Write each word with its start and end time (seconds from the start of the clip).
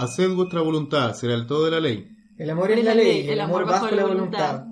Haced 0.00 0.32
vuestra 0.36 0.60
voluntad, 0.60 1.12
será 1.14 1.34
el 1.34 1.48
todo 1.48 1.64
de 1.64 1.72
la 1.72 1.80
ley. 1.80 2.16
El 2.36 2.48
amor 2.50 2.70
es 2.70 2.84
la 2.84 2.94
ley, 2.94 3.28
el 3.28 3.40
amor 3.40 3.66
bajo 3.66 3.90
la 3.90 4.04
voluntad. 4.04 4.66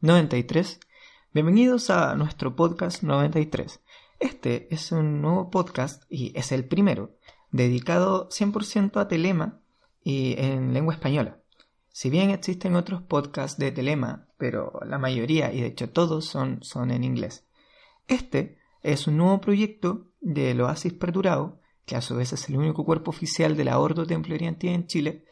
93. 0.00 0.80
Bienvenidos 1.34 1.90
a 1.90 2.14
nuestro 2.14 2.56
podcast 2.56 3.02
93. 3.02 3.82
Este 4.20 4.74
es 4.74 4.90
un 4.90 5.20
nuevo 5.20 5.50
podcast 5.50 6.02
y 6.08 6.32
es 6.34 6.50
el 6.50 6.64
primero, 6.64 7.18
dedicado 7.50 8.30
100% 8.30 8.98
a 8.98 9.06
Telema 9.06 9.60
y 10.02 10.34
en 10.38 10.72
lengua 10.72 10.94
española. 10.94 11.42
Si 11.90 12.08
bien 12.08 12.30
existen 12.30 12.74
otros 12.74 13.02
podcasts 13.02 13.58
de 13.58 13.70
Telema, 13.70 14.28
pero 14.38 14.80
la 14.86 14.96
mayoría 14.96 15.52
y 15.52 15.60
de 15.60 15.66
hecho 15.66 15.90
todos 15.90 16.24
son, 16.24 16.62
son 16.62 16.90
en 16.90 17.04
inglés. 17.04 17.44
Este 18.08 18.64
es 18.86 19.08
un 19.08 19.16
nuevo 19.16 19.40
proyecto 19.40 20.12
del 20.20 20.60
Oasis 20.60 20.92
Perdurado, 20.92 21.58
que 21.84 21.96
a 21.96 22.00
su 22.00 22.14
vez 22.14 22.32
es 22.32 22.48
el 22.48 22.56
único 22.56 22.84
cuerpo 22.84 23.10
oficial 23.10 23.56
de 23.56 23.64
la 23.64 23.80
Ordo 23.80 24.06
Templo 24.06 24.34
Oriente 24.36 24.72
en 24.72 24.86
Chile, 24.86 25.24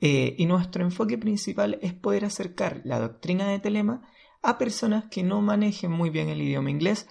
eh, 0.00 0.36
y 0.38 0.46
nuestro 0.46 0.84
enfoque 0.84 1.18
principal 1.18 1.80
es 1.82 1.94
poder 1.94 2.24
acercar 2.24 2.80
la 2.84 3.00
doctrina 3.00 3.48
de 3.48 3.58
Telema 3.58 4.08
a 4.40 4.56
personas 4.56 5.06
que 5.10 5.24
no 5.24 5.42
manejen 5.42 5.90
muy 5.90 6.10
bien 6.10 6.28
el 6.28 6.40
idioma 6.40 6.70
inglés, 6.70 7.08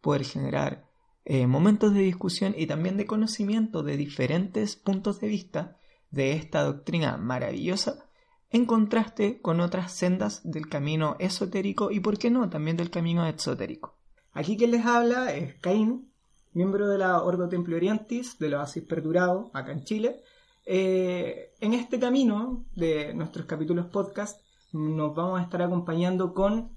poder 0.00 0.24
generar 0.24 0.88
eh, 1.24 1.46
momentos 1.46 1.94
de 1.94 2.00
discusión 2.00 2.52
y 2.56 2.66
también 2.66 2.96
de 2.96 3.06
conocimiento 3.06 3.84
de 3.84 3.96
diferentes 3.96 4.74
puntos 4.74 5.20
de 5.20 5.28
vista 5.28 5.76
de 6.10 6.32
esta 6.32 6.64
doctrina 6.64 7.16
maravillosa 7.18 8.08
en 8.50 8.66
contraste 8.66 9.40
con 9.40 9.60
otras 9.60 9.92
sendas 9.92 10.40
del 10.42 10.68
camino 10.68 11.14
esotérico 11.20 11.92
y, 11.92 12.00
por 12.00 12.18
qué 12.18 12.30
no, 12.30 12.50
también 12.50 12.76
del 12.76 12.90
camino 12.90 13.24
exotérico. 13.28 13.99
Aquí 14.32 14.56
quien 14.56 14.70
les 14.70 14.86
habla 14.86 15.34
es 15.34 15.54
Caín, 15.56 16.08
miembro 16.52 16.88
de 16.88 16.98
la 16.98 17.22
Ordo 17.22 17.48
Templo 17.48 17.76
Orientis, 17.76 18.38
del 18.38 18.54
Oasis 18.54 18.84
Perdurado, 18.84 19.50
acá 19.54 19.72
en 19.72 19.82
Chile. 19.82 20.20
Eh, 20.66 21.52
en 21.60 21.74
este 21.74 21.98
camino 21.98 22.64
de 22.76 23.12
nuestros 23.14 23.46
capítulos 23.46 23.86
podcast 23.86 24.40
nos 24.72 25.16
vamos 25.16 25.40
a 25.40 25.42
estar 25.42 25.62
acompañando 25.62 26.32
con 26.32 26.70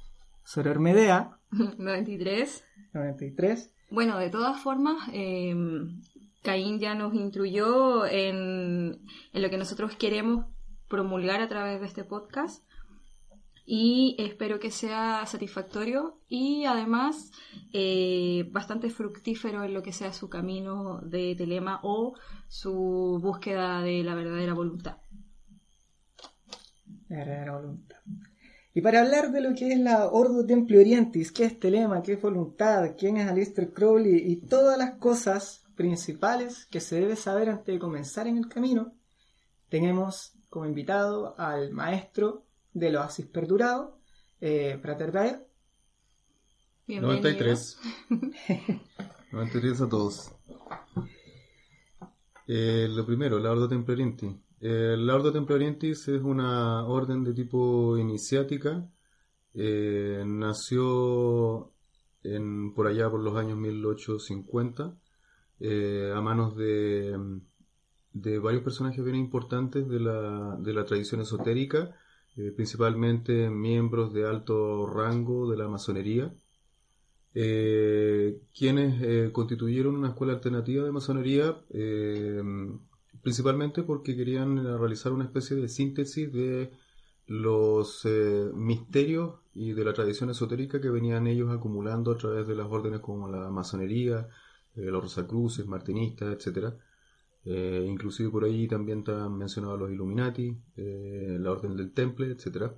Soror 0.43 0.79
Medea. 0.79 1.37
93. 1.51 2.65
93. 2.93 3.71
Bueno, 3.91 4.17
de 4.17 4.31
todas 4.31 4.59
formas, 4.59 5.07
eh, 5.13 5.55
Caín 6.41 6.79
ya 6.79 6.95
nos 6.95 7.13
instruyó 7.13 8.07
en, 8.07 8.99
en 9.31 9.41
lo 9.41 9.49
que 9.51 9.57
nosotros 9.59 9.95
queremos 9.95 10.47
promulgar 10.87 11.39
a 11.41 11.49
través 11.49 11.81
de 11.81 11.85
este 11.85 12.03
podcast 12.03 12.63
y 13.65 14.15
espero 14.19 14.59
que 14.59 14.71
sea 14.71 15.25
satisfactorio 15.25 16.19
y 16.27 16.65
además 16.65 17.31
eh, 17.71 18.49
bastante 18.51 18.89
fructífero 18.89 19.63
en 19.63 19.73
lo 19.73 19.81
que 19.81 19.93
sea 19.93 20.11
su 20.11 20.29
camino 20.29 20.99
de 21.01 21.35
telema 21.35 21.79
o 21.83 22.15
su 22.47 23.19
búsqueda 23.21 23.81
de 23.81 24.03
la 24.03 24.15
verdadera 24.15 24.53
voluntad. 24.53 24.97
La 27.07 27.17
verdadera 27.17 27.57
voluntad. 27.57 27.97
Y 28.75 28.81
para 28.81 29.01
hablar 29.01 29.31
de 29.31 29.41
lo 29.41 29.53
que 29.53 29.71
es 29.71 29.79
la 29.79 30.07
Ordo 30.07 30.45
Templi 30.45 30.77
Orientis, 30.77 31.31
qué 31.31 31.45
es 31.45 31.59
telema, 31.59 32.01
qué 32.01 32.13
es 32.13 32.21
voluntad, 32.21 32.95
quién 32.97 33.17
es 33.17 33.29
Alistair 33.29 33.71
Crowley 33.71 34.31
y 34.31 34.37
todas 34.37 34.77
las 34.77 34.95
cosas 34.95 35.63
principales 35.75 36.65
que 36.65 36.79
se 36.79 36.99
debe 36.99 37.15
saber 37.15 37.49
antes 37.49 37.73
de 37.73 37.79
comenzar 37.79 38.27
en 38.27 38.37
el 38.37 38.47
camino, 38.47 38.93
tenemos 39.69 40.33
como 40.49 40.65
invitado 40.65 41.35
al 41.37 41.71
maestro 41.71 42.45
del 42.73 42.95
Oasis 42.95 43.25
Perdurado, 43.27 43.99
eh, 44.41 44.77
Frater 44.81 45.11
Daer. 45.11 45.47
93. 46.87 47.79
93 49.31 49.81
a 49.81 49.89
todos. 49.89 50.31
Eh, 52.47 52.87
lo 52.89 53.05
primero, 53.05 53.39
la 53.39 53.51
Ordo 53.51 53.67
Templarientis. 53.67 54.35
Eh, 54.59 54.95
la 54.97 55.15
Ordo 55.15 55.31
Templarientis 55.31 56.07
es 56.09 56.21
una 56.21 56.85
orden 56.85 57.23
de 57.23 57.33
tipo 57.33 57.97
iniciática. 57.97 58.89
Eh, 59.53 60.23
nació 60.25 61.71
en, 62.23 62.73
por 62.73 62.87
allá 62.87 63.09
por 63.09 63.21
los 63.21 63.35
años 63.37 63.57
1850 63.57 64.97
a 65.65 66.21
manos 66.21 66.57
de 66.57 67.15
de 68.13 68.37
varios 68.37 68.63
personajes 68.63 69.03
bien 69.03 69.17
importantes 69.17 69.89
de 69.89 69.99
la, 69.99 70.55
de 70.59 70.73
la 70.73 70.85
tradición 70.85 71.21
esotérica, 71.21 71.95
eh, 72.35 72.51
principalmente 72.55 73.49
miembros 73.49 74.11
de 74.11 74.27
alto 74.27 74.87
rango 74.87 75.49
de 75.51 75.57
la 75.57 75.67
masonería, 75.67 76.33
eh, 77.35 78.41
quienes 78.57 79.01
eh, 79.03 79.31
constituyeron 79.31 79.95
una 79.95 80.09
escuela 80.09 80.33
alternativa 80.33 80.83
de 80.83 80.91
masonería 80.91 81.57
principalmente 83.21 83.83
porque 83.83 84.15
querían 84.15 84.63
realizar 84.79 85.13
una 85.13 85.23
especie 85.23 85.55
de 85.55 85.69
síntesis 85.69 86.31
de 86.33 86.71
los 87.27 88.05
misterios 88.53 89.35
y 89.53 89.71
de 89.73 89.85
la 89.85 89.93
tradición 89.93 90.29
esotérica 90.29 90.81
que 90.81 90.89
venían 90.89 91.27
ellos 91.27 91.49
acumulando 91.51 92.11
a 92.11 92.17
través 92.17 92.47
de 92.47 92.55
las 92.55 92.67
órdenes 92.67 92.99
como 92.99 93.29
la 93.29 93.49
masonería, 93.49 94.27
los 94.75 95.03
rosacruces, 95.03 95.65
martinistas, 95.65 96.35
etcétera 96.35 96.77
eh, 97.45 97.85
inclusive 97.87 98.29
por 98.29 98.45
ahí 98.45 98.67
también 98.67 98.99
están 98.99 99.37
mencionados 99.37 99.79
los 99.79 99.91
Illuminati, 99.91 100.57
eh, 100.77 101.37
la 101.39 101.51
Orden 101.51 101.75
del 101.75 101.91
Temple, 101.91 102.31
etc. 102.31 102.71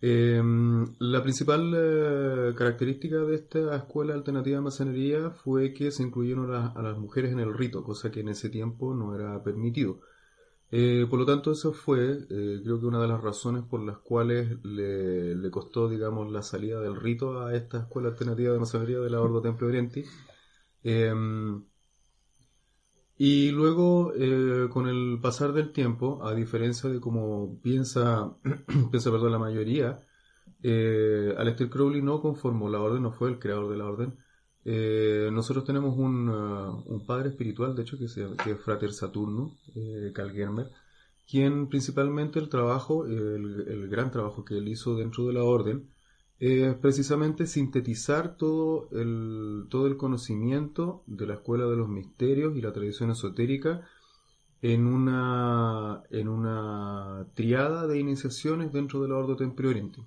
Em, 0.00 0.84
la 0.98 1.22
principal 1.22 1.72
eh, 1.74 2.54
característica 2.56 3.16
de 3.18 3.36
esta 3.36 3.76
escuela 3.76 4.14
alternativa 4.14 4.56
de 4.58 4.62
masonería 4.62 5.30
fue 5.30 5.72
que 5.72 5.90
se 5.90 6.02
incluyeron 6.02 6.52
a, 6.52 6.74
las 6.82 6.98
mujeres 6.98 7.32
en 7.32 7.40
el 7.40 7.54
rito, 7.54 7.82
cosa 7.82 8.10
que 8.10 8.20
en 8.20 8.28
ese 8.28 8.50
tiempo 8.50 8.94
no 8.94 9.14
era 9.14 9.42
permitido. 9.42 10.00
por 11.10 11.18
lo 11.18 11.24
tanto, 11.26 11.52
eso 11.52 11.72
fue, 11.72 12.26
creo 12.28 12.80
que 12.80 12.86
una 12.86 13.00
de 13.00 13.08
las 13.08 13.20
razones 13.22 13.62
por 13.64 13.80
las 13.82 13.98
cuales 13.98 14.58
le, 14.64 15.50
costó, 15.50 15.88
digamos, 15.88 16.30
la 16.32 16.42
salida 16.42 16.80
del 16.80 16.96
rito 16.96 17.40
a 17.40 17.54
esta 17.54 17.78
escuela 17.80 18.08
alternativa 18.08 18.52
de 18.52 18.58
masonería 18.58 18.98
de 18.98 19.10
la 19.10 19.20
Orden 19.20 19.42
Temple 19.42 19.68
Oriente. 19.68 20.04
Y 23.18 23.50
luego, 23.50 24.12
eh, 24.14 24.68
con 24.70 24.88
el 24.88 25.18
pasar 25.22 25.52
del 25.52 25.72
tiempo, 25.72 26.24
a 26.24 26.34
diferencia 26.34 26.90
de 26.90 27.00
como 27.00 27.60
piensa, 27.62 28.36
piensa 28.90 29.10
perdón, 29.10 29.32
la 29.32 29.38
mayoría, 29.38 30.06
eh, 30.62 31.34
Aleister 31.38 31.70
Crowley 31.70 32.02
no 32.02 32.20
conformó 32.20 32.68
la 32.68 32.80
orden, 32.80 33.02
no 33.02 33.12
fue 33.12 33.30
el 33.30 33.38
creador 33.38 33.70
de 33.70 33.76
la 33.78 33.86
orden. 33.86 34.18
Eh, 34.64 35.30
nosotros 35.32 35.64
tenemos 35.64 35.96
un, 35.96 36.28
uh, 36.28 36.82
un, 36.86 37.06
padre 37.06 37.30
espiritual, 37.30 37.76
de 37.76 37.82
hecho, 37.82 37.98
que, 37.98 38.08
se, 38.08 38.26
que 38.42 38.52
es 38.52 38.60
Frater 38.60 38.92
Saturno, 38.92 39.56
eh, 39.76 40.12
Germer, 40.14 40.70
quien 41.28 41.68
principalmente 41.68 42.38
el 42.40 42.48
trabajo, 42.48 43.06
el, 43.06 43.64
el 43.68 43.88
gran 43.88 44.10
trabajo 44.10 44.44
que 44.44 44.58
él 44.58 44.68
hizo 44.68 44.96
dentro 44.96 45.26
de 45.26 45.34
la 45.34 45.44
orden, 45.44 45.88
es 46.38 46.74
precisamente 46.74 47.46
sintetizar 47.46 48.36
todo 48.36 48.88
el, 48.92 49.66
todo 49.70 49.86
el 49.86 49.96
conocimiento 49.96 51.02
de 51.06 51.26
la 51.26 51.34
escuela 51.34 51.66
de 51.66 51.76
los 51.76 51.88
misterios 51.88 52.56
y 52.56 52.60
la 52.60 52.72
tradición 52.72 53.10
esotérica 53.10 53.88
en 54.62 54.86
una, 54.86 56.02
en 56.10 56.28
una 56.28 57.26
triada 57.34 57.86
de 57.86 57.98
iniciaciones 57.98 58.72
dentro 58.72 59.02
del 59.02 59.12
Ordo 59.12 59.36
Templo 59.36 59.68
Oriente. 59.68 60.00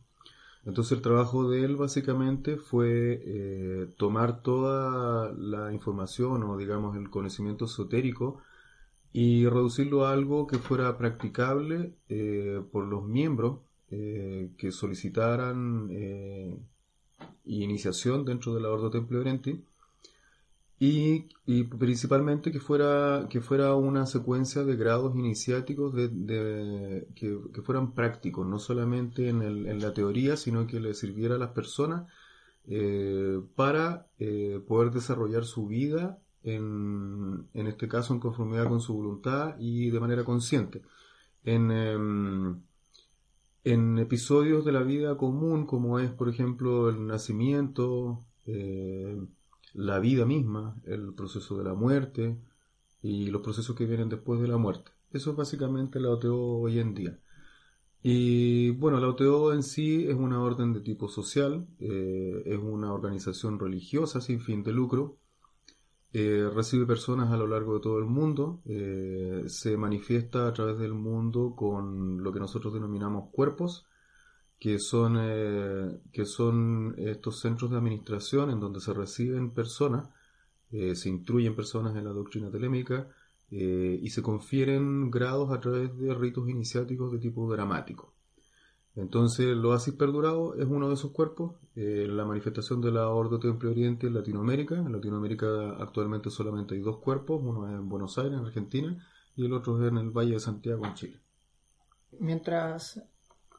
Entonces 0.66 0.92
el 0.92 1.02
trabajo 1.02 1.50
de 1.50 1.64
él 1.64 1.78
básicamente 1.78 2.58
fue 2.58 3.22
eh, 3.26 3.90
tomar 3.98 4.44
toda 4.44 5.34
la 5.34 5.74
información 5.74 6.44
o 6.44 6.58
digamos 6.58 6.96
el 6.98 7.10
conocimiento 7.10 7.66
esotérico 7.66 8.40
y 9.12 9.48
reducirlo 9.48 10.06
a 10.06 10.12
algo 10.14 10.46
que 10.46 10.60
fuera 10.60 10.96
practicable 10.98 11.96
eh, 12.10 12.62
por 12.72 12.86
los 12.86 13.04
miembros 13.06 13.60
eh, 13.92 14.52
que 14.58 14.72
solicitaran 14.72 15.88
eh, 15.92 16.56
iniciación 17.46 18.24
dentro 18.24 18.54
de 18.54 18.62
la 18.62 18.70
Ordo 18.70 18.92
Templo 18.92 19.20
Oriente 19.20 19.60
y, 20.80 21.26
y, 21.46 21.64
principalmente 21.64 22.52
que 22.52 22.60
fuera, 22.60 23.28
que 23.30 23.42
fuera 23.42 23.74
una 23.74 24.06
secuencia 24.06 24.64
de 24.64 24.76
grados 24.76 25.16
iniciáticos 25.16 25.94
de, 25.96 27.08
que, 27.16 27.62
fueran 27.64 27.94
prácticos, 27.94 28.48
no 28.48 28.60
solamente 28.60 29.30
en, 29.30 29.82
la 29.82 29.94
teoría, 29.94 30.38
sino 30.38 30.68
que 30.68 30.80
le 30.80 30.94
sirviera 30.94 31.36
a 31.36 31.40
las 31.40 31.52
personas 31.52 32.08
eh, 32.68 33.42
para 33.56 34.08
poder 34.68 34.92
desarrollar 34.92 35.44
su 35.46 35.68
vida, 35.68 36.20
en, 36.44 37.48
en, 37.54 37.68
este 37.68 37.88
caso 37.88 38.14
en 38.14 38.20
conformidad 38.20 38.70
con 38.70 38.80
su 38.80 38.94
voluntad 38.94 39.56
y 39.60 39.90
de 39.90 40.00
manera 40.00 40.24
consciente. 40.24 40.82
En, 41.44 41.72
em, 41.72 42.62
en 43.64 44.00
episodios 44.00 44.66
de 44.66 44.72
la 44.72 44.84
vida 44.84 45.18
común, 45.18 45.66
como 45.66 46.00
es, 46.00 46.12
por 46.12 46.30
ejemplo, 46.30 46.90
el 46.90 47.06
nacimiento, 47.08 48.20
eh, 48.46 49.20
la 49.74 50.00
vida 50.00 50.26
misma, 50.26 50.82
el 50.86 51.14
proceso 51.14 51.58
de 51.58 51.64
la 51.66 51.74
muerte 51.74 52.38
y 53.02 53.28
los 53.28 53.42
procesos 53.42 53.76
que 53.76 53.86
vienen 53.86 54.10
después 54.10 54.42
de 54.42 54.48
la 54.48 54.58
muerte. 54.58 54.92
Eso 55.12 55.32
es 55.32 55.38
básicamente 55.38 56.00
la 56.00 56.10
OTO 56.10 56.38
hoy 56.38 56.80
en 56.80 56.94
día. 56.94 57.20
Y 58.02 58.72
bueno, 58.72 59.00
la 59.00 59.10
OTO 59.10 59.54
en 59.54 59.64
sí 59.64 60.06
es 60.08 60.16
una 60.16 60.42
orden 60.42 60.74
de 60.74 60.82
tipo 60.82 61.10
social, 61.10 61.68
eh, 61.80 62.44
es 62.46 62.60
una 62.60 62.94
organización 62.94 63.60
religiosa 63.60 64.22
sin 64.22 64.40
fin 64.40 64.64
de 64.64 64.72
lucro 64.72 65.18
eh, 66.12 66.50
recibe 66.54 66.88
personas 66.88 67.32
a 67.32 67.38
lo 67.38 67.46
largo 67.46 67.76
de 67.76 67.82
todo 67.82 68.00
el 68.00 68.06
mundo, 68.06 68.62
eh, 68.66 69.44
se 69.48 69.78
manifiesta 69.78 70.48
a 70.48 70.54
través 70.54 70.80
del 70.80 70.94
mundo 70.94 71.54
con 71.56 72.24
lo 72.24 72.34
que 72.34 72.40
nosotros 72.40 72.74
denominamos 72.74 73.30
cuerpos, 73.32 73.86
que 74.60 74.80
son, 74.80 75.18
eh, 75.20 76.02
que 76.12 76.26
son 76.26 76.96
estos 76.98 77.40
centros 77.40 77.72
de 77.72 77.78
administración 77.78 78.50
en 78.50 78.60
donde 78.60 78.80
se 78.82 78.94
reciben 78.94 79.52
personas, 79.52 80.10
se 80.72 81.10
instruyen 81.10 81.56
personas 81.56 81.96
en 81.96 82.04
la 82.04 82.12
doctrina 82.12 82.52
telémica 82.52 83.10
y 83.50 84.08
se 84.12 84.22
confieren 84.22 85.10
grados 85.10 85.52
a 85.52 85.60
través 85.60 85.98
de 85.98 86.14
ritos 86.14 86.48
iniciáticos 86.48 87.12
de 87.12 87.18
tipo 87.18 87.52
dramático. 87.52 88.14
Entonces, 88.96 89.46
el 89.48 89.64
oasis 89.66 89.94
perdurado 89.94 90.56
es 90.56 90.66
uno 90.66 90.88
de 90.88 90.96
esos 90.96 91.12
cuerpos. 91.12 91.56
Eh, 91.76 92.08
la 92.10 92.26
manifestación 92.26 92.82
de 92.82 92.92
la 92.92 93.08
Ordo 93.10 93.40
Temple 93.40 93.70
Oriente 93.70 94.08
en 94.08 94.14
Latinoamérica. 94.14 94.76
En 94.76 94.92
Latinoamérica 94.92 95.72
actualmente 95.80 96.30
solamente 96.30 96.76
hay 96.76 96.82
dos 96.82 96.98
cuerpos, 96.98 97.42
uno 97.42 97.68
es 97.68 97.74
en 97.74 97.88
Buenos 97.88 98.18
Aires, 98.18 98.34
en 98.34 98.46
Argentina, 98.46 99.08
y 99.36 99.46
el 99.46 99.54
otro 99.54 99.82
es 99.82 99.90
en 99.92 99.98
el 99.98 100.10
Valle 100.10 100.34
de 100.34 100.40
Santiago, 100.40 100.86
en 100.86 100.94
Chile. 100.96 101.20
Mientras 102.20 103.02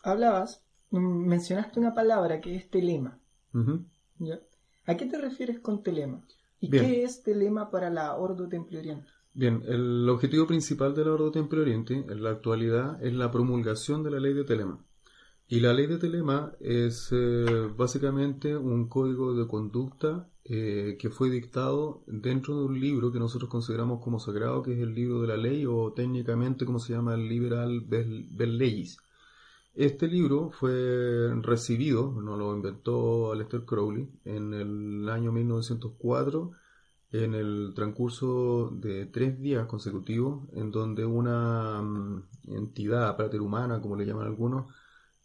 hablabas, 0.02 0.64
mencionaste 0.90 1.80
una 1.80 1.94
palabra 1.94 2.40
que 2.40 2.56
es 2.56 2.68
telema. 2.68 3.18
¿A 4.86 4.96
qué 4.96 5.06
te 5.06 5.18
refieres 5.18 5.60
con 5.60 5.82
telema? 5.82 6.22
¿Y 6.58 6.68
qué 6.68 7.04
es 7.04 7.22
telema 7.22 7.70
para 7.70 7.88
la 7.88 8.16
Ordo 8.16 8.48
Temple 8.48 8.78
Oriente? 8.80 9.08
Bien, 9.32 9.62
el 9.66 10.08
objetivo 10.08 10.46
principal 10.46 10.94
de 10.94 11.04
la 11.04 11.12
Ordo 11.12 11.30
Temple 11.30 11.60
Oriente 11.60 11.94
en 11.94 12.22
la 12.22 12.30
actualidad 12.30 13.02
es 13.02 13.14
la 13.14 13.30
promulgación 13.30 14.02
de 14.02 14.10
la 14.10 14.18
ley 14.18 14.34
de 14.34 14.44
telema. 14.44 14.84
Y 15.52 15.58
la 15.58 15.72
ley 15.72 15.88
de 15.88 15.98
Telema 15.98 16.52
es 16.60 17.08
eh, 17.10 17.68
básicamente 17.76 18.56
un 18.56 18.88
código 18.88 19.34
de 19.34 19.48
conducta 19.48 20.28
eh, 20.44 20.96
que 20.96 21.10
fue 21.10 21.28
dictado 21.28 22.04
dentro 22.06 22.56
de 22.56 22.66
un 22.66 22.78
libro 22.78 23.10
que 23.10 23.18
nosotros 23.18 23.50
consideramos 23.50 24.00
como 24.00 24.20
sagrado, 24.20 24.62
que 24.62 24.74
es 24.74 24.78
el 24.78 24.94
libro 24.94 25.20
de 25.22 25.26
la 25.26 25.36
ley 25.36 25.66
o 25.66 25.92
técnicamente 25.92 26.64
como 26.64 26.78
se 26.78 26.92
llama 26.92 27.14
el 27.14 27.28
Liberal 27.28 27.80
Bell 27.80 28.58
Legis. 28.58 28.98
Este 29.74 30.06
libro 30.06 30.52
fue 30.52 31.34
recibido, 31.42 32.12
no 32.12 32.36
lo 32.36 32.54
inventó 32.54 33.32
Aleister 33.32 33.64
Crowley, 33.64 34.08
en 34.24 34.54
el 34.54 35.08
año 35.08 35.32
1904 35.32 36.52
en 37.12 37.34
el 37.34 37.72
transcurso 37.74 38.70
de 38.72 39.06
tres 39.06 39.40
días 39.40 39.66
consecutivos, 39.66 40.48
en 40.52 40.70
donde 40.70 41.04
una 41.04 41.82
mm, 41.82 42.22
entidad 42.48 43.18
humana, 43.40 43.80
como 43.80 43.96
le 43.96 44.06
llaman 44.06 44.28
algunos, 44.28 44.66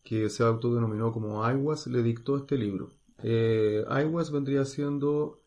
que 0.06 0.30
se 0.30 0.44
autodenominó 0.44 1.12
como 1.12 1.44
Aiwas, 1.44 1.88
le 1.88 2.04
dictó 2.04 2.38
este 2.38 2.58
libro. 2.58 2.92
Eh, 3.24 3.84
vendría 4.32 4.64
siendo 4.64 5.42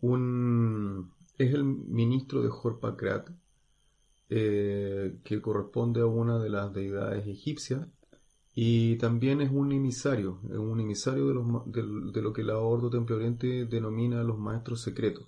un... 0.00 1.10
es 1.38 1.54
el 1.54 1.64
ministro 1.64 2.42
de 2.42 2.50
Horpakrat, 2.50 3.30
eh, 4.28 5.18
que 5.24 5.40
corresponde 5.40 6.02
a 6.02 6.06
una 6.06 6.38
de 6.38 6.50
las 6.50 6.72
deidades 6.74 7.26
egipcias, 7.26 7.88
y 8.54 8.96
también 8.96 9.40
es 9.40 9.50
un 9.50 9.72
emisario, 9.72 10.40
es 10.50 10.58
un 10.58 10.80
emisario 10.80 11.28
de, 11.28 11.82
de, 12.12 12.22
lo 12.22 12.32
que 12.34 12.42
la 12.42 12.58
Ordo 12.58 12.90
Temple 12.90 13.16
Oriente 13.16 13.64
denomina 13.64 14.22
los 14.22 14.38
maestros 14.38 14.82
secretos. 14.82 15.26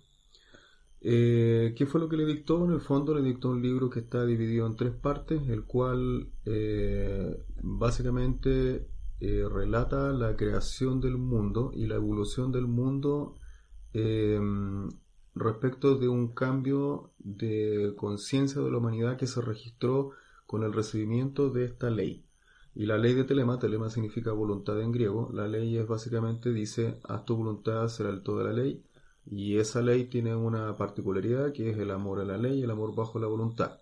Eh, 1.02 1.74
¿Qué 1.76 1.86
fue 1.86 2.00
lo 2.00 2.08
que 2.08 2.16
le 2.16 2.26
dictó? 2.26 2.64
En 2.64 2.72
el 2.72 2.80
fondo 2.80 3.14
le 3.14 3.22
dictó 3.22 3.50
un 3.50 3.62
libro 3.62 3.88
que 3.88 4.00
está 4.00 4.26
dividido 4.26 4.66
en 4.66 4.76
tres 4.76 4.92
partes, 4.92 5.48
el 5.48 5.64
cual 5.64 6.28
eh, 6.44 7.42
básicamente 7.62 8.86
eh, 9.20 9.44
relata 9.50 10.12
la 10.12 10.36
creación 10.36 11.00
del 11.00 11.16
mundo 11.16 11.72
y 11.74 11.86
la 11.86 11.96
evolución 11.96 12.52
del 12.52 12.66
mundo 12.66 13.36
respecto 15.34 15.96
de 15.96 16.08
un 16.08 16.28
cambio 16.28 17.12
de 17.18 17.94
conciencia 17.96 18.60
de 18.60 18.70
la 18.70 18.78
humanidad 18.78 19.16
que 19.16 19.26
se 19.26 19.40
registró 19.40 20.12
con 20.46 20.62
el 20.62 20.72
recibimiento 20.72 21.50
de 21.50 21.64
esta 21.64 21.90
ley. 21.90 22.24
Y 22.74 22.86
la 22.86 22.98
ley 22.98 23.14
de 23.14 23.24
Telema, 23.24 23.58
Telema 23.58 23.90
significa 23.90 24.30
voluntad 24.30 24.80
en 24.80 24.92
griego, 24.92 25.30
la 25.32 25.48
ley 25.48 25.76
es 25.76 25.88
básicamente 25.88 26.52
dice, 26.52 27.00
haz 27.02 27.24
tu 27.24 27.36
voluntad, 27.36 27.88
será 27.88 28.10
el 28.10 28.22
todo 28.22 28.38
de 28.38 28.44
la 28.44 28.52
ley, 28.52 28.84
y 29.26 29.58
esa 29.58 29.82
ley 29.82 30.04
tiene 30.04 30.34
una 30.34 30.76
particularidad 30.76 31.52
que 31.52 31.70
es 31.70 31.78
el 31.78 31.90
amor 31.90 32.20
a 32.20 32.24
la 32.24 32.38
ley 32.38 32.60
y 32.60 32.62
el 32.62 32.70
amor 32.70 32.94
bajo 32.94 33.18
la 33.18 33.26
voluntad. 33.26 33.78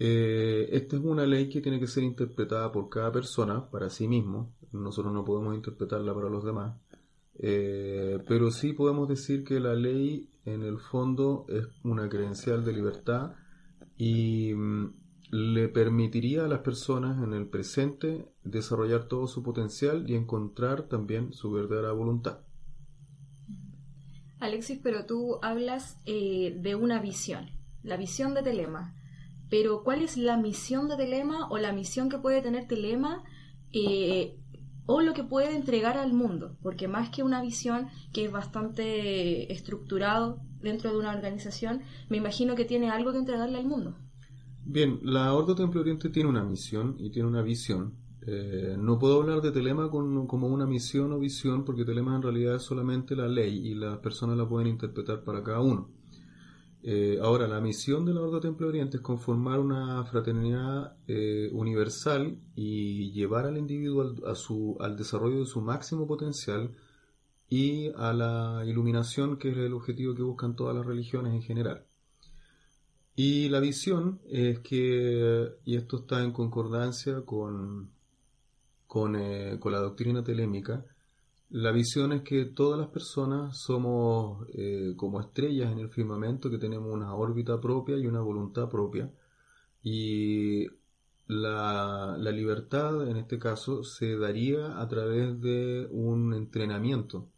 Eh, 0.00 0.68
esta 0.72 0.96
es 0.96 1.02
una 1.02 1.26
ley 1.26 1.48
que 1.48 1.60
tiene 1.60 1.80
que 1.80 1.88
ser 1.88 2.04
interpretada 2.04 2.70
por 2.70 2.88
cada 2.88 3.10
persona 3.10 3.68
para 3.70 3.90
sí 3.90 4.06
mismo. 4.06 4.54
Nosotros 4.72 5.12
no 5.12 5.24
podemos 5.24 5.54
interpretarla 5.54 6.14
para 6.14 6.28
los 6.28 6.44
demás. 6.44 6.76
Eh, 7.40 8.18
pero 8.26 8.50
sí 8.50 8.72
podemos 8.72 9.08
decir 9.08 9.44
que 9.44 9.60
la 9.60 9.74
ley 9.74 10.28
en 10.44 10.62
el 10.62 10.78
fondo 10.78 11.46
es 11.48 11.66
una 11.84 12.08
credencial 12.08 12.64
de 12.64 12.72
libertad 12.72 13.32
y 13.96 14.54
mm, 14.54 14.92
le 15.30 15.68
permitiría 15.68 16.44
a 16.44 16.48
las 16.48 16.60
personas 16.60 17.22
en 17.22 17.34
el 17.34 17.46
presente 17.46 18.28
desarrollar 18.44 19.08
todo 19.08 19.26
su 19.26 19.42
potencial 19.42 20.08
y 20.08 20.14
encontrar 20.14 20.88
también 20.88 21.32
su 21.32 21.50
verdadera 21.52 21.92
voluntad. 21.92 22.40
Alexis, 24.40 24.78
pero 24.82 25.04
tú 25.04 25.38
hablas 25.42 26.00
eh, 26.06 26.56
de 26.60 26.74
una 26.74 27.00
visión, 27.00 27.50
la 27.82 27.96
visión 27.96 28.34
de 28.34 28.42
Telema. 28.42 28.94
Pero 29.50 29.82
¿cuál 29.82 30.02
es 30.02 30.16
la 30.16 30.36
misión 30.36 30.88
de 30.88 30.96
Telema 30.96 31.48
o 31.48 31.58
la 31.58 31.72
misión 31.72 32.08
que 32.08 32.18
puede 32.18 32.42
tener 32.42 32.66
Telema 32.68 33.24
eh, 33.72 34.38
o 34.86 35.00
lo 35.00 35.14
que 35.14 35.24
puede 35.24 35.56
entregar 35.56 35.96
al 35.96 36.12
mundo? 36.12 36.56
Porque 36.62 36.86
más 36.86 37.10
que 37.10 37.22
una 37.22 37.40
visión 37.42 37.88
que 38.12 38.26
es 38.26 38.32
bastante 38.32 39.52
estructurado 39.52 40.40
dentro 40.60 40.90
de 40.92 40.98
una 40.98 41.14
organización, 41.14 41.82
me 42.08 42.18
imagino 42.18 42.54
que 42.54 42.64
tiene 42.64 42.90
algo 42.90 43.12
que 43.12 43.18
entregarle 43.18 43.58
al 43.58 43.66
mundo. 43.66 43.96
Bien, 44.64 45.00
la 45.02 45.32
Ordo 45.32 45.54
Templo 45.54 45.80
Oriente 45.80 46.10
tiene 46.10 46.28
una 46.28 46.44
misión 46.44 46.96
y 46.98 47.10
tiene 47.10 47.28
una 47.28 47.42
visión 47.42 47.94
eh, 48.30 48.76
no 48.78 48.98
puedo 48.98 49.22
hablar 49.22 49.40
de 49.40 49.52
Telema 49.52 49.90
como 49.90 50.48
una 50.48 50.66
misión 50.66 51.12
o 51.12 51.18
visión 51.18 51.64
porque 51.64 51.86
Telema 51.86 52.14
en 52.14 52.20
realidad 52.20 52.56
es 52.56 52.62
solamente 52.62 53.16
la 53.16 53.26
ley 53.26 53.68
y 53.68 53.74
las 53.74 53.98
personas 54.00 54.36
la 54.36 54.46
pueden 54.46 54.68
interpretar 54.68 55.24
para 55.24 55.42
cada 55.42 55.60
uno. 55.60 55.88
Eh, 56.82 57.18
ahora, 57.22 57.48
la 57.48 57.58
misión 57.60 58.04
de 58.04 58.12
la 58.12 58.20
Orden 58.20 58.40
Temple 58.42 58.66
Oriente 58.66 58.98
es 58.98 59.02
conformar 59.02 59.60
una 59.60 60.04
fraternidad 60.04 60.98
eh, 61.06 61.48
universal 61.52 62.38
y 62.54 63.12
llevar 63.12 63.46
al 63.46 63.56
individuo 63.56 64.02
al, 64.02 64.16
al 64.80 64.96
desarrollo 64.96 65.40
de 65.40 65.46
su 65.46 65.62
máximo 65.62 66.06
potencial 66.06 66.76
y 67.48 67.88
a 67.96 68.12
la 68.12 68.62
iluminación, 68.66 69.38
que 69.38 69.52
es 69.52 69.56
el 69.56 69.72
objetivo 69.72 70.14
que 70.14 70.22
buscan 70.22 70.54
todas 70.54 70.76
las 70.76 70.84
religiones 70.84 71.32
en 71.32 71.42
general. 71.42 71.86
Y 73.16 73.48
la 73.48 73.60
visión 73.60 74.20
es 74.28 74.58
que, 74.60 75.48
y 75.64 75.76
esto 75.76 76.00
está 76.00 76.22
en 76.22 76.32
concordancia 76.32 77.22
con, 77.22 77.90
eh, 79.16 79.58
con, 79.60 79.72
la 79.72 79.78
doctrina 79.80 80.24
telémica, 80.24 80.84
la 81.50 81.72
visión 81.72 82.12
es 82.12 82.22
que 82.22 82.46
todas 82.46 82.78
las 82.78 82.88
personas 82.88 83.58
somos 83.58 84.46
eh, 84.54 84.94
como 84.96 85.20
estrellas 85.20 85.72
en 85.72 85.78
el 85.78 85.90
firmamento, 85.90 86.50
que 86.50 86.58
tenemos 86.58 86.92
una 86.92 87.14
órbita 87.14 87.60
propia 87.60 87.96
y 87.98 88.06
una 88.06 88.20
voluntad 88.20 88.68
propia. 88.68 89.10
Y 89.82 90.66
la, 91.26 92.16
la, 92.18 92.30
libertad, 92.32 93.08
en 93.08 93.16
este 93.18 93.38
caso, 93.38 93.84
se 93.84 94.16
daría 94.16 94.80
a 94.80 94.88
través 94.88 95.40
de 95.40 95.88
un 95.90 96.34
entrenamiento. 96.34 97.28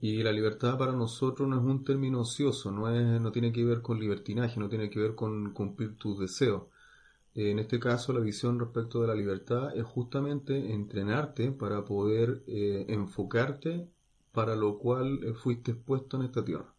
Y 0.00 0.22
la 0.22 0.32
libertad 0.32 0.78
para 0.78 0.92
nosotros 0.92 1.48
no 1.48 1.56
es 1.58 1.62
un 1.62 1.84
término 1.84 2.20
ocioso, 2.22 2.72
no, 2.72 2.90
es, 2.90 3.20
no 3.20 3.30
tiene 3.30 3.52
que 3.52 3.64
ver 3.64 3.82
con 3.82 4.00
libertinaje, 4.00 4.58
no 4.58 4.68
tiene 4.68 4.90
que 4.90 4.98
ver 4.98 5.14
con 5.14 5.52
cumplir 5.52 5.96
tus 5.96 6.18
deseos. 6.18 6.64
En 7.34 7.58
este 7.58 7.80
caso, 7.80 8.12
la 8.12 8.20
visión 8.20 8.60
respecto 8.60 9.00
de 9.00 9.08
la 9.08 9.14
libertad 9.14 9.74
es 9.74 9.84
justamente 9.84 10.72
entrenarte 10.72 11.50
para 11.50 11.84
poder 11.84 12.42
eh, 12.46 12.84
enfocarte 12.88 13.88
para 14.32 14.54
lo 14.54 14.78
cual 14.78 15.20
eh, 15.24 15.32
fuiste 15.32 15.72
expuesto 15.72 16.18
en 16.18 16.24
esta 16.24 16.44
tierra. 16.44 16.74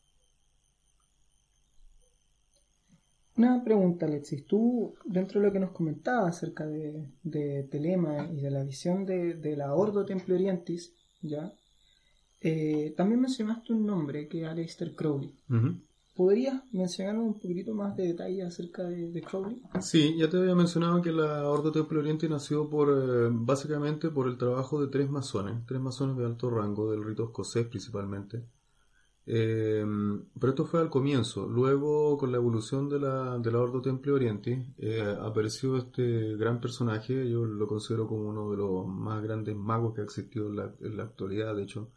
Una 3.36 3.64
pregunta, 3.64 4.06
Alexis. 4.06 4.46
Tú, 4.46 4.94
dentro 5.06 5.40
de 5.40 5.48
lo 5.48 5.54
que 5.54 5.60
nos 5.60 5.72
comentabas 5.72 6.38
acerca 6.38 6.68
de, 6.68 7.64
Telema 7.72 8.30
y 8.32 8.42
de 8.42 8.52
la 8.52 8.64
visión 8.64 9.06
de, 9.06 9.56
la 9.58 9.74
Ordo 9.74 10.06
Templo 10.06 10.36
Orientis, 10.36 10.94
¿ya? 11.22 11.52
Eh, 12.40 12.94
también 12.96 13.22
mencionaste 13.22 13.74
un 13.74 13.88
nombre 13.88 14.28
que 14.28 14.44
es 14.44 14.48
Aleister 14.48 14.94
Crowley. 14.94 15.34
¿Podrías 16.16 16.62
mencionarnos 16.72 17.26
un 17.26 17.40
poquito 17.40 17.74
más 17.74 17.96
de 17.96 18.08
detalle 18.08 18.44
acerca 18.44 18.84
de, 18.84 19.20
Crowley? 19.22 19.64
Sí, 19.82 20.16
ya 20.16 20.30
te 20.30 20.38
había 20.38 20.54
mencionado 20.54 21.02
que 21.02 21.12
la 21.12 21.50
Ordo 21.50 21.72
Temple 21.72 22.00
Oriente 22.00 22.30
nació 22.30 22.70
por 22.70 22.90
eh, 22.90 23.30
básicamente 23.32 24.10
por 24.12 24.28
el 24.28 24.38
trabajo 24.38 24.80
de 24.80 24.92
tres 24.92 25.10
masones, 25.10 25.66
tres 25.66 25.82
masones 25.82 26.16
de 26.18 26.26
alto 26.26 26.52
rango, 26.52 26.92
del 26.92 27.04
rito 27.04 27.24
escocés 27.24 27.66
principalmente. 27.66 28.46
Eh, 29.26 29.84
pero 30.40 30.52
esto 30.52 30.66
fue 30.66 30.82
al 30.82 30.92
comienzo. 30.92 31.48
Luego, 31.48 32.16
con 32.20 32.32
la 32.32 32.38
evolución 32.38 32.90
de 32.90 33.00
la, 33.00 33.40
de 33.40 33.52
la 33.52 33.60
Ordo 33.60 33.82
Temple 33.82 34.12
Oriente, 34.12 34.68
eh, 34.78 35.18
apareció 35.20 35.78
este 35.78 36.36
gran 36.36 36.62
personaje. 36.62 37.28
Yo 37.28 37.44
lo 37.44 37.66
considero 37.68 38.08
como 38.08 38.30
uno 38.30 38.52
de 38.52 38.58
los 38.58 38.86
más 38.86 39.24
grandes 39.24 39.56
magos 39.56 39.96
que 39.96 40.02
ha 40.02 40.04
existido 40.04 40.48
en 40.50 40.58
la, 40.58 40.76
en 40.80 40.96
la 40.96 41.04
actualidad, 41.04 41.56
de 41.56 41.64
hecho 41.64 41.92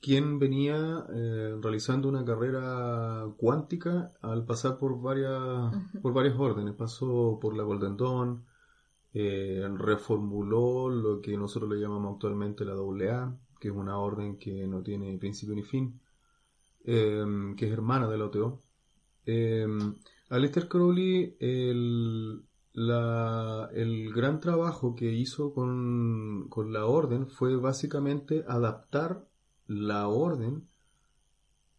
quien 0.00 0.38
venía 0.38 1.04
eh, 1.14 1.56
realizando 1.60 2.08
una 2.08 2.24
carrera 2.24 3.26
cuántica 3.36 4.12
al 4.22 4.46
pasar 4.46 4.78
por 4.78 5.00
varias, 5.00 5.74
por 6.02 6.14
varias 6.14 6.38
órdenes. 6.38 6.74
Pasó 6.74 7.38
por 7.40 7.54
la 7.54 7.64
Golden 7.64 7.96
Dawn, 7.96 8.44
eh, 9.12 9.68
reformuló 9.76 10.88
lo 10.88 11.20
que 11.20 11.36
nosotros 11.36 11.70
le 11.70 11.80
llamamos 11.80 12.14
actualmente 12.14 12.64
la 12.64 12.72
AA, 12.72 13.38
que 13.60 13.68
es 13.68 13.74
una 13.74 13.98
orden 13.98 14.38
que 14.38 14.66
no 14.66 14.82
tiene 14.82 15.18
principio 15.18 15.54
ni 15.54 15.62
fin, 15.62 16.00
eh, 16.84 17.24
que 17.56 17.66
es 17.66 17.72
hermana 17.72 18.08
de 18.08 18.18
la 18.18 18.24
OTO. 18.24 18.62
Aleister 20.30 20.66
Crowley, 20.68 21.36
el, 21.40 22.42
el 22.74 24.12
gran 24.14 24.40
trabajo 24.40 24.94
que 24.94 25.12
hizo 25.12 25.52
con, 25.52 26.48
con 26.48 26.72
la 26.72 26.86
orden 26.86 27.28
fue 27.28 27.56
básicamente 27.56 28.44
adaptar 28.48 29.29
la 29.70 30.08
orden 30.08 30.66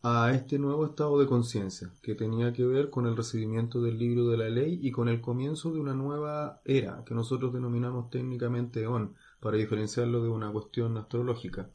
a 0.01 0.31
este 0.31 0.57
nuevo 0.57 0.85
estado 0.85 1.19
de 1.19 1.27
conciencia, 1.27 1.91
que 2.01 2.15
tenía 2.15 2.53
que 2.53 2.65
ver 2.65 2.89
con 2.89 3.05
el 3.05 3.17
recibimiento 3.17 3.81
del 3.81 3.97
libro 3.99 4.29
de 4.29 4.37
la 4.37 4.47
ley 4.47 4.79
y 4.81 4.91
con 4.91 5.09
el 5.09 5.19
comienzo 5.19 5.73
de 5.73 5.81
una 5.81 5.93
nueva 5.93 6.61
era, 6.63 7.03
que 7.05 7.13
nosotros 7.13 7.51
denominamos 7.51 8.09
técnicamente 8.09 8.87
on, 8.87 9.15
para 9.41 9.57
diferenciarlo 9.57 10.23
de 10.23 10.29
una 10.29 10.49
cuestión 10.53 10.97
astrológica. 10.97 11.69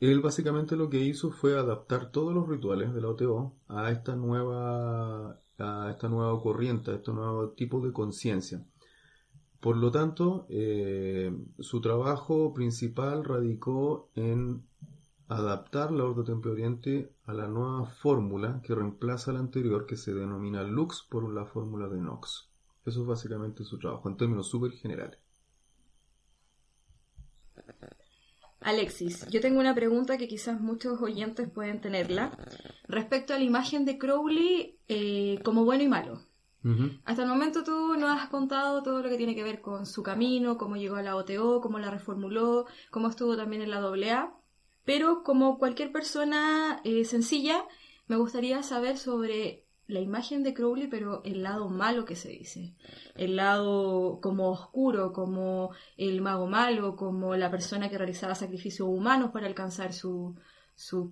Él 0.00 0.20
básicamente 0.20 0.76
lo 0.76 0.90
que 0.90 1.00
hizo 1.00 1.30
fue 1.30 1.58
adaptar 1.58 2.12
todos 2.12 2.34
los 2.34 2.46
rituales 2.46 2.92
de 2.92 3.00
la 3.00 3.08
OTO 3.08 3.54
a 3.68 3.90
esta 3.90 4.14
nueva, 4.14 5.38
a 5.58 5.90
esta 5.90 6.08
nueva 6.10 6.38
corriente, 6.42 6.90
a 6.90 6.96
este 6.96 7.10
nuevo 7.10 7.48
tipo 7.52 7.80
de 7.80 7.92
conciencia. 7.92 8.62
Por 9.60 9.78
lo 9.78 9.90
tanto, 9.90 10.44
eh, 10.50 11.34
su 11.58 11.80
trabajo 11.80 12.52
principal 12.52 13.24
radicó 13.24 14.10
en 14.14 14.64
adaptar 15.36 15.90
la 15.92 16.04
Ordo 16.04 16.24
Templo 16.24 16.52
Oriente 16.52 17.12
a 17.26 17.32
la 17.32 17.46
nueva 17.46 17.86
fórmula 17.86 18.60
que 18.62 18.74
reemplaza 18.74 19.32
la 19.32 19.40
anterior 19.40 19.86
que 19.86 19.96
se 19.96 20.14
denomina 20.14 20.62
Lux 20.62 21.06
por 21.08 21.32
la 21.32 21.44
fórmula 21.44 21.88
de 21.88 21.98
Knox. 21.98 22.48
Eso 22.84 23.02
es 23.02 23.06
básicamente 23.06 23.64
su 23.64 23.78
trabajo 23.78 24.08
en 24.08 24.16
términos 24.16 24.48
súper 24.48 24.72
generales. 24.72 25.18
Alexis, 28.60 29.26
yo 29.28 29.40
tengo 29.40 29.60
una 29.60 29.74
pregunta 29.74 30.18
que 30.18 30.28
quizás 30.28 30.60
muchos 30.60 31.00
oyentes 31.02 31.50
pueden 31.50 31.80
tenerla 31.80 32.30
respecto 32.86 33.34
a 33.34 33.38
la 33.38 33.44
imagen 33.44 33.84
de 33.84 33.98
Crowley 33.98 34.78
eh, 34.88 35.40
como 35.44 35.64
bueno 35.64 35.82
y 35.82 35.88
malo. 35.88 36.20
Hasta 37.04 37.22
el 37.24 37.28
momento 37.28 37.64
tú 37.64 37.96
nos 37.96 38.10
has 38.10 38.28
contado 38.28 38.84
todo 38.84 39.02
lo 39.02 39.08
que 39.08 39.16
tiene 39.16 39.34
que 39.34 39.42
ver 39.42 39.60
con 39.60 39.84
su 39.84 40.04
camino, 40.04 40.56
cómo 40.58 40.76
llegó 40.76 40.94
a 40.94 41.02
la 41.02 41.16
OTO, 41.16 41.60
cómo 41.60 41.80
la 41.80 41.90
reformuló, 41.90 42.66
cómo 42.92 43.08
estuvo 43.08 43.36
también 43.36 43.62
en 43.62 43.70
la 43.70 43.78
AA. 43.78 44.32
Pero 44.84 45.22
como 45.22 45.58
cualquier 45.58 45.92
persona 45.92 46.80
eh, 46.84 47.04
sencilla, 47.04 47.64
me 48.06 48.16
gustaría 48.16 48.62
saber 48.62 48.98
sobre 48.98 49.64
la 49.86 50.00
imagen 50.00 50.42
de 50.42 50.54
Crowley, 50.54 50.88
pero 50.88 51.22
el 51.24 51.42
lado 51.42 51.68
malo 51.68 52.04
que 52.04 52.16
se 52.16 52.30
dice. 52.30 52.74
El 53.14 53.36
lado 53.36 54.20
como 54.20 54.50
oscuro, 54.50 55.12
como 55.12 55.70
el 55.96 56.20
mago 56.20 56.46
malo, 56.46 56.96
como 56.96 57.36
la 57.36 57.50
persona 57.50 57.88
que 57.88 57.98
realizaba 57.98 58.34
sacrificios 58.34 58.88
humanos 58.88 59.30
para 59.32 59.46
alcanzar 59.46 59.92
sus 59.92 60.34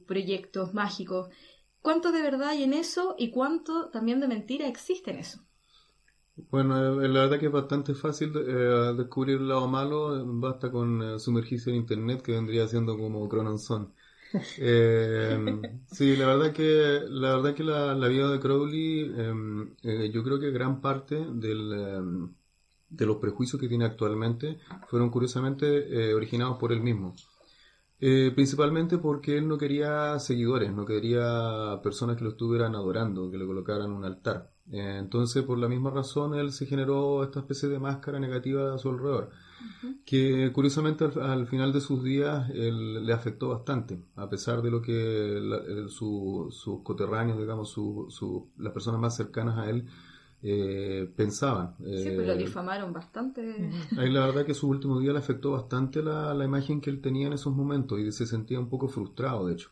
proyectos 0.07 0.75
mágicos. 0.75 1.29
¿Cuánto 1.83 2.12
de 2.12 2.23
verdad 2.23 2.50
hay 2.50 2.65
en 2.65 2.75
eso 2.75 3.15
y 3.19 3.31
cuánto 3.31 3.91
también 3.91 4.21
de 4.21 4.29
mentira 4.29 4.67
existe 4.67 5.11
en 5.11 5.19
eso? 5.19 5.45
Bueno, 6.51 7.03
eh, 7.03 7.09
la 7.09 7.21
verdad 7.21 7.39
que 7.39 7.47
es 7.47 7.53
bastante 7.53 7.95
fácil 7.95 8.33
eh, 8.37 8.95
descubrir 8.97 9.39
el 9.39 9.49
lado 9.49 9.67
malo, 9.69 10.25
basta 10.27 10.71
con 10.71 11.03
eh, 11.03 11.19
sumergirse 11.19 11.71
en 11.71 11.77
internet 11.77 12.23
que 12.23 12.33
vendría 12.33 12.67
siendo 12.69 12.97
como 12.97 13.29
Crononson. 13.29 13.93
sí, 15.91 16.17
la 16.17 16.27
verdad 16.27 16.53
que 16.53 17.01
la 17.09 17.35
verdad 17.35 17.55
que 17.55 17.65
la, 17.65 18.09
vida 18.09 18.31
de 18.31 18.39
Crowley, 18.39 19.13
em, 19.17 19.75
yo 19.83 20.23
creo 20.23 20.39
que 20.39 20.53
gran 20.53 20.81
parte 20.81 21.17
del, 21.17 21.73
em, 21.73 22.35
de 22.91 23.07
los 23.07 23.17
prejuicios 23.17 23.61
que 23.61 23.69
tiene 23.69 23.85
actualmente 23.85 24.59
fueron 24.89 25.11
curiosamente 25.11 26.15
originados 26.15 26.59
por 26.59 26.73
él 26.73 26.81
mismo. 26.81 27.15
Principalmente 28.00 28.99
porque 28.99 29.37
él 29.37 29.47
no 29.47 29.59
quería 29.59 30.19
seguidores, 30.19 30.73
no 30.73 30.87
quería 30.87 31.80
personas 31.83 32.16
que 32.16 32.25
lo 32.25 32.30
estuvieran 32.30 32.75
adorando, 32.75 33.30
que 33.30 33.38
le 33.38 33.47
colocaran 33.47 33.92
un 33.92 34.04
altar. 34.04 34.50
Eh, 34.73 34.99
entonces, 34.99 35.42
por 35.42 35.59
la 35.59 35.69
misma 35.69 35.90
razón, 35.90 36.35
él 36.35 36.52
se 36.52 36.66
generó 36.66 37.25
esta 37.25 37.40
especie 37.40 37.69
de 37.69 37.80
máscara 37.80 38.21
negativa 38.21 38.73
a 38.75 38.78
su 38.78 38.88
alrededor, 38.90 39.30
que 40.07 40.52
curiosamente 40.52 41.07
al, 41.21 41.47
final 41.49 41.73
de 41.73 41.80
sus 41.80 42.04
días 42.04 42.49
él, 42.50 43.04
le 43.04 43.12
afectó 43.12 43.49
bastante, 43.49 44.00
a 44.14 44.28
pesar 44.28 44.62
de 44.62 44.71
lo 44.71 44.80
que 44.80 45.87
sus 45.88 46.80
coterráneos, 46.85 47.38
digamos, 47.38 47.69
su, 47.71 48.49
las 48.59 48.73
personas 48.73 49.00
más 49.00 49.16
cercanas 49.16 49.59
a 49.59 49.69
él 49.69 49.87
eh, 50.43 51.11
pensaban. 51.17 51.77
Sí, 51.79 52.11
pues 52.15 52.27
lo 52.27 52.33
eh, 52.33 52.39
difamaron 52.39 52.93
bastante. 52.93 53.71
Ahí 53.99 54.11
la 54.11 54.27
verdad 54.27 54.45
que 54.45 54.55
su 54.55 54.69
último 54.69 55.01
día 55.01 55.13
le 55.13 55.19
afectó 55.19 55.53
bastante 55.53 56.03
la, 56.03 56.35
la 56.35 56.45
imagen 56.45 56.81
que 56.81 56.91
él 56.91 57.01
tenía 57.01 57.27
en 57.27 57.35
esos 57.35 57.55
momentos 57.55 57.99
y 57.99 58.11
se 58.13 58.27
sentía 58.27 58.59
un 58.59 58.69
poco 58.69 58.89
frustrado, 58.89 59.47
de 59.47 59.55
hecho. 59.55 59.71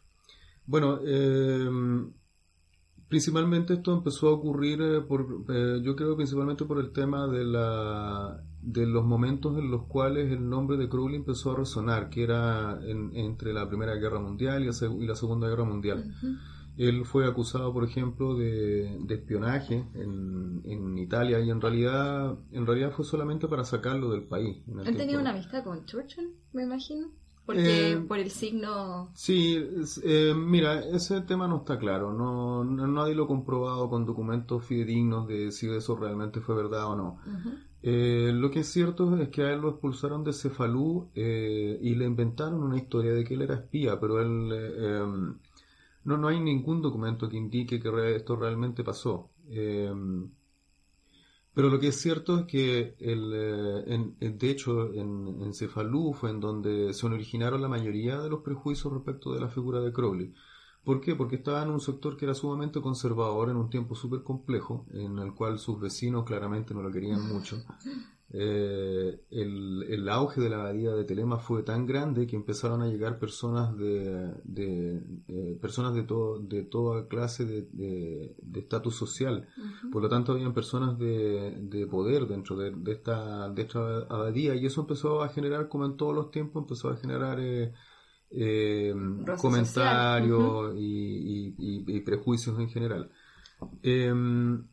Bueno, 0.66 1.00
eh, 1.04 1.68
Principalmente 3.08 3.72
esto 3.72 3.94
empezó 3.94 4.28
a 4.28 4.32
ocurrir 4.32 4.82
eh, 4.82 5.00
por, 5.00 5.44
eh, 5.48 5.80
yo 5.82 5.96
creo 5.96 6.14
principalmente 6.14 6.66
por 6.66 6.78
el 6.78 6.92
tema 6.92 7.26
de 7.26 7.42
la 7.42 8.44
de 8.60 8.86
los 8.86 9.04
momentos 9.04 9.56
en 9.56 9.70
los 9.70 9.84
cuales 9.84 10.30
el 10.30 10.46
nombre 10.46 10.76
de 10.76 10.90
Crowley 10.90 11.16
empezó 11.16 11.52
a 11.52 11.56
resonar, 11.56 12.10
que 12.10 12.24
era 12.24 12.78
entre 12.84 13.54
la 13.54 13.66
Primera 13.66 13.94
Guerra 13.94 14.18
Mundial 14.18 14.62
y, 14.62 15.06
la 15.06 15.14
Segunda 15.14 15.48
Guerra 15.48 15.64
Mundial. 15.64 16.12
Él 16.78 17.04
fue 17.04 17.26
acusado, 17.26 17.72
por 17.72 17.84
ejemplo, 17.84 18.36
de, 18.36 18.98
espionaje 19.08 19.84
en, 19.94 20.62
en, 20.64 20.96
Italia 20.96 21.40
y 21.40 21.50
en 21.50 21.60
realidad 21.60 22.38
en 22.52 22.66
realidad 22.66 22.92
fue 22.92 23.04
solamente 23.04 23.48
para 23.48 23.64
sacarlo 23.64 24.10
del 24.10 24.22
país. 24.22 24.62
Él 24.86 24.96
tenía 24.96 25.18
una 25.18 25.30
amistad 25.30 25.64
con 25.64 25.84
Churchill, 25.84 26.34
me 26.52 26.62
imagino. 26.62 27.10
Porque 27.48 27.92
eh, 27.92 27.96
por 27.96 28.18
el 28.18 28.30
signo... 28.30 29.10
Sí, 29.14 29.58
eh, 30.04 30.34
mira, 30.36 30.80
ese 30.80 31.22
tema 31.22 31.48
no 31.48 31.56
está 31.56 31.78
claro. 31.78 32.12
No, 32.12 32.62
nadie 32.62 33.14
lo 33.14 33.24
ha 33.24 33.26
comprobado 33.26 33.88
con 33.88 34.04
documentos 34.04 34.66
fidedignos 34.66 35.26
de 35.26 35.50
si 35.50 35.66
eso 35.66 35.96
realmente 35.96 36.42
fue 36.42 36.54
verdad 36.54 36.84
o 36.88 36.94
no. 36.94 37.18
Eh, 37.82 38.32
lo 38.34 38.50
que 38.50 38.60
es 38.60 38.68
cierto 38.68 39.16
es 39.16 39.30
que 39.30 39.44
a 39.44 39.54
él 39.54 39.62
lo 39.62 39.70
expulsaron 39.70 40.24
de 40.24 40.34
Cefalú 40.34 41.08
y 41.14 41.94
le 41.94 42.04
inventaron 42.04 42.62
una 42.62 42.76
historia 42.76 43.14
de 43.14 43.24
que 43.24 43.32
él 43.32 43.40
era 43.40 43.54
espía, 43.54 43.98
pero 43.98 44.20
él... 44.20 45.38
No, 46.04 46.16
no 46.16 46.28
hay 46.28 46.40
ningún 46.40 46.82
documento 46.82 47.28
que 47.28 47.36
indique 47.36 47.80
que 47.80 48.16
esto 48.16 48.36
realmente 48.36 48.82
pasó. 48.84 49.30
Em, 49.48 50.30
pero 51.54 51.70
lo 51.70 51.80
que 51.80 51.88
es 51.88 52.00
cierto 52.00 52.38
es 52.38 52.46
que, 52.46 52.94
el, 53.00 53.32
eh, 53.34 54.16
de 54.20 54.50
hecho, 54.50 54.92
en, 54.94 55.42
en 55.42 55.52
Cefalú 55.54 56.12
fue 56.14 56.30
en 56.30 56.40
donde 56.40 56.94
se 56.94 57.06
originaron 57.06 57.60
la 57.60 57.68
mayoría 57.68 58.20
de 58.20 58.30
los 58.30 58.42
prejuicios 58.42 58.92
respecto 58.92 59.34
de 59.34 59.40
la 59.40 59.48
figura 59.48 59.80
de 59.80 59.92
Crowley. 59.92 60.32
¿Por 60.84 61.00
qué? 61.00 61.14
Porque 61.16 61.36
estaba 61.36 61.62
en 61.62 61.70
un 61.70 61.80
sector 61.80 62.16
que 62.16 62.24
era 62.26 62.34
sumamente 62.34 62.80
conservador 62.80 63.50
en 63.50 63.56
un 63.56 63.70
tiempo 63.70 63.94
súper 63.94 64.22
complejo, 64.22 64.86
en 64.92 65.18
el 65.18 65.34
cual 65.34 65.58
sus 65.58 65.80
vecinos 65.80 66.24
claramente 66.24 66.74
no 66.74 66.82
lo 66.82 66.92
querían 66.92 67.26
mucho. 67.28 67.56
Eh, 68.30 69.20
el, 69.30 70.06
auge 70.10 70.42
de 70.42 70.50
la 70.50 70.60
abadía 70.60 70.90
de 70.90 71.04
Telema 71.04 71.38
fue 71.38 71.62
tan 71.62 71.86
grande 71.86 72.26
que 72.26 72.36
empezaron 72.36 72.82
a 72.82 72.86
llegar 72.86 73.18
personas 73.18 73.74
de, 73.78 74.34
de 74.44 75.56
personas 75.62 75.94
de 75.94 76.02
todo 76.02 76.38
de 76.38 76.62
toda 76.62 77.08
clase 77.08 77.46
de 77.46 78.36
estatus 78.54 78.96
social. 78.96 79.48
Por 79.90 80.02
lo 80.02 80.08
tanto 80.08 80.32
habían 80.32 80.52
personas 80.52 80.98
de, 80.98 81.88
poder 81.90 82.26
dentro 82.26 82.56
de, 82.56 82.74
esta 82.92 83.48
de 83.48 83.62
esta 83.62 84.00
abadía 84.10 84.54
y 84.54 84.66
eso 84.66 84.82
empezó 84.82 85.22
a 85.22 85.30
generar 85.30 85.68
como 85.68 85.86
en 85.86 85.96
todos 85.96 86.14
los 86.14 86.30
tiempos 86.30 86.62
empezó 86.62 86.90
a 86.90 86.96
generar 86.96 87.40
eh, 87.40 87.72
eh, 88.30 88.94
comentarios 89.40 90.74
y, 90.76 92.00
prejuicios 92.00 92.58
en 92.58 92.68
general. 92.68 93.10
Em, 93.82 94.66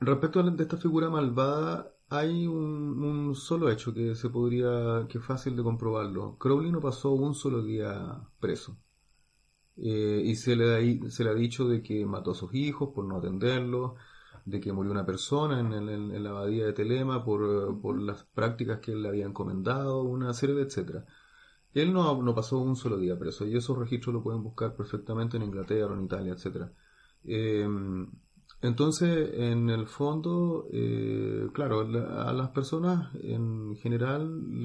respecto 0.00 0.40
a 0.40 0.54
esta 0.58 0.76
figura 0.76 1.08
malvada 1.08 1.91
hay 2.12 2.46
un, 2.46 3.34
solo 3.34 3.70
hecho 3.70 3.94
que 3.94 4.14
se 4.14 4.28
podría, 4.28 5.06
que 5.08 5.18
es 5.18 5.24
fácil 5.24 5.56
de 5.56 5.62
comprobarlo. 5.62 6.36
Crowley 6.38 6.70
no 6.70 6.80
pasó 6.80 7.12
un 7.12 7.34
solo 7.34 7.62
día 7.62 8.20
preso. 8.38 8.76
Eh, 9.78 10.22
y 10.24 10.36
se 10.36 10.54
le, 10.54 11.10
se 11.10 11.24
le 11.24 11.30
ha 11.30 11.34
dicho 11.34 11.66
de 11.66 11.82
que 11.82 12.04
mató 12.04 12.32
a 12.32 12.34
sus 12.34 12.54
hijos 12.54 12.90
por 12.94 13.06
no 13.06 13.16
atenderlos, 13.16 13.92
de 14.44 14.60
que 14.60 14.72
murió 14.72 14.92
una 14.92 15.06
persona 15.06 15.60
en, 15.60 16.22
la 16.22 16.30
abadía 16.30 16.66
de 16.66 16.74
Telema 16.74 17.24
por, 17.24 18.02
las 18.02 18.24
prácticas 18.24 18.80
que 18.80 18.92
él 18.92 19.02
le 19.02 19.08
había 19.08 19.26
encomendado, 19.26 20.02
una 20.02 20.34
serie 20.34 20.54
de 20.56 20.62
etcétera. 20.64 21.06
Él 21.72 21.94
no, 21.94 22.34
pasó 22.34 22.58
un 22.58 22.76
solo 22.76 22.98
día 22.98 23.18
preso 23.18 23.46
y 23.46 23.56
esos 23.56 23.78
registros 23.78 24.14
lo 24.14 24.22
pueden 24.22 24.42
buscar 24.42 24.76
perfectamente 24.76 25.38
en 25.38 25.44
Inglaterra, 25.44 25.94
en 25.94 26.04
Italia, 26.04 26.34
etcétera. 26.34 26.72
Eh, 27.24 27.66
entonces, 28.62 29.30
en 29.34 29.70
el 29.70 29.86
fondo, 29.86 30.66
eh, 30.72 31.48
claro, 31.52 31.80
a 31.80 32.32
las 32.32 32.50
personas 32.50 33.12
en 33.16 33.76
general 33.76 34.60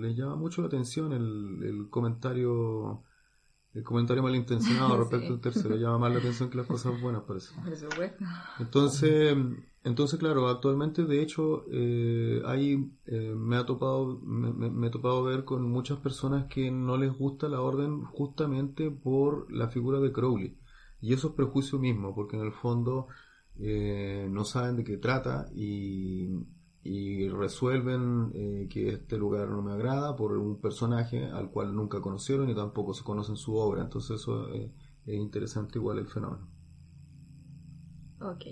les 0.00 0.16
llama 0.16 0.36
mucho 0.36 0.62
la 0.62 0.68
atención 0.68 1.12
el, 1.12 1.88
comentario 1.90 3.02
el 3.74 3.82
comentario 3.82 4.22
malintencionado 4.22 4.96
respecto 4.98 5.26
Sí. 5.28 5.32
al 5.34 5.40
tercero 5.40 5.76
llama 5.76 5.98
más 5.98 6.12
la 6.12 6.18
atención 6.20 6.48
que 6.48 6.56
las 6.58 6.66
cosas 6.66 7.00
buenas, 7.02 7.22
parece. 7.24 7.54
Por 7.64 7.76
supuesto. 7.76 8.24
Entonces, 8.60 9.36
entonces 9.82 10.18
claro, 10.18 10.48
actualmente 10.48 11.04
de 11.04 11.20
hecho 11.20 11.64
eh, 11.70 12.40
hay, 12.46 12.90
eh, 13.06 13.34
me 13.36 13.56
ha 13.56 13.66
topado, 13.66 14.20
me, 14.22 14.52
me- 14.52 14.70
me 14.70 14.86
he 14.86 14.90
topado 14.90 15.22
ver 15.24 15.44
con 15.44 15.68
muchas 15.70 15.98
personas 15.98 16.46
que 16.46 16.70
no 16.70 16.96
les 16.96 17.12
gusta 17.12 17.48
la 17.48 17.60
orden 17.60 18.02
justamente 18.04 18.90
por 18.90 19.52
la 19.52 19.68
figura 19.68 19.98
de 20.00 20.12
Crowley. 20.12 20.56
Y 21.00 21.12
eso 21.12 21.28
es 21.28 21.34
prejuicio 21.34 21.78
mismo, 21.78 22.14
porque 22.14 22.36
en 22.36 22.42
el 22.44 22.52
fondo 22.52 23.08
eh, 23.58 24.26
no 24.30 24.44
saben 24.44 24.76
de 24.76 24.84
qué 24.84 24.96
trata 24.98 25.46
y, 25.54 26.28
y 26.82 27.28
resuelven 27.28 28.30
eh, 28.34 28.68
que 28.70 28.88
este 28.90 29.16
lugar 29.18 29.48
no 29.48 29.62
me 29.62 29.72
agrada 29.72 30.16
por 30.16 30.36
un 30.36 30.60
personaje 30.60 31.24
al 31.26 31.50
cual 31.50 31.74
nunca 31.74 32.00
conocieron 32.00 32.48
y 32.50 32.54
tampoco 32.54 32.94
se 32.94 33.04
conocen 33.04 33.36
su 33.36 33.56
obra. 33.56 33.82
Entonces 33.82 34.20
eso 34.20 34.48
eh, 34.54 34.72
es 35.06 35.14
interesante 35.16 35.78
igual 35.78 35.98
el 35.98 36.08
fenómeno. 36.08 36.48
Ok. 38.20 38.44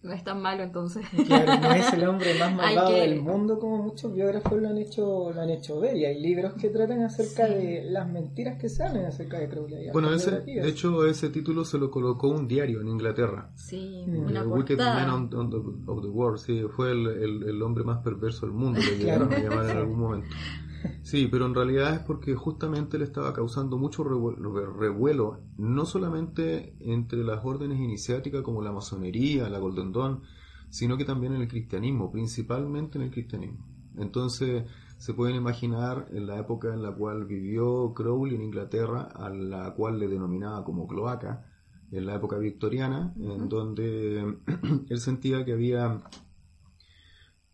No 0.00 0.12
es 0.12 0.22
tan 0.22 0.40
malo 0.40 0.62
entonces. 0.62 1.04
Claro, 1.26 1.60
no 1.60 1.72
es 1.72 1.92
el 1.92 2.04
hombre 2.08 2.38
más 2.38 2.54
malvado 2.54 2.90
que- 2.90 3.00
del 3.00 3.20
mundo 3.20 3.58
como 3.58 3.82
muchos 3.82 4.14
biógrafos 4.14 4.60
lo 4.62 4.68
han 4.68 4.78
hecho 4.78 5.32
lo 5.32 5.40
han 5.40 5.50
hecho 5.50 5.80
ver 5.80 5.96
y 5.96 6.04
hay 6.04 6.20
libros 6.20 6.54
que 6.54 6.68
tratan 6.70 7.02
acerca 7.02 7.48
Sí. 7.48 7.54
de 7.54 7.84
las 7.90 8.08
mentiras 8.08 8.60
que 8.60 8.68
salen 8.68 9.06
acerca 9.06 9.40
de 9.40 9.48
Crowley. 9.48 9.90
Bueno, 9.92 10.12
ese, 10.14 10.40
de 10.42 10.68
hecho, 10.68 11.04
ese 11.04 11.30
título 11.30 11.64
se 11.64 11.78
lo 11.78 11.90
colocó 11.90 12.28
un 12.28 12.46
diario 12.46 12.80
en 12.80 12.88
Inglaterra. 12.88 13.50
Sí, 13.56 14.04
Mm. 14.06 14.18
una 14.26 14.42
The 14.42 14.46
Wicked. 14.46 14.78
Man 14.78 15.10
on, 15.10 15.34
on 15.34 15.50
the, 15.50 15.56
of 15.90 16.00
the 16.02 16.08
World, 16.08 16.38
sí, 16.38 16.62
fue 16.76 16.92
el, 16.92 17.06
el- 17.08 17.42
el 17.48 17.62
hombre 17.62 17.82
más 17.82 17.98
perverso 17.98 18.46
del 18.46 18.54
mundo, 18.54 18.78
le 18.80 18.96
llegaron 18.98 19.32
a 19.32 19.38
llamar 19.40 19.64
en 19.68 19.76
algún 19.78 19.98
momento. 19.98 20.28
Sí, 21.02 21.28
pero 21.30 21.46
en 21.46 21.54
realidad 21.54 21.94
es 21.94 22.00
porque 22.00 22.34
justamente 22.34 22.98
le 22.98 23.04
estaba 23.04 23.32
causando 23.32 23.78
mucho 23.78 24.04
revuelo, 24.04 25.40
no 25.56 25.86
solamente 25.86 26.76
entre 26.80 27.24
las 27.24 27.44
órdenes 27.44 27.78
iniciáticas 27.80 28.42
como 28.42 28.62
la 28.62 28.72
masonería, 28.72 29.48
la 29.48 29.58
Golden 29.58 29.92
Dawn, 29.92 30.22
sino 30.70 30.96
que 30.96 31.04
también 31.04 31.34
en 31.34 31.42
el 31.42 31.48
cristianismo, 31.48 32.10
principalmente 32.12 32.98
en 32.98 33.04
el 33.04 33.10
cristianismo. 33.10 33.66
Entonces, 33.96 34.64
se 34.98 35.14
pueden 35.14 35.36
imaginar 35.36 36.08
en 36.10 36.26
la 36.26 36.38
época 36.38 36.74
en 36.74 36.82
la 36.82 36.92
cual 36.92 37.24
vivió 37.24 37.94
Crowley 37.94 38.36
en 38.36 38.42
Inglaterra, 38.42 39.02
a 39.02 39.30
la 39.30 39.74
cual 39.74 39.98
le 39.98 40.08
denominaba 40.08 40.64
como 40.64 40.86
cloaca, 40.86 41.46
en 41.90 42.04
la 42.04 42.16
época 42.16 42.36
victoriana, 42.36 43.14
en 43.18 43.48
donde 43.48 44.36
él 44.88 45.00
sentía 45.00 45.44
que 45.44 45.52
había 45.52 46.02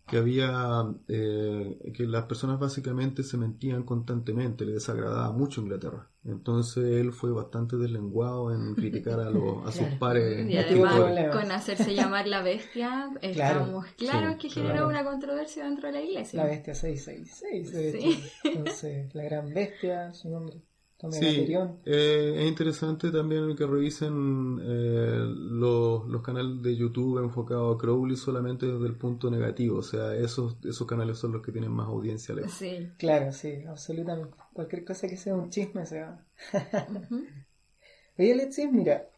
que 0.07 0.17
había 0.19 0.85
eh, 1.09 1.93
que 1.95 2.07
las 2.07 2.25
personas 2.27 2.59
básicamente 2.61 3.23
se 3.23 3.37
mentían 3.37 3.85
constantemente, 3.85 4.65
le 4.65 4.73
desagradaba 4.73 5.33
mucho 5.33 5.61
Inglaterra. 5.63 6.09
Entonces 6.25 6.85
él 6.85 7.13
fue 7.13 7.33
bastante 7.33 7.77
deslenguado 7.77 8.53
en 8.55 8.75
criticar 8.77 9.21
a, 9.21 9.31
los, 9.31 9.67
a 9.67 9.73
sus 9.73 9.81
Claro. 9.87 9.99
pares 9.99 10.49
Y 10.49 10.57
además, 10.57 11.33
con 11.33 11.53
hacerse 11.53 11.95
llamar 11.95 12.27
la 12.27 12.43
bestia, 12.43 13.11
estamos 13.23 13.87
claros 13.97 14.35
Sí, 14.35 14.39
que 14.39 14.49
claro. 14.55 14.69
generó 14.69 14.89
una 14.89 15.05
controversia 15.05 15.65
dentro 15.65 15.89
de 15.89 15.93
la 15.95 16.03
iglesia. 16.03 16.43
La 16.43 16.49
bestia 16.51 16.75
666, 16.75 17.73
de 17.73 17.93
Sí. 17.93 17.99
hecho. 18.09 18.19
Entonces, 18.45 19.15
la 19.15 19.23
gran 19.25 19.53
bestia, 19.53 20.13
su 20.15 20.29
nombre. 20.31 20.63
Sí, 21.11 21.47
eh, 21.85 22.35
es 22.37 22.49
interesante 22.49 23.11
también 23.11 23.55
que 23.57 23.67
revisen 23.67 24.59
eh, 24.63 25.25
los, 25.27 26.07
los 26.07 26.23
canales 26.23 26.63
de 26.63 26.77
YouTube 26.77 27.23
enfocados 27.23 27.75
a 27.75 27.79
Crowley 27.79 28.17
solamente 28.17 28.67
desde 28.67 28.87
el 28.87 28.97
punto 28.97 29.31
negativo, 29.31 29.79
o 29.79 29.83
sea, 29.83 30.15
esos, 30.15 30.57
esos 30.65 30.87
canales 30.87 31.19
son 31.19 31.33
los 31.33 31.43
que 31.43 31.53
tienen 31.53 31.71
más 31.73 31.89
audiencia. 31.89 32.35
lejos. 32.35 32.53
Sí. 32.53 32.91
Claro, 32.99 33.33
sí, 33.33 33.65
absolutamente. 33.69 34.37
Cualquier 34.53 34.85
cosa 34.85 35.09
que 35.09 35.17
sea 35.17 35.35
un 35.35 35.51
chisme 35.51 35.85
se 35.87 36.03
va. 36.03 36.25
Oye, 38.19 38.33
Alexis, 38.33 38.71
mira, 38.71 39.09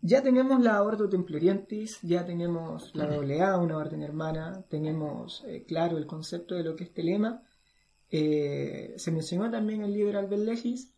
ya 0.00 0.20
tenemos 0.20 0.60
la 0.60 0.82
Ordo 0.82 1.08
Templorientis, 1.08 2.00
ya 2.02 2.24
tenemos 2.24 2.90
la 2.94 3.04
AA, 3.04 3.58
una 3.58 3.76
orden 3.76 4.02
hermana, 4.02 4.64
tenemos 4.68 5.44
eh, 5.46 5.64
claro 5.64 5.96
el 5.96 6.06
concepto 6.06 6.56
de 6.56 6.64
lo 6.64 6.74
que 6.74 6.84
es 6.84 6.92
telema. 6.92 7.42
Eh, 8.14 8.92
se 8.98 9.10
mencionó 9.10 9.50
también 9.50 9.82
el 9.82 9.92
líder 9.94 10.16
Albert 10.16 10.42
Legis 10.42 10.92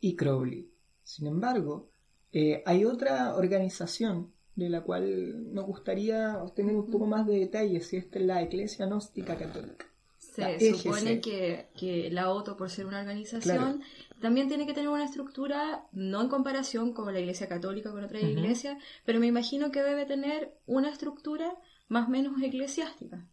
y 0.00 0.14
Crowley. 0.14 0.70
Sin 1.02 1.26
embargo, 1.26 1.90
eh, 2.32 2.62
hay 2.64 2.84
otra 2.84 3.34
organización 3.34 4.32
de 4.54 4.70
la 4.70 4.82
cual 4.82 5.52
nos 5.52 5.66
gustaría 5.66 6.42
obtener 6.42 6.76
un 6.76 6.90
poco 6.90 7.06
más 7.06 7.26
de 7.26 7.40
detalles, 7.40 7.92
y 7.92 7.96
esta 7.96 8.18
es 8.18 8.24
la 8.24 8.42
Iglesia 8.42 8.86
Gnóstica 8.86 9.36
Católica. 9.36 9.86
Se 10.18 10.74
supone 10.74 11.20
que, 11.20 11.66
que 11.78 12.10
la 12.10 12.30
OTO, 12.30 12.56
por 12.56 12.70
ser 12.70 12.86
una 12.86 13.00
organización, 13.00 13.42
Claro. 13.56 14.20
también 14.20 14.48
tiene 14.48 14.66
que 14.66 14.74
tener 14.74 14.88
una 14.88 15.04
estructura, 15.04 15.86
no 15.92 16.22
en 16.22 16.28
comparación 16.28 16.92
con 16.92 17.12
la 17.12 17.20
Iglesia 17.20 17.48
Católica, 17.48 17.90
con 17.90 18.04
otras 18.04 18.22
Ujú. 18.22 18.32
iglesias, 18.32 18.78
pero 19.04 19.18
me 19.18 19.26
imagino 19.26 19.70
que 19.70 19.82
debe 19.82 20.04
tener 20.06 20.54
una 20.66 20.90
estructura 20.90 21.52
más 21.88 22.06
o 22.08 22.10
menos 22.10 22.40
eclesiástica. 22.42 23.26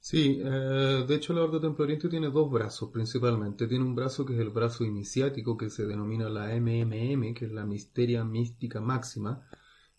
Sí, 0.00 0.40
eh, 0.42 1.04
de 1.06 1.14
hecho 1.14 1.32
la 1.34 1.42
Orden 1.42 1.60
Temploriente 1.60 2.08
tiene 2.08 2.30
dos 2.30 2.50
brazos 2.50 2.90
principalmente. 2.90 3.66
Tiene 3.66 3.84
un 3.84 3.94
brazo 3.94 4.24
que 4.24 4.34
es 4.34 4.40
el 4.40 4.50
brazo 4.50 4.84
iniciático 4.84 5.56
que 5.56 5.70
se 5.70 5.86
denomina 5.86 6.28
la 6.28 6.54
MMM, 6.58 7.34
que 7.34 7.44
es 7.46 7.52
la 7.52 7.64
Misteria 7.66 8.24
Mística 8.24 8.80
Máxima, 8.80 9.46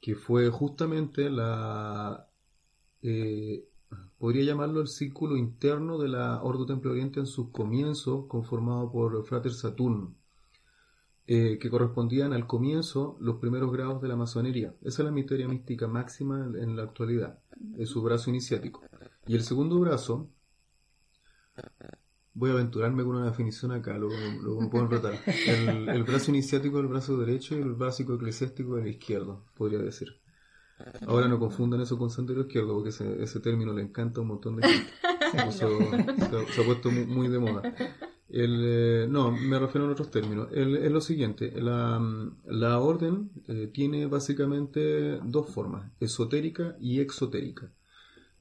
que 0.02 0.16
fue 0.16 0.50
justamente 0.50 1.30
la... 1.30 2.28
eh, 3.02 3.66
podría 4.18 4.44
llamarlo 4.46 4.82
el 4.82 4.88
círculo 4.88 5.38
interno 5.38 5.98
de 6.00 6.10
la 6.10 6.44
Orden 6.44 6.68
Temploriente 6.68 7.20
en 7.20 7.28
sus 7.28 7.50
comienzos, 7.52 8.26
conformado 8.28 8.92
por 8.92 9.24
Frater 9.26 9.54
Saturno, 9.54 10.16
eh, 11.28 11.60
que 11.60 11.70
correspondían 11.70 12.34
al 12.34 12.48
comienzo 12.48 13.18
los 13.20 13.38
primeros 13.38 13.72
grados 13.72 14.02
de 14.02 14.08
la 14.08 14.16
masonería. 14.16 14.76
Esa 14.82 15.02
es 15.04 15.06
la 15.06 15.12
Misteria 15.12 15.48
Mística 15.48 15.88
Máxima 15.88 16.46
en 16.56 16.76
la 16.76 16.84
actualidad, 16.84 17.40
es 17.78 17.90
su 17.90 18.02
brazo 18.02 18.30
iniciático. 18.32 18.82
Y 19.30 19.36
el 19.36 19.44
segundo 19.46 19.80
brazo, 19.80 20.30
voy 22.34 22.50
a 22.52 22.54
aventurarme 22.54 23.04
con 23.04 23.16
una 23.16 23.26
definición 23.26 23.72
acá, 23.72 23.98
luego, 23.98 24.32
luego 24.42 24.62
me 24.62 24.70
pueden 24.70 24.90
retar. 24.90 25.26
El, 25.44 25.90
el 25.94 26.04
brazo 26.04 26.32
iniciático 26.32 26.78
del 26.78 26.88
brazo 26.88 27.18
derecho 27.18 27.56
y 27.58 27.62
el 27.62 27.74
básico 27.74 28.14
eclesiástico 28.16 28.76
del 28.76 28.88
izquierdo, 28.88 29.46
podría 29.56 29.80
decir. 29.80 30.20
Ahora 31.06 31.28
no 31.28 31.40
confundan 31.40 31.82
eso 31.82 31.98
con 31.98 32.10
sendero 32.12 32.42
izquierdo, 32.42 32.76
porque 32.76 32.90
ese, 32.90 33.24
ese 33.24 33.40
término 33.42 33.74
le 33.74 33.84
encanta 33.84 34.20
a 34.20 34.24
un 34.24 34.30
montón 34.30 34.58
de 34.58 34.66
gente. 34.66 34.94
Eso 35.34 35.52
se, 35.52 35.66
ha- 35.66 36.52
se 36.52 36.62
ha 36.62 36.66
puesto 36.66 36.92
muy, 36.92 37.06
muy 37.06 37.28
de 37.30 37.40
moda. 37.40 37.70
El, 38.30 38.62
eh, 38.66 39.08
no, 39.10 39.32
me 39.32 39.60
refiero 39.60 39.88
a 39.88 39.92
otros 39.92 40.12
términos. 40.12 40.50
Es 40.54 40.92
lo 40.92 41.02
siguiente, 41.02 41.52
la, 41.62 42.02
la 42.46 42.80
orden 42.80 43.32
eh, 43.48 43.68
tiene 43.74 44.08
básicamente 44.08 45.20
dos 45.24 45.50
formas, 45.50 45.92
esotérica 46.00 46.78
y 46.80 47.00
exotérica. 47.02 47.72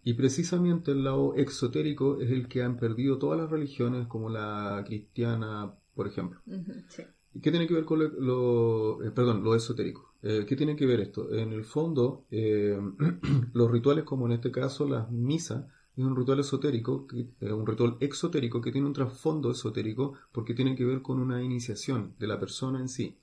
Y 0.08 0.14
precisamente 0.14 0.92
el 0.92 1.04
lado 1.04 1.34
exotérico 1.36 2.20
es 2.20 2.30
el 2.30 2.48
que 2.48 2.62
han 2.62 2.78
perdido 2.78 3.18
todas 3.18 3.38
las 3.38 3.50
religiones, 3.50 4.06
como 4.06 4.30
la 4.30 4.82
cristiana, 4.86 5.74
por 5.94 6.06
ejemplo. 6.08 6.40
Sí. 6.88 7.02
¿Y 7.34 7.40
¿Qué 7.40 7.50
tiene 7.50 7.66
que 7.66 7.74
ver 7.74 7.84
con 7.84 7.98
lo, 8.00 8.08
lo- 8.08 9.04
eh, 9.04 9.10
perdón, 9.10 9.44
lo 9.44 9.54
esotérico? 9.54 10.14
Eh, 10.22 10.46
¿Qué 10.48 10.56
tiene 10.56 10.76
que 10.76 10.86
ver 10.86 11.00
esto? 11.00 11.32
En 11.34 11.52
el 11.52 11.64
fondo, 11.64 12.24
eh, 12.30 12.78
los 13.52 13.70
rituales, 13.70 14.04
como 14.04 14.26
en 14.26 14.32
este 14.32 14.50
caso 14.50 14.88
las 14.88 15.10
misas, 15.10 15.66
es 15.96 16.04
un 16.04 16.16
ritual 16.16 16.40
esotérico, 16.40 17.06
que- 17.06 17.28
un 17.52 17.66
ritual 17.66 17.96
exotérico 18.00 18.60
que 18.62 18.72
tiene 18.72 18.86
un 18.86 18.94
trasfondo 18.94 19.50
esotérico 19.50 20.14
porque 20.32 20.54
tiene 20.54 20.74
que 20.76 20.84
ver 20.86 21.02
con 21.02 21.20
una 21.20 21.42
iniciación 21.42 22.14
de 22.18 22.26
la 22.28 22.40
persona 22.40 22.80
en 22.80 22.88
sí. 22.88 23.18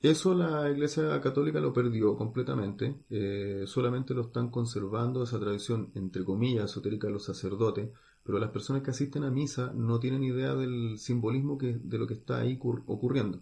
Eso 0.00 0.34
la 0.34 0.70
Iglesia 0.70 1.20
Católica 1.20 1.58
lo 1.58 1.72
perdió 1.72 2.16
completamente, 2.16 3.00
eh, 3.10 3.64
solamente 3.66 4.14
lo 4.14 4.22
están 4.22 4.50
conservando 4.50 5.22
esa 5.22 5.40
tradición, 5.40 5.90
entre 5.94 6.24
comillas, 6.24 6.70
esotérica 6.70 7.06
de 7.06 7.14
los 7.14 7.24
sacerdotes, 7.24 7.90
pero 8.22 8.38
las 8.38 8.50
personas 8.50 8.82
que 8.82 8.90
asisten 8.90 9.24
a 9.24 9.30
misa 9.30 9.72
no 9.74 9.98
tienen 9.98 10.22
idea 10.22 10.54
del 10.54 10.98
simbolismo 10.98 11.56
que, 11.56 11.78
de 11.82 11.98
lo 11.98 12.06
que 12.06 12.14
está 12.14 12.38
ahí 12.38 12.58
cur- 12.58 12.82
ocurriendo. 12.86 13.40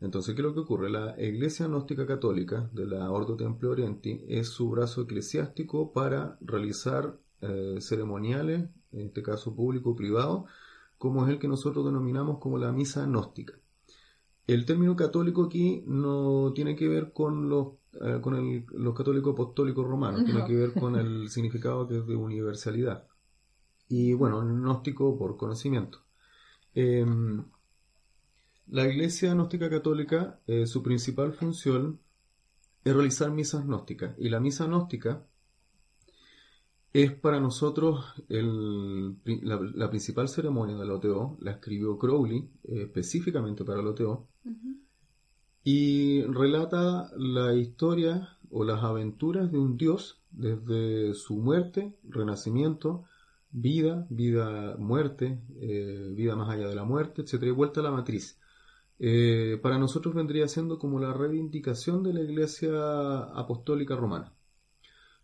Entonces, 0.00 0.34
¿qué 0.34 0.42
es 0.42 0.46
lo 0.46 0.54
que 0.54 0.60
ocurre? 0.60 0.90
La 0.90 1.20
Iglesia 1.20 1.66
Gnóstica 1.66 2.06
Católica 2.06 2.70
de 2.72 2.86
la 2.86 3.10
Ordo 3.10 3.36
Templo 3.36 3.70
Orienti 3.70 4.24
es 4.28 4.48
su 4.48 4.70
brazo 4.70 5.02
eclesiástico 5.02 5.92
para 5.92 6.38
realizar 6.42 7.18
eh, 7.40 7.78
ceremoniales, 7.80 8.68
en 8.92 9.00
este 9.06 9.22
caso 9.22 9.54
público 9.54 9.90
o 9.90 9.96
privado, 9.96 10.44
como 10.96 11.24
es 11.24 11.32
el 11.32 11.38
que 11.38 11.48
nosotros 11.48 11.84
denominamos 11.84 12.38
como 12.38 12.58
la 12.58 12.70
misa 12.70 13.04
gnóstica. 13.06 13.54
El 14.48 14.64
término 14.64 14.96
católico 14.96 15.44
aquí 15.44 15.84
no 15.86 16.52
tiene 16.54 16.74
que 16.74 16.88
ver 16.88 17.12
con 17.12 17.48
los, 17.48 17.74
eh, 18.00 18.18
con 18.20 18.34
el- 18.34 18.64
los 18.72 18.94
católicos 18.94 19.34
apostólicos 19.34 19.86
romanos, 19.86 20.24
tiene 20.24 20.44
que 20.46 20.54
ver 20.56 20.72
con 20.72 20.96
el 20.96 21.28
significado 21.30 21.86
que 21.86 21.98
es 21.98 22.06
de 22.06 22.16
universalidad. 22.16 23.06
Y 23.88 24.14
bueno, 24.14 24.40
gnóstico 24.40 25.16
por 25.18 25.36
conocimiento. 25.36 25.98
Em, 26.74 27.44
la 28.68 28.86
Iglesia 28.86 29.32
Gnóstica 29.34 29.70
Católica, 29.70 30.40
eh, 30.46 30.66
su 30.66 30.82
principal 30.82 31.32
función 31.32 32.00
es 32.84 32.94
realizar 32.94 33.30
misas 33.30 33.64
gnósticas. 33.66 34.14
Y 34.18 34.28
la 34.28 34.40
misa 34.40 34.66
gnóstica 34.66 35.24
Es 36.92 37.12
para 37.12 37.40
nosotros 37.40 38.04
el- 38.28 39.16
la, 39.42 39.58
la 39.74 39.88
principal 39.90 40.28
ceremonia 40.28 40.76
del 40.76 40.90
OTO, 40.90 41.38
la 41.40 41.52
escribió 41.52 41.96
Crowley 41.98 42.50
eh, 42.64 42.82
específicamente 42.82 43.64
para 43.64 43.80
el 43.80 43.86
OTO, 43.86 44.26
y 45.64 46.22
relata 46.22 47.10
la 47.16 47.54
historia 47.54 48.38
o 48.50 48.64
las 48.64 48.82
aventuras 48.82 49.52
de 49.52 49.58
un 49.58 49.76
dios 49.76 50.22
desde 50.30 51.14
su 51.14 51.36
muerte, 51.38 51.94
renacimiento, 52.04 53.04
vida, 53.50 54.06
vida, 54.10 54.76
muerte, 54.78 55.40
eh, 55.60 56.12
vida 56.14 56.36
más 56.36 56.48
allá 56.50 56.68
de 56.68 56.74
la 56.74 56.84
muerte, 56.84 57.22
etcétera, 57.22 57.50
y 57.50 57.54
vuelta 57.54 57.80
a 57.80 57.84
la 57.84 57.90
matriz. 57.90 58.38
Eh, 58.98 59.58
para 59.62 59.78
nosotros 59.78 60.14
vendría 60.14 60.48
siendo 60.48 60.78
como 60.78 61.00
la 61.00 61.12
reivindicación 61.12 62.02
de 62.02 62.14
la 62.14 62.20
Iglesia 62.22 62.70
Apostólica 63.34 63.96
Romana. 63.96 64.34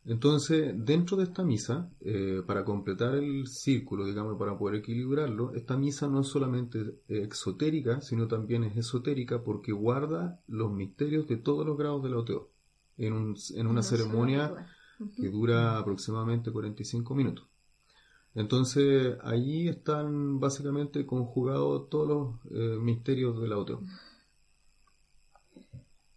Entonces, 0.06 0.74
dentro 0.76 1.16
de 1.16 1.24
esta 1.24 1.44
misa, 1.44 1.90
eh, 2.00 2.42
para 2.46 2.64
completar 2.64 3.14
el 3.14 3.46
círculo, 3.46 4.04
digamos, 4.04 4.38
para 4.38 4.58
poder 4.58 4.76
equilibrarlo, 4.80 5.54
esta 5.54 5.78
misa 5.78 6.08
no 6.08 6.20
es 6.20 6.26
solamente 6.26 6.78
eh, 7.08 7.22
exotérica, 7.22 8.00
sino 8.02 8.28
también 8.28 8.64
es 8.64 8.76
esotérica 8.76 9.42
porque 9.42 9.72
guarda 9.72 10.40
los 10.46 10.70
misterios 10.72 11.26
de 11.26 11.36
todos 11.38 11.64
los 11.66 11.78
grados 11.78 12.02
de 12.02 12.10
la 12.10 12.18
OTO 12.18 12.50
en, 12.98 13.12
un- 13.14 13.36
en 13.54 13.66
una 13.66 13.76
No 13.80 13.82
ceremonia 13.82 14.54
que 15.20 15.30
dura 15.30 15.78
aproximadamente 15.78 16.52
45 16.52 17.14
minutos. 17.14 17.46
Entonces, 18.34 19.16
allí 19.22 19.68
están 19.68 20.40
básicamente 20.40 21.06
conjugados 21.06 21.88
todos 21.88 22.08
los 22.08 22.52
eh, 22.52 22.78
misterios 22.80 23.40
de 23.40 23.48
la 23.48 23.58
OTO. 23.58 23.82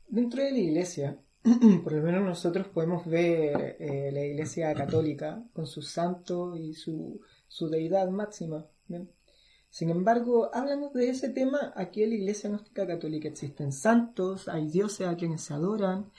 Dentro 0.10 0.44
de 0.44 0.52
la 0.52 0.58
iglesia, 0.58 1.18
por 1.84 1.94
lo 1.94 2.02
menos 2.04 2.24
nosotros 2.24 2.68
podemos 2.68 3.06
ver 3.06 3.78
eh, 3.80 4.10
la 4.14 4.24
iglesia 4.26 4.74
católica 4.74 5.44
con 5.54 5.66
sus 5.68 5.88
santos 5.90 6.58
y 6.60 6.74
su, 6.74 7.22
su 7.48 7.70
deidad 7.70 8.10
máxima. 8.10 8.66
¿bien? 8.88 9.10
Sin 9.70 9.90
embargo, 9.90 10.50
háblanos 10.54 10.94
de 10.94 11.10
ese 11.10 11.30
tema. 11.30 11.74
Aquí 11.76 12.04
en 12.04 12.10
la 12.10 12.16
iglesia 12.16 12.50
gnóstica 12.50 12.86
católica 12.88 13.28
existen 13.28 13.72
santos, 13.72 14.48
hay 14.48 14.68
dioses 14.68 15.08
a 15.08 15.16
quienes 15.16 15.42
se 15.42 15.54
adoran. 15.54 16.12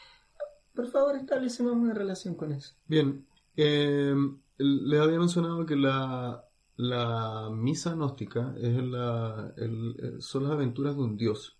Por 0.74 0.86
favor, 0.88 1.16
establecemos 1.16 1.72
una 1.72 1.92
relación 1.94 2.34
con 2.34 2.52
eso. 2.52 2.74
Bien, 2.86 3.26
eh, 3.56 4.14
les 4.58 5.00
había 5.00 5.18
mencionado 5.18 5.66
que 5.66 5.76
la, 5.76 6.44
la 6.76 7.50
misa 7.52 7.94
gnóstica 7.94 8.54
es 8.60 8.76
la, 8.84 9.52
el- 9.56 9.96
el- 9.98 10.22
son 10.22 10.44
las 10.44 10.52
aventuras 10.52 10.96
de 10.96 11.02
un 11.02 11.16
dios. 11.16 11.57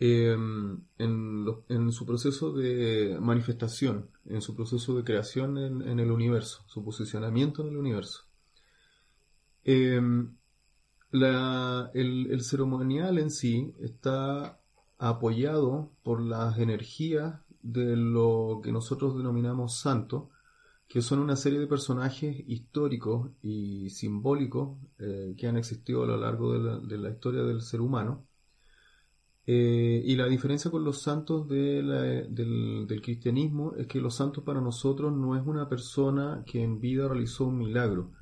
Eh, 0.00 0.36
en, 0.98 1.92
su 1.92 2.06
proceso 2.06 2.52
de 2.52 3.16
manifestación, 3.20 4.10
en 4.26 4.42
su 4.42 4.54
proceso 4.54 4.96
de 4.96 5.04
creación 5.04 5.56
en, 5.58 6.00
el 6.00 6.10
universo, 6.10 6.64
su 6.66 6.84
posicionamiento 6.84 7.62
en 7.62 7.68
el 7.68 7.76
universo. 7.76 8.24
La- 11.14 11.92
el, 11.94 12.42
ceremonial 12.42 13.18
en 13.18 13.30
sí 13.30 13.72
está 13.80 14.60
apoyado 14.98 15.92
por 16.02 16.20
las 16.20 16.58
energías 16.58 17.40
de 17.62 17.94
lo 17.96 18.60
que 18.64 18.72
nosotros 18.72 19.16
denominamos 19.16 19.78
santo, 19.78 20.30
que 20.88 21.02
son 21.02 21.20
una 21.20 21.36
serie 21.36 21.60
de 21.60 21.68
personajes 21.68 22.42
históricos 22.48 23.30
y 23.42 23.90
simbólicos 23.90 24.76
eh, 24.98 25.34
que 25.38 25.46
han 25.46 25.56
existido 25.56 26.02
a 26.02 26.06
lo 26.06 26.16
largo 26.16 26.52
de 26.52 26.58
la, 26.58 26.78
de 26.80 26.98
la 26.98 27.10
historia 27.10 27.44
del 27.44 27.62
ser 27.62 27.80
humano. 27.80 28.26
Eh, 29.46 30.02
y 30.04 30.16
la 30.16 30.26
diferencia 30.26 30.70
con 30.70 30.84
los 30.84 31.02
santos 31.02 31.48
de 31.48 31.82
la- 31.82 32.02
del, 32.02 32.86
del 32.86 33.02
cristianismo 33.02 33.74
es 33.76 33.86
que 33.86 34.00
los 34.00 34.14
santos 34.14 34.42
para 34.44 34.60
nosotros 34.60 35.12
no 35.12 35.36
es 35.36 35.46
una 35.46 35.68
persona 35.68 36.42
que 36.46 36.62
en 36.62 36.80
vida 36.80 37.08
realizó 37.08 37.46
un 37.46 37.58
milagro, 37.58 38.12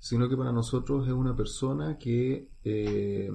sino 0.00 0.28
que 0.28 0.36
para 0.36 0.52
nosotros 0.52 1.06
es 1.06 1.12
una 1.14 1.36
persona 1.36 1.98
que, 1.98 2.48
eh, 2.64 3.30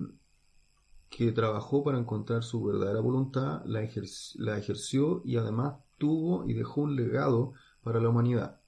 que 1.09 1.31
trabajó 1.31 1.83
para 1.83 1.97
encontrar 1.99 2.43
su 2.43 2.63
verdadera 2.63 2.99
voluntad, 2.99 3.63
la, 3.65 3.81
ejer- 3.83 4.35
la 4.37 4.57
ejerció 4.57 5.21
y 5.25 5.37
además 5.37 5.75
tuvo 5.97 6.47
y 6.47 6.53
dejó 6.53 6.81
un 6.81 6.95
legado 6.95 7.53
para 7.83 7.99
la 7.99 8.09
humanidad. 8.09 8.59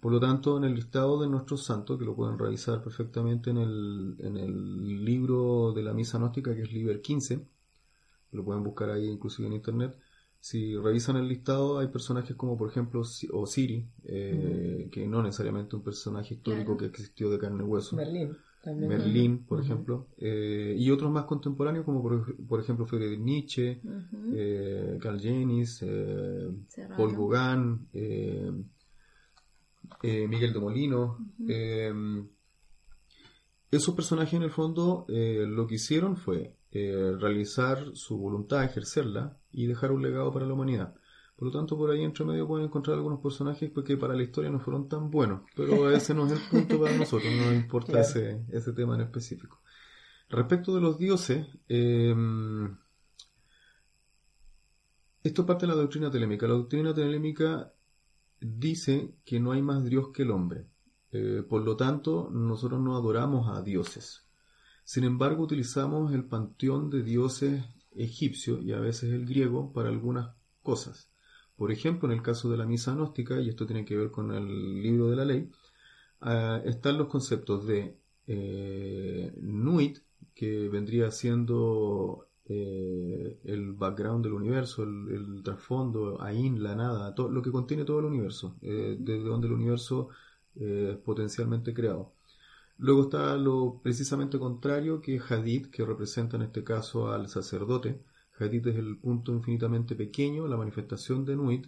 Por 0.00 0.12
lo 0.12 0.20
tanto, 0.20 0.58
en 0.58 0.64
el 0.64 0.74
listado 0.74 1.20
de 1.22 1.28
nuestros 1.28 1.64
santos, 1.64 1.98
que 1.98 2.04
lo 2.06 2.16
pueden 2.16 2.38
revisar 2.38 2.82
perfectamente 2.82 3.50
en 3.50 3.58
el, 3.58 4.16
en 4.20 4.36
el 4.38 5.04
libro 5.04 5.72
de 5.74 5.82
la 5.82 5.94
misa 5.94 6.18
gnóstica, 6.18 6.54
que 6.54 6.62
es 6.62 6.72
Liber 6.72 7.02
15, 7.02 7.46
lo 8.32 8.44
pueden 8.44 8.62
buscar 8.62 8.90
ahí 8.90 9.06
inclusive 9.08 9.48
en 9.48 9.54
internet. 9.54 9.96
Si 10.42 10.74
revisan 10.76 11.16
el 11.16 11.28
listado, 11.28 11.78
hay 11.80 11.88
personajes 11.88 12.34
como, 12.34 12.56
por 12.56 12.70
ejemplo, 12.70 13.04
Si- 13.04 13.28
Osiri, 13.30 13.86
eh, 14.04 14.88
que 14.90 15.06
no 15.06 15.22
necesariamente 15.22 15.76
un 15.76 15.82
personaje 15.82 16.34
histórico 16.34 16.76
Claro. 16.76 16.78
que 16.78 16.86
existió 16.86 17.28
de 17.30 17.38
carne 17.38 17.62
y 17.62 17.66
hueso. 17.66 17.96
Merlín. 17.96 18.36
También. 18.62 18.88
Merlín, 18.90 19.44
por 19.46 19.60
ejemplo, 19.60 20.08
eh, 20.18 20.74
y 20.78 20.90
otros 20.90 21.10
más 21.10 21.24
contemporáneos 21.24 21.84
como 21.86 22.02
por, 22.02 22.36
por 22.46 22.60
ejemplo 22.60 22.84
Friedrich 22.86 23.18
Nietzsche, 23.20 23.80
Ujú. 23.82 24.32
eh, 24.34 24.98
Carl 25.00 25.18
eh, 25.24 26.50
Serrano. 26.68 26.96
Paul 26.96 27.16
Gauguin, 27.16 27.88
eh, 30.02 30.26
Miguel 30.28 30.52
de 30.52 30.60
Molino. 30.60 31.18
Ujú. 31.38 31.46
eh, 31.48 31.92
esos 33.70 33.94
personajes 33.94 34.34
en 34.34 34.42
el 34.42 34.50
fondo 34.50 35.06
lo 35.08 35.66
que 35.66 35.76
hicieron 35.76 36.16
fue 36.16 36.56
eh, 36.72 37.16
realizar 37.18 37.90
su 37.94 38.16
voluntad, 38.18 38.64
ejercerla 38.64 39.36
y 39.52 39.66
dejar 39.66 39.92
un 39.92 40.02
legado 40.02 40.32
para 40.32 40.46
la 40.46 40.54
humanidad. 40.54 40.94
Por 41.36 41.46
lo 41.48 41.52
tanto, 41.58 41.76
por 41.76 41.90
ahí 41.90 42.02
entre 42.02 42.24
medio 42.24 42.46
pueden 42.46 42.66
encontrar 42.66 42.96
algunos 42.96 43.20
personajes 43.20 43.70
que 43.84 43.96
para 43.96 44.14
la 44.14 44.22
historia 44.22 44.50
no 44.50 44.60
fueron 44.60 44.88
tan 44.88 45.10
buenos, 45.10 45.42
pero 45.56 45.90
ese 45.90 46.14
no 46.14 46.26
es 46.26 46.32
el 46.32 46.40
punto 46.50 46.80
para 46.80 46.96
nosotros, 46.96 47.32
no 47.34 47.46
nos 47.46 47.54
importa 47.54 47.92
Claro. 47.92 48.06
ese, 48.06 48.44
ese 48.50 48.72
tema 48.72 48.94
en 48.94 49.00
específico. 49.02 49.60
Respecto 50.28 50.74
de 50.74 50.80
los 50.80 50.98
dioses, 50.98 51.46
eh, 51.68 52.14
esto 55.22 55.44
parte 55.46 55.66
de 55.66 55.72
la 55.72 55.78
doctrina 55.80 56.10
telémica. 56.10 56.46
La 56.46 56.54
doctrina 56.54 56.94
telémica 56.94 57.72
dice 58.40 59.14
que 59.24 59.40
no 59.40 59.52
hay 59.52 59.62
más 59.62 59.84
Dios 59.84 60.08
que 60.12 60.22
el 60.22 60.30
hombre. 60.30 60.66
Eh, 61.12 61.44
por 61.48 61.62
lo 61.62 61.76
tanto, 61.76 62.30
nosotros 62.30 62.80
no 62.80 62.96
adoramos 62.96 63.48
a 63.48 63.62
dioses. 63.62 64.26
Sin 64.90 65.04
embargo, 65.04 65.44
utilizamos 65.44 66.12
el 66.12 66.24
panteón 66.24 66.90
de 66.90 67.04
dioses 67.04 67.62
egipcio 67.92 68.60
y 68.60 68.72
a 68.72 68.80
veces 68.80 69.12
el 69.12 69.24
griego 69.24 69.72
para 69.72 69.88
algunas 69.88 70.34
cosas. 70.64 71.08
Por 71.54 71.70
ejemplo, 71.70 72.08
en 72.08 72.18
el 72.18 72.24
caso 72.24 72.50
de 72.50 72.56
la 72.56 72.66
misa 72.66 72.92
gnóstica, 72.92 73.40
y 73.40 73.48
esto 73.48 73.66
tiene 73.66 73.84
que 73.84 73.96
ver 73.96 74.10
con 74.10 74.32
el 74.32 74.82
libro 74.82 75.08
de 75.08 75.14
la 75.14 75.24
ley, 75.24 75.48
ah, 76.22 76.60
están 76.64 76.98
los 76.98 77.06
conceptos 77.06 77.68
de 77.68 77.98
eh, 78.26 79.32
Nuit, 79.40 79.98
que 80.34 80.68
vendría 80.68 81.12
siendo 81.12 82.26
eh, 82.46 83.38
el 83.44 83.74
background 83.74 84.24
del 84.24 84.32
universo, 84.32 84.82
el, 84.82 85.40
trasfondo, 85.44 86.20
Ain, 86.20 86.60
la 86.64 86.74
nada, 86.74 87.14
todo, 87.14 87.30
lo 87.30 87.42
que 87.42 87.52
contiene 87.52 87.84
todo 87.84 88.00
el 88.00 88.06
universo, 88.06 88.56
eh, 88.60 88.96
desde 88.98 89.22
donde 89.22 89.46
el 89.46 89.52
universo 89.52 90.08
es 90.56 90.96
potencialmente 90.96 91.72
creado. 91.72 92.12
Luego 92.80 93.02
está 93.04 93.36
lo 93.36 93.80
precisamente 93.82 94.38
contrario, 94.38 95.00
que 95.00 95.16
es 95.16 95.30
Hadith, 95.30 95.66
que 95.70 95.84
representa 95.84 96.36
en 96.36 96.42
este 96.44 96.64
caso 96.64 97.12
al 97.12 97.28
sacerdote. 97.28 98.02
Hadith 98.38 98.66
es 98.68 98.76
el 98.76 98.98
punto 98.98 99.32
infinitamente 99.32 99.94
pequeño, 99.94 100.48
la 100.48 100.56
manifestación 100.56 101.24
de 101.26 101.36
Nuit, 101.36 101.66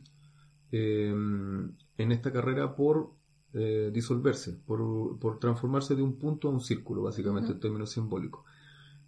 eh, 0.72 1.10
en 1.10 2.12
esta 2.12 2.32
carrera 2.32 2.74
por 2.74 3.12
eh, 3.52 3.90
disolverse, 3.92 4.54
por, 4.66 5.18
por 5.18 5.38
transformarse 5.38 5.94
de 5.94 6.02
un 6.02 6.18
punto 6.18 6.48
a 6.48 6.52
un 6.52 6.60
círculo, 6.60 7.02
básicamente 7.02 7.50
Ujú. 7.50 7.56
en 7.56 7.60
términos 7.60 7.90
simbólicos. 7.92 8.44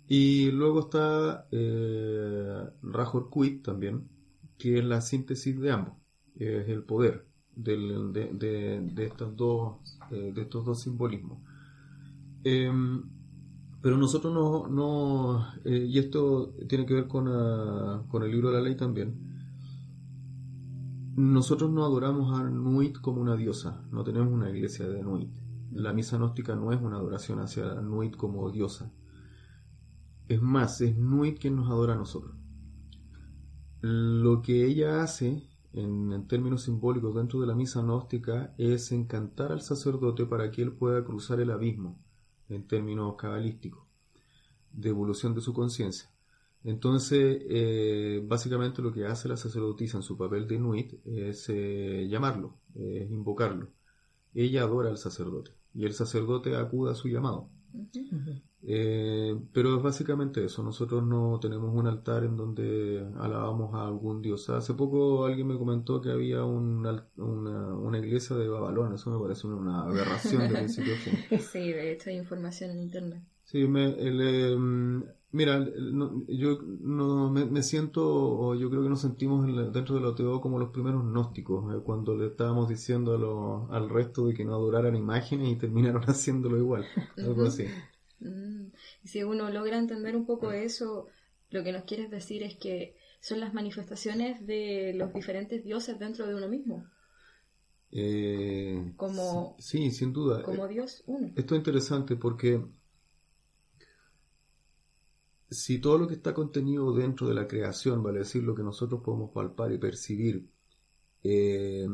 Y 0.07 0.51
luego 0.51 0.81
está 0.81 1.47
eh, 1.51 2.64
Rajor 2.83 3.31
Kuit 3.31 3.64
también, 3.64 4.09
que 4.59 4.79
es 4.79 4.85
la 4.85 5.01
síntesis 5.01 5.59
de 5.59 5.71
ambos, 5.73 5.95
es 6.37 6.69
el 6.69 6.83
poder 6.85 7.27
del- 7.55 8.12
de, 8.12 8.33
de- 8.35 8.81
de 8.93 9.05
estos 9.07 9.35
dos, 9.37 9.79
eh, 10.11 10.33
de 10.35 10.43
estos 10.43 10.64
dos 10.64 10.83
simbolismos. 10.83 11.38
Em, 12.44 13.02
pero 13.80 13.96
nosotros 13.96 14.33
no, 14.33 14.68
no 14.68 15.46
eh, 15.64 15.87
y 15.88 15.98
esto 15.98 16.54
tiene 16.68 16.87
que 16.87 16.94
ver 16.94 17.09
con, 17.09 17.26
ah, 17.28 18.04
con 18.09 18.22
el 18.22 18.30
libro 18.30 18.50
de 18.50 18.57
la 18.57 18.62
ley 18.62 18.76
también, 18.76 19.35
nosotros 21.16 21.70
no 21.70 21.85
adoramos 21.85 22.38
a 22.38 22.44
Nuit 22.44 22.98
como 23.00 23.20
una 23.20 23.37
diosa, 23.37 23.85
no 23.90 24.04
tenemos 24.04 24.33
una 24.33 24.50
iglesia 24.50 24.88
de 24.88 25.02
Nuit. 25.02 25.30
La 25.72 25.92
misa 25.92 26.16
gnóstica 26.16 26.54
no 26.54 26.72
es 26.72 26.80
una 26.80 26.96
adoración 26.96 27.40
hacia 27.40 27.80
Nuit 27.80 28.16
como 28.16 28.50
diosa. 28.50 28.92
Es 30.28 30.40
más, 30.42 30.80
es 30.80 30.96
Nuit 30.96 31.38
quien 31.38 31.57
nos 31.57 31.70
adora 31.70 31.94
a 31.94 31.98
nosotros. 31.98 32.35
Lo 33.80 34.42
que 34.42 34.66
ella 34.66 35.02
hace, 35.02 35.48
en, 35.72 36.12
en 36.12 36.26
términos 36.26 36.62
simbólicos 36.62 37.14
dentro 37.14 37.40
de 37.40 37.46
la 37.46 37.54
misa 37.54 37.83
gnóstica, 37.83 38.54
es 38.59 38.90
encantar 38.92 39.52
al 39.52 39.61
sacerdote 39.61 40.26
para 40.26 40.50
que 40.50 40.62
él 40.62 40.72
pueda 40.72 41.04
cruzar 41.04 41.38
el 41.40 41.50
abismo, 41.50 42.04
en 42.48 42.66
términos 42.66 43.16
cabalísticos, 43.16 43.85
de 44.72 44.90
evolución 44.90 45.35
de 45.35 45.40
su 45.40 45.52
conciencia. 45.52 46.11
Entonces, 46.64 47.42
eh, 47.48 48.22
básicamente 48.24 48.80
lo 48.80 48.92
que 48.92 49.07
hace 49.07 49.28
la 49.28 49.37
sacerdotisa 49.37 49.98
en 49.98 50.02
su 50.02 50.16
papel 50.16 50.48
de 50.48 50.59
Nuit 50.59 50.94
es 51.04 51.48
eh, 51.50 52.07
llamarlo, 52.09 52.57
es 52.74 53.11
invocarlo. 53.11 53.68
ella 54.35 54.62
adora 54.62 54.88
al 54.88 54.98
sacerdote 54.98 55.52
y 55.74 55.85
el 55.85 55.92
sacerdote 55.92 56.57
acude 56.57 56.92
a 56.92 56.94
su 56.94 57.09
llamado. 57.09 57.50
Eh, 58.67 59.39
pero 59.53 59.77
es 59.77 59.83
básicamente 59.83 60.45
eso, 60.45 60.63
nosotros 60.63 61.07
no 61.07 61.39
tenemos 61.39 61.75
un 61.75 61.87
altar 61.87 62.25
en 62.25 62.37
donde 62.37 63.07
alabamos 63.19 63.75
a 63.75 63.87
algún 63.87 64.23
dios. 64.23 64.49
Hace 64.49 64.73
poco 64.75 65.27
alguien 65.27 65.49
me 65.49 65.59
comentó 65.59 66.01
que 66.01 66.11
había 66.11 66.45
una, 66.45 67.07
una, 67.17 67.99
iglesia 67.99 68.37
de 68.37 68.49
Babalón, 68.49 68.95
eso 68.95 69.11
me 69.11 69.23
parece 69.23 69.47
una 69.47 69.83
aberración 69.83 70.49
de 70.49 70.55
principio 70.55 70.95
a 70.95 70.99
fin. 70.99 71.41
Sí, 71.41 71.73
de 71.73 71.93
hecho 71.93 72.11
hay 72.11 72.17
información 72.17 72.71
en 72.71 72.79
internet. 72.81 73.23
Sí, 73.43 73.67
me, 73.69 73.95
em, 74.01 75.05
mira, 75.35 75.66
yo 76.29 76.62
no, 76.62 77.29
me, 77.29 77.62
siento, 77.62 78.03
o 78.05 78.55
yo 78.55 78.70
creo 78.70 78.85
que 78.85 78.88
nos 78.88 79.01
sentimos 79.01 79.44
dentro 79.73 79.97
de 79.97 80.01
la 80.01 80.09
OTO 80.09 80.40
como 80.40 80.61
los 80.61 80.70
primeros 80.70 81.03
gnósticos, 81.03 81.75
eh, 81.75 81.81
cuando 81.85 82.16
le 82.16 82.29
estábamos 82.29 82.68
diciendo 82.68 83.68
al 83.70 83.90
resto 83.90 84.29
de 84.29 84.35
que 84.35 84.44
no 84.44 84.55
adoraran 84.55 84.94
imágenes 84.94 85.51
y 85.51 85.57
terminaron 85.57 86.03
haciéndolo 86.09 86.57
igual, 86.57 86.87
algo 87.16 87.47
así. 87.47 87.64
Mm, 88.20 88.66
y 89.03 89.09
si 89.09 89.25
uno 89.25 89.51
logra 89.51 89.77
entender 89.77 90.14
un 90.14 90.25
poco 90.25 90.53
eso, 90.53 91.09
lo 91.51 91.64
que 91.64 91.73
nos 91.73 91.83
quieres 91.83 92.11
decir 92.11 92.44
es 92.44 92.55
que 92.55 92.97
son 93.20 93.40
las 93.40 93.53
manifestaciones 93.53 94.47
de 94.47 94.92
los 94.94 95.12
diferentes 95.12 95.64
dioses 95.64 95.99
dentro 95.99 96.29
de 96.29 96.37
uno 96.37 96.49
mismo. 96.49 96.87
Eh, 97.90 98.92
como, 98.97 99.57
sí, 99.59 99.90
sin 99.90 100.12
duda. 100.12 100.42
Como 100.42 100.68
Dios 100.68 101.03
uno. 101.07 101.33
Esto 101.35 101.55
es 101.55 101.59
interesante 101.59 102.14
porque 102.14 102.61
si 105.55 105.79
todo 105.79 105.99
lo 105.99 106.09
que 106.09 106.14
está 106.14 106.35
contenido 106.35 106.93
dentro 106.93 107.29
de 107.29 107.35
la 107.35 107.49
creación, 107.49 108.03
vale 108.03 108.21
decir, 108.21 108.43
lo 108.43 108.55
que 108.55 108.62
nosotros 108.62 109.01
podemos 109.03 109.31
palpar 109.31 109.73
y 109.73 109.79
percibir, 109.79 110.49
eh, 111.23 111.88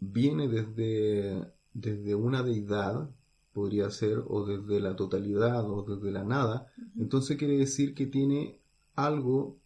viene 0.00 0.48
desde, 0.48 1.52
desde 1.72 2.14
una 2.14 2.42
deidad, 2.42 3.10
podría 3.52 3.90
ser, 3.90 4.22
o 4.26 4.44
desde 4.44 4.80
la 4.80 4.96
totalidad, 4.96 5.68
o 5.70 5.82
desde 5.82 6.10
la 6.10 6.24
nada, 6.24 6.66
entonces 6.98 7.36
quiere 7.36 7.56
decir 7.56 7.94
que 7.94 8.06
tiene 8.06 8.60
algo 8.96 9.56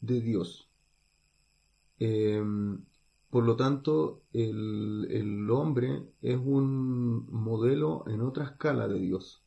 de 0.00 0.20
Dios. 0.20 0.68
Em, 1.98 2.84
por 3.30 3.44
lo 3.44 3.56
tanto, 3.56 4.22
el, 4.32 5.08
el, 5.10 5.50
hombre 5.50 6.02
es 6.20 6.36
un 6.36 7.26
modelo 7.30 8.04
en 8.06 8.20
otra 8.20 8.44
escala 8.44 8.86
de 8.88 8.98
Dios. 8.98 9.42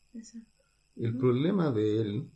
El 0.95 1.17
problema 1.17 1.71
de 1.71 2.01
él 2.01 2.29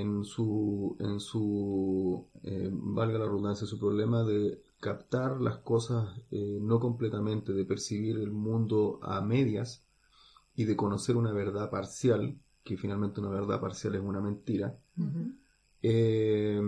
en 0.00 0.24
su, 0.24 0.96
en 1.00 1.20
su 1.20 2.26
eh, 2.42 2.70
valga 2.72 3.18
la 3.18 3.26
redundancia, 3.26 3.66
su 3.66 3.78
problema 3.78 4.22
de 4.24 4.62
captar 4.80 5.40
las 5.40 5.58
cosas 5.58 6.20
eh, 6.30 6.58
no 6.60 6.80
completamente, 6.80 7.52
de 7.52 7.64
percibir 7.64 8.18
el 8.18 8.30
mundo 8.30 8.98
a 9.02 9.20
medias 9.20 9.84
y 10.54 10.64
de 10.64 10.76
conocer 10.76 11.16
una 11.16 11.32
verdad 11.32 11.70
parcial, 11.70 12.38
que 12.62 12.76
finalmente 12.76 13.20
una 13.20 13.30
verdad 13.30 13.60
parcial 13.60 13.94
es 13.94 14.02
una 14.02 14.20
mentira, 14.20 14.78
eh, 15.82 16.60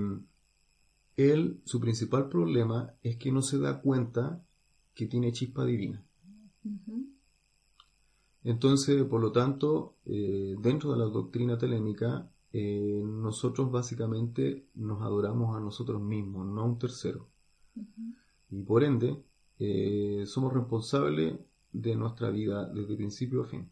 él, 1.16 1.60
su 1.64 1.80
principal 1.80 2.28
problema 2.28 2.92
es 3.02 3.16
que 3.16 3.32
no 3.32 3.40
se 3.42 3.58
da 3.58 3.80
cuenta 3.80 4.42
que 4.94 5.06
tiene 5.06 5.32
chispa 5.32 5.64
divina. 5.64 6.02
Entonces, 8.44 9.02
por 9.04 9.20
lo 9.20 9.32
tanto, 9.32 9.96
dentro 10.04 10.92
de 10.92 10.98
la 10.98 11.04
doctrina 11.04 11.56
telémica, 11.56 12.30
eh, 12.58 13.02
nosotros 13.04 13.70
básicamente 13.70 14.64
nos 14.74 15.02
adoramos 15.02 15.54
a 15.54 15.60
nosotros 15.60 16.00
mismos, 16.00 16.46
no 16.46 16.62
a 16.62 16.64
un 16.64 16.78
tercero. 16.78 17.28
Y 18.50 18.62
por 18.62 18.82
ende, 18.82 19.14
eh, 19.58 20.22
somos 20.24 20.54
responsables 20.54 21.34
de 21.70 21.96
nuestra 21.96 22.30
vida 22.30 22.64
desde 22.72 22.96
principio 22.96 23.42
a 23.42 23.46
fin. 23.46 23.68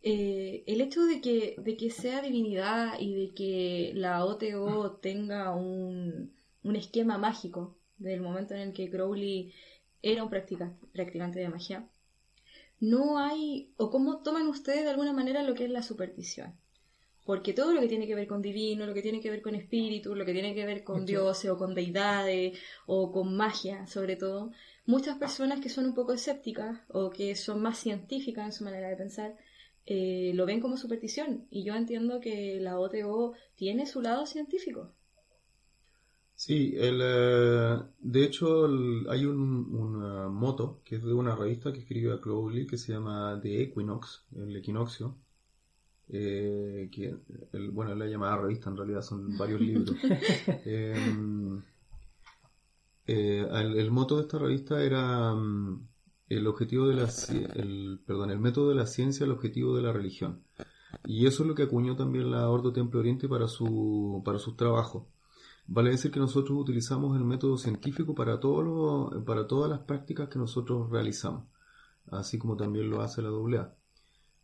Eh, 0.00 0.62
el 0.68 0.80
hecho 0.80 1.02
de 1.06 1.20
que, 1.20 1.56
de 1.58 1.76
que 1.76 1.90
sea 1.90 2.22
divinidad 2.22 3.00
y 3.00 3.12
de 3.14 3.34
que 3.34 3.90
la 3.96 4.24
OTO 4.24 5.00
tenga 5.02 5.52
un, 5.52 6.30
un 6.62 6.76
esquema 6.76 7.18
mágico 7.18 7.76
del 7.98 8.20
momento 8.20 8.54
en 8.54 8.60
el 8.60 8.72
que 8.74 8.88
Crowley 8.88 9.52
era 10.02 10.22
un 10.22 10.30
practicante 10.30 11.40
de 11.40 11.48
magia, 11.48 11.90
no 12.78 13.18
hay, 13.18 13.72
o 13.76 13.90
cómo 13.90 14.18
toman 14.18 14.46
ustedes 14.46 14.84
de 14.84 14.90
alguna 14.90 15.12
manera 15.12 15.42
lo 15.42 15.54
que 15.54 15.64
es 15.64 15.70
la 15.70 15.82
superstición. 15.82 16.54
Porque 17.26 17.52
todo 17.52 17.74
lo 17.74 17.80
que 17.80 17.88
tiene 17.88 18.06
que 18.06 18.14
ver 18.14 18.28
con 18.28 18.40
divino, 18.40 18.86
lo 18.86 18.94
que 18.94 19.02
tiene 19.02 19.20
que 19.20 19.30
ver 19.30 19.42
con 19.42 19.56
espíritu, 19.56 20.14
lo 20.14 20.24
que 20.24 20.32
tiene 20.32 20.54
que 20.54 20.64
ver 20.64 20.84
con 20.84 21.04
dioses 21.04 21.50
o 21.50 21.58
con 21.58 21.74
deidades 21.74 22.56
o 22.86 23.10
con 23.10 23.36
magia, 23.36 23.86
sobre 23.88 24.14
todo, 24.14 24.52
muchas 24.86 25.18
personas 25.18 25.60
que 25.60 25.68
son 25.68 25.86
un 25.86 25.94
poco 25.94 26.12
escépticas 26.12 26.80
o 26.88 27.10
que 27.10 27.34
son 27.34 27.60
más 27.60 27.78
científicas 27.78 28.46
en 28.46 28.52
su 28.52 28.62
manera 28.64 28.88
de 28.88 28.96
pensar, 28.96 29.36
eh, 29.86 30.30
lo 30.34 30.46
ven 30.46 30.60
como 30.60 30.76
superstición. 30.76 31.46
Y 31.50 31.64
yo 31.64 31.74
entiendo 31.74 32.20
que 32.20 32.60
la 32.60 32.78
OTO 32.78 33.32
tiene 33.56 33.86
su 33.86 34.00
lado 34.00 34.24
científico. 34.26 34.92
Sí, 36.36 36.74
el, 36.76 37.00
eh, 37.02 37.78
de 37.98 38.24
hecho 38.24 38.66
hay 39.08 39.24
un, 39.24 39.74
una 39.74 40.28
moto 40.28 40.82
que 40.84 40.96
es 40.96 41.02
de 41.02 41.12
una 41.12 41.34
revista 41.34 41.72
que 41.72 41.80
escribe 41.80 42.20
Crowley 42.20 42.66
que 42.66 42.78
se 42.78 42.92
llama 42.92 43.40
The 43.42 43.62
Equinox, 43.62 44.26
el 44.36 44.54
equinoccio, 44.54 45.16
eh, 46.08 46.88
que 46.92 47.16
el, 47.52 47.70
bueno, 47.70 47.94
la 47.94 48.06
llamada 48.06 48.36
revista 48.36 48.70
en 48.70 48.76
realidad 48.76 49.02
son 49.02 49.36
varios 49.36 49.60
libros. 49.60 49.96
Em, 50.64 51.62
eh, 53.06 53.46
el, 53.50 53.90
moto 53.90 54.16
de 54.16 54.22
esta 54.22 54.38
revista 54.38 54.82
era 54.82 55.34
mm, 55.34 55.88
el 56.28 56.46
objetivo 56.46 56.88
de 56.88 56.94
la 56.94 57.08
el, 57.54 58.00
perdón, 58.06 58.30
el 58.30 58.38
método 58.38 58.68
de 58.68 58.76
la 58.76 58.86
ciencia, 58.86 59.24
el 59.24 59.32
objetivo 59.32 59.76
de 59.76 59.82
la 59.82 59.92
religión. 59.92 60.42
Y 61.04 61.26
eso 61.26 61.42
es 61.42 61.48
lo 61.48 61.54
que 61.54 61.64
acuñó 61.64 61.96
también 61.96 62.30
la 62.30 62.48
Ordo 62.48 62.72
Templo 62.72 63.00
Oriente 63.00 63.28
para 63.28 63.48
su 63.48 64.22
para 64.24 64.38
sus 64.38 64.56
trabajos. 64.56 65.04
Vale 65.66 65.90
decir 65.90 66.12
que 66.12 66.20
nosotros 66.20 66.56
utilizamos 66.58 67.16
el 67.16 67.24
método 67.24 67.58
científico 67.58 68.14
para 68.14 68.38
todo 68.38 69.24
para 69.24 69.46
todas 69.46 69.68
las 69.68 69.80
prácticas 69.80 70.28
que 70.28 70.38
nosotros 70.38 70.88
realizamos, 70.90 71.44
así 72.10 72.38
como 72.38 72.56
también 72.56 72.88
lo 72.88 73.02
hace 73.02 73.22
la 73.22 73.30
AA. 73.30 73.74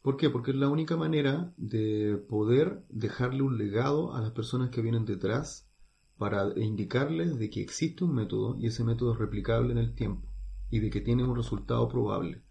¿Por 0.02 0.16
qué? 0.16 0.30
Porque 0.30 0.50
es 0.50 0.56
la 0.56 0.68
única 0.68 0.96
manera 0.96 1.54
de 1.56 2.16
poder 2.28 2.84
dejarle 2.88 3.42
un 3.42 3.56
legado 3.56 4.14
a 4.14 4.20
las 4.20 4.32
personas 4.32 4.70
que 4.70 4.82
vienen 4.82 5.04
detrás 5.04 5.70
para 6.18 6.52
indicarles 6.56 7.38
de 7.38 7.50
que 7.50 7.62
existe 7.62 8.04
un 8.04 8.14
método 8.14 8.56
y 8.58 8.66
ese 8.66 8.84
método 8.84 9.12
es 9.12 9.18
replicable 9.18 9.72
en 9.72 9.78
el 9.78 9.94
tiempo 9.94 10.28
y 10.70 10.80
de 10.80 10.90
que 10.90 11.00
tiene 11.00 11.22
un 11.22 11.36
resultado 11.36 11.88
probable. 11.88 12.42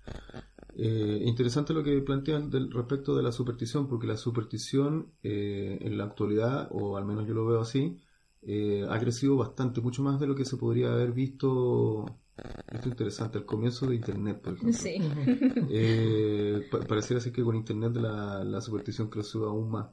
Eh, 0.75 1.23
interesante 1.25 1.73
lo 1.73 1.83
que 1.83 1.99
plantean 2.01 2.51
respecto 2.71 3.15
de 3.15 3.23
la 3.23 3.31
superstición, 3.31 3.87
porque 3.87 4.07
la 4.07 4.15
superstición 4.15 5.11
eh, 5.21 5.77
en 5.81 5.97
la 5.97 6.05
actualidad, 6.05 6.69
o 6.71 6.97
al 6.97 7.05
menos 7.05 7.27
yo 7.27 7.33
lo 7.33 7.45
veo 7.45 7.59
así, 7.59 7.99
eh, 8.41 8.85
ha 8.89 8.99
crecido 8.99 9.35
bastante, 9.35 9.81
mucho 9.81 10.03
más 10.03 10.19
de 10.19 10.27
lo 10.27 10.35
que 10.35 10.45
se 10.45 10.57
podría 10.57 10.93
haber 10.93 11.11
visto 11.11 12.20
esto 12.41 12.79
es 12.79 12.85
interesante, 12.87 13.37
al 13.37 13.45
comienzo 13.45 13.85
de 13.87 13.95
Internet, 13.95 14.41
por 14.41 14.53
ejemplo. 14.53 14.77
Sí. 14.77 14.97
Eh, 15.73 16.67
pareciera 16.87 17.21
ser 17.21 17.31
que 17.31 17.43
con 17.43 17.55
Internet 17.55 17.95
la, 17.95 18.43
la 18.43 18.61
superstición 18.61 19.09
creció 19.09 19.45
aún 19.47 19.69
más. 19.69 19.89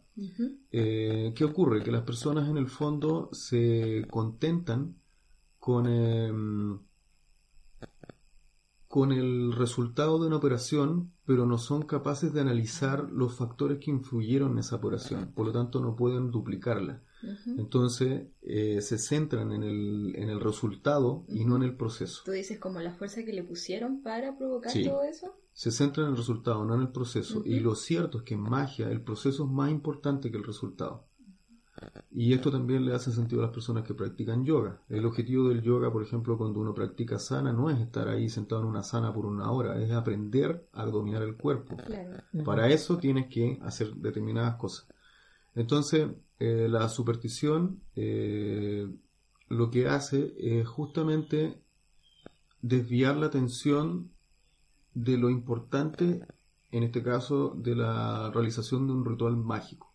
Eh, 0.73 1.33
¿Qué 1.37 1.45
ocurre? 1.45 1.83
Que 1.83 1.93
las 1.93 2.03
personas 2.03 2.49
en 2.49 2.57
el 2.57 2.69
fondo 2.69 3.29
se 3.33 4.05
contentan 4.11 4.97
con, 5.59 5.87
em, 5.87 6.81
con 8.89 9.13
el 9.13 9.53
resultado 9.53 10.19
de 10.19 10.27
una 10.27 10.37
operación, 10.37 11.13
pero 11.25 11.47
no 11.47 11.59
son 11.59 11.83
capaces 11.83 12.33
de 12.33 12.41
analizar 12.41 13.11
los 13.11 13.37
factores 13.37 13.79
que 13.79 13.91
influyeron 13.91 14.53
en 14.53 14.59
esa 14.59 14.77
operación. 14.77 15.33
Por 15.35 15.47
lo 15.47 15.53
tanto, 15.53 15.81
no 15.81 15.95
pueden 15.95 16.31
duplicarla. 16.31 17.03
Entonces 17.47 18.29
eh, 18.43 18.81
se 18.81 18.99
centran 18.99 19.53
en 19.53 19.63
el, 19.63 20.15
en 20.17 20.31
el 20.31 20.41
resultado 20.41 21.25
y 21.29 21.45
no 21.45 21.57
en 21.57 21.63
el 21.63 21.77
proceso. 21.77 22.23
¿Tú 22.25 22.33
dices 22.33 22.59
como 22.59 22.81
la 22.81 22.93
fuerza 22.93 23.25
que 23.25 23.33
le 23.33 23.43
pusieron 23.43 24.03
para 24.03 24.37
provocar 24.37 24.73
todo 24.73 25.03
eso? 25.03 25.35
Se 25.53 25.73
centran 25.73 26.07
en 26.07 26.13
el 26.13 26.19
resultado, 26.19 26.65
no 26.65 26.75
en 26.75 26.83
el 26.83 26.93
proceso. 26.93 27.43
Y 27.45 27.61
lo 27.61 27.75
cierto 27.75 28.19
es 28.19 28.25
que 28.25 28.35
en 28.35 28.43
magia 28.43 28.91
el 28.91 29.03
proceso 29.03 29.45
es 29.45 29.51
más 29.51 29.71
importante 29.71 30.31
que 30.31 30.37
el 30.37 30.45
resultado. 30.45 31.09
Y 32.11 32.33
esto 32.33 32.51
también 32.51 32.85
le 32.85 32.95
hace 32.95 33.13
sentido 33.13 33.43
a 33.43 33.47
las 33.47 33.55
personas 33.55 33.85
que 33.85 33.95
practican 33.95 34.45
yoga. 34.45 34.83
El 34.89 35.05
objetivo 35.05 35.49
del 35.49 35.63
yoga, 35.63 35.93
por 35.93 36.03
ejemplo, 36.03 36.37
cuando 36.37 36.61
uno 36.61 36.75
practica 36.75 37.19
sana, 37.19 37.53
no 37.53 37.71
es 37.71 37.79
estar 37.79 38.09
ahí 38.09 38.29
sentado 38.29 38.63
en 38.63 38.69
una 38.69 38.83
sana 38.83 39.13
por 39.13 39.27
una 39.27 39.51
hora, 39.51 39.81
es 39.81 39.91
aprender 39.93 40.69
a 40.73 40.87
dominar 40.87 41.23
el 41.23 41.37
cuerpo. 41.37 41.77
Para 42.45 42.69
eso 42.69 42.99
tienes 42.99 43.29
que 43.29 43.59
hacer 43.63 43.95
determinadas 43.95 44.57
cosas. 44.57 44.89
Entonces, 45.55 46.09
eh, 46.39 46.69
la 46.69 46.89
superstición 46.89 47.81
eh, 47.97 48.89
lo 49.49 49.71
que 49.71 49.89
hace 49.89 50.35
es 50.39 50.69
justamente 50.69 51.61
desviar 52.63 53.17
la 53.17 53.27
atención 53.27 54.11
de 54.95 55.17
lo 55.17 55.31
importante, 55.31 56.27
en 56.71 56.83
este 56.83 57.03
caso, 57.03 57.55
de 57.57 57.75
la 57.75 58.31
realización 58.31 58.87
de 58.87 58.93
un 58.93 59.05
ritual 59.05 59.37
mágico. 59.37 59.95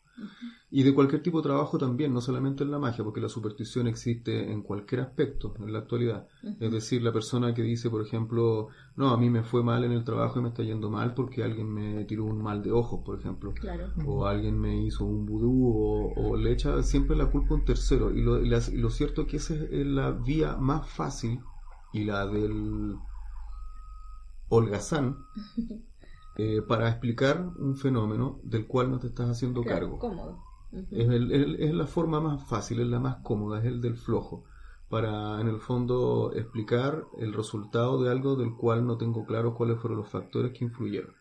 Y 0.76 0.82
de 0.84 0.94
cualquier 0.96 1.22
tipo 1.22 1.38
de 1.38 1.44
trabajo 1.44 1.78
también, 1.78 2.14
no 2.14 2.20
solamente 2.20 2.64
en 2.64 2.72
la 2.72 2.80
magia, 2.80 3.04
porque 3.04 3.22
la 3.22 3.30
superstición 3.30 3.86
existe 3.88 4.52
en 4.52 4.64
cualquier 4.64 5.02
aspecto 5.02 5.54
en 5.60 5.72
la 5.72 5.80
actualidad. 5.80 6.28
Es 6.60 6.72
decir, 6.72 7.04
la 7.04 7.14
persona 7.14 7.54
que 7.54 7.62
dice, 7.62 7.92
por 7.92 8.02
ejemplo, 8.02 8.70
no, 8.96 9.10
a 9.12 9.18
mí 9.18 9.30
me 9.30 9.44
fue 9.44 9.62
mal 9.64 9.84
en 9.84 9.92
el 9.92 10.04
trabajo 10.04 10.40
y 10.40 10.42
me 10.42 10.50
está 10.50 10.64
yendo 10.64 10.90
mal 10.90 11.14
porque 11.14 11.44
alguien 11.44 11.72
me 11.72 12.06
tiró 12.06 12.26
un 12.26 12.42
mal 12.42 12.64
de 12.64 12.72
ojos, 12.72 13.02
por 13.06 13.20
ejemplo. 13.20 13.54
Claro. 13.54 13.86
O 14.08 14.26
alguien 14.26 14.60
me 14.60 14.76
hizo 14.84 15.06
un 15.06 15.28
vudú, 15.28 15.68
o, 15.68 16.30
o 16.32 16.38
le 16.38 16.52
echa 16.54 16.82
siempre 16.82 17.16
la 17.16 17.28
culpa 17.28 17.54
a 17.54 17.58
un 17.58 17.66
tercero. 17.66 18.12
Y 18.12 18.22
lo, 18.24 18.42
y 18.42 18.50
las- 18.50 18.70
y 18.70 18.78
lo 18.78 18.90
cierto 18.90 19.22
es 19.22 19.28
que 19.28 19.38
esa 19.38 19.54
es 19.54 19.86
la 19.86 20.10
vía 20.12 20.56
más 20.58 20.90
fácil 20.90 21.40
y 21.92 22.04
la 22.06 22.26
del 22.26 22.98
holgazán 24.50 25.26
eh, 26.38 26.62
para 26.68 26.90
explicar 26.90 27.52
un 27.58 27.76
fenómeno 27.76 28.40
del 28.44 28.66
cual 28.68 28.90
no 28.92 29.00
te 29.00 29.08
estás 29.08 29.30
haciendo 29.30 29.62
Claro, 29.62 29.80
cargo. 29.80 30.00
Cómodo. 30.00 30.38
Es, 30.92 31.10
el- 31.10 31.32
el- 31.32 31.56
es 31.62 31.74
la 31.74 31.88
forma 31.88 32.20
más 32.20 32.48
fácil, 32.48 32.80
es 32.80 32.88
la 32.88 33.00
más 33.00 33.18
cómoda, 33.24 33.60
es 33.60 33.66
el 33.66 33.82
del 33.82 33.96
flojo, 33.96 34.44
para 34.90 35.40
en 35.42 35.48
el 35.48 35.60
fondo 35.60 36.32
explicar 36.36 37.06
el 37.18 37.34
resultado 37.34 38.02
de 38.04 38.12
algo 38.12 38.36
del 38.36 38.54
cual 38.56 38.86
no 38.86 38.98
tengo 38.98 39.26
claro 39.26 39.56
cuáles 39.56 39.80
fueron 39.80 40.00
los 40.00 40.10
factores 40.10 40.52
que 40.52 40.66
influyeron. 40.66 41.16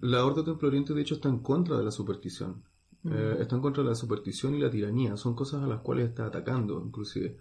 La 0.00 0.24
Orden 0.24 0.44
Templo 0.44 0.68
Oriente 0.68 0.94
de 0.94 1.02
hecho 1.02 1.16
está 1.16 1.28
en 1.28 1.40
contra 1.40 1.76
de 1.76 1.84
la 1.84 1.90
superstición, 1.90 2.62
Eh, 3.08 3.36
está 3.40 3.54
en 3.56 3.62
contra 3.62 3.82
de 3.84 3.90
la 3.90 3.94
superstición 3.94 4.54
y 4.54 4.58
la 4.58 4.70
tiranía, 4.70 5.16
son 5.16 5.34
cosas 5.36 5.62
a 5.62 5.66
las 5.68 5.80
cuales 5.82 6.08
está 6.08 6.26
atacando 6.26 6.82
inclusive. 6.84 7.36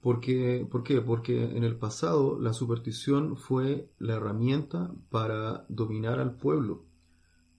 Porque, 0.00 0.66
¿Por 0.70 0.84
qué? 0.84 1.00
Porque 1.02 1.44
en 1.56 1.64
el 1.64 1.76
pasado 1.76 2.38
la 2.40 2.52
superstición 2.54 3.36
fue 3.36 3.90
la 3.98 4.14
herramienta 4.14 4.92
para 5.10 5.66
dominar 5.68 6.20
al 6.20 6.36
pueblo 6.36 6.84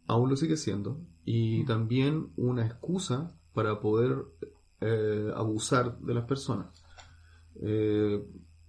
aún 0.07 0.29
lo 0.29 0.35
sigue 0.35 0.57
siendo, 0.57 0.97
y 1.25 1.65
también 1.65 2.27
una 2.37 2.65
excusa 2.65 3.35
para 3.53 3.79
poder 3.79 4.25
eh, 4.81 5.31
abusar 5.35 5.97
de 5.99 6.13
las 6.13 6.25
personas. 6.25 6.67
Eh, 7.61 8.23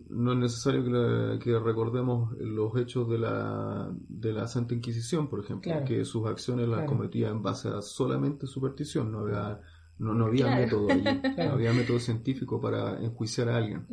no 0.09 0.33
es 0.33 0.39
necesario 0.39 0.85
que, 0.85 0.91
la- 0.91 1.39
que 1.41 1.59
recordemos 1.59 2.33
los 2.39 2.77
hechos 2.77 3.09
de 3.11 3.19
la, 3.19 3.91
de 4.09 4.33
la 4.33 4.47
Santa 4.47 4.75
Inquisición, 4.75 5.29
por 5.29 5.41
ejemplo, 5.41 5.71
Claro. 5.73 5.85
que 5.85 6.05
sus 6.05 6.27
acciones 6.27 6.69
las 6.69 6.79
Claro. 6.83 6.93
cometía 6.93 7.29
en 7.31 7.43
base 7.43 7.69
a 7.69 7.83
solamente 7.83 8.47
superstición, 8.47 9.11
no 9.11 9.21
había, 9.21 9.61
no, 9.99 10.15
no 10.15 10.27
había 10.27 10.47
Claro. 10.47 10.63
método 10.63 10.91
allí, 10.93 11.03
no 11.37 11.53
había 11.55 11.73
método 11.73 11.99
científico 11.99 12.61
para 12.61 13.03
enjuiciar 13.03 13.49
a 13.49 13.57
alguien. 13.57 13.85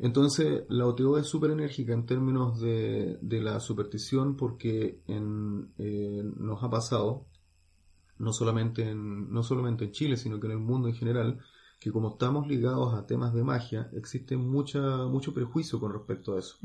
Entonces, 0.00 0.64
la 0.68 0.86
OTO 0.86 1.18
es 1.18 1.26
súper 1.26 1.50
enérgica 1.50 1.92
en 1.92 2.06
términos 2.06 2.60
de, 2.60 3.18
de 3.20 3.40
la 3.42 3.60
superstición 3.60 4.36
porque 4.36 5.02
en, 5.08 5.72
eh, 5.78 6.22
nos 6.36 6.62
ha 6.62 6.70
pasado, 6.70 7.26
no 8.18 8.32
solamente, 8.32 8.90
en, 8.90 9.32
no 9.32 9.42
solamente 9.42 9.86
en 9.86 9.92
Chile, 9.92 10.16
sino 10.16 10.40
que 10.40 10.46
en 10.48 10.52
el 10.54 10.58
mundo 10.60 10.88
en 10.88 10.94
general, 10.94 11.40
que 11.80 11.92
como 11.92 12.10
estamos 12.10 12.48
ligados 12.48 12.94
a 12.94 13.06
temas 13.06 13.34
de 13.34 13.44
magia, 13.44 13.90
existe 13.94 14.36
mucha, 14.36 15.06
mucho 15.06 15.34
prejuicio 15.34 15.80
con 15.80 15.92
respecto 15.92 16.34
a 16.36 16.40
eso. 16.40 16.56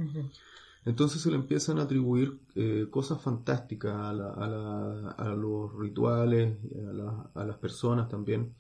Entonces 0.85 1.21
se 1.21 1.29
le 1.31 1.37
empiezan 1.37 1.79
a 1.79 1.83
atribuir 1.83 2.39
eh, 2.55 2.87
cosas 2.91 3.21
fantásticas 3.21 3.95
a, 3.95 4.13
la- 4.13 4.33
a 4.33 4.47
la- 4.49 5.11
a 5.11 5.29
los 5.35 5.73
rituales, 5.79 6.57
a, 6.89 6.93
la- 6.93 7.31
a 7.35 7.45
las 7.45 7.57
personas 7.57 8.09
también, 8.09 8.55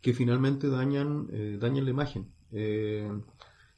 que 0.00 0.12
finalmente 0.14 0.68
dañan, 0.68 1.28
eh, 1.32 1.58
dañan 1.60 1.84
la 1.84 1.90
imagen. 1.90 2.33
Eh, 2.54 3.10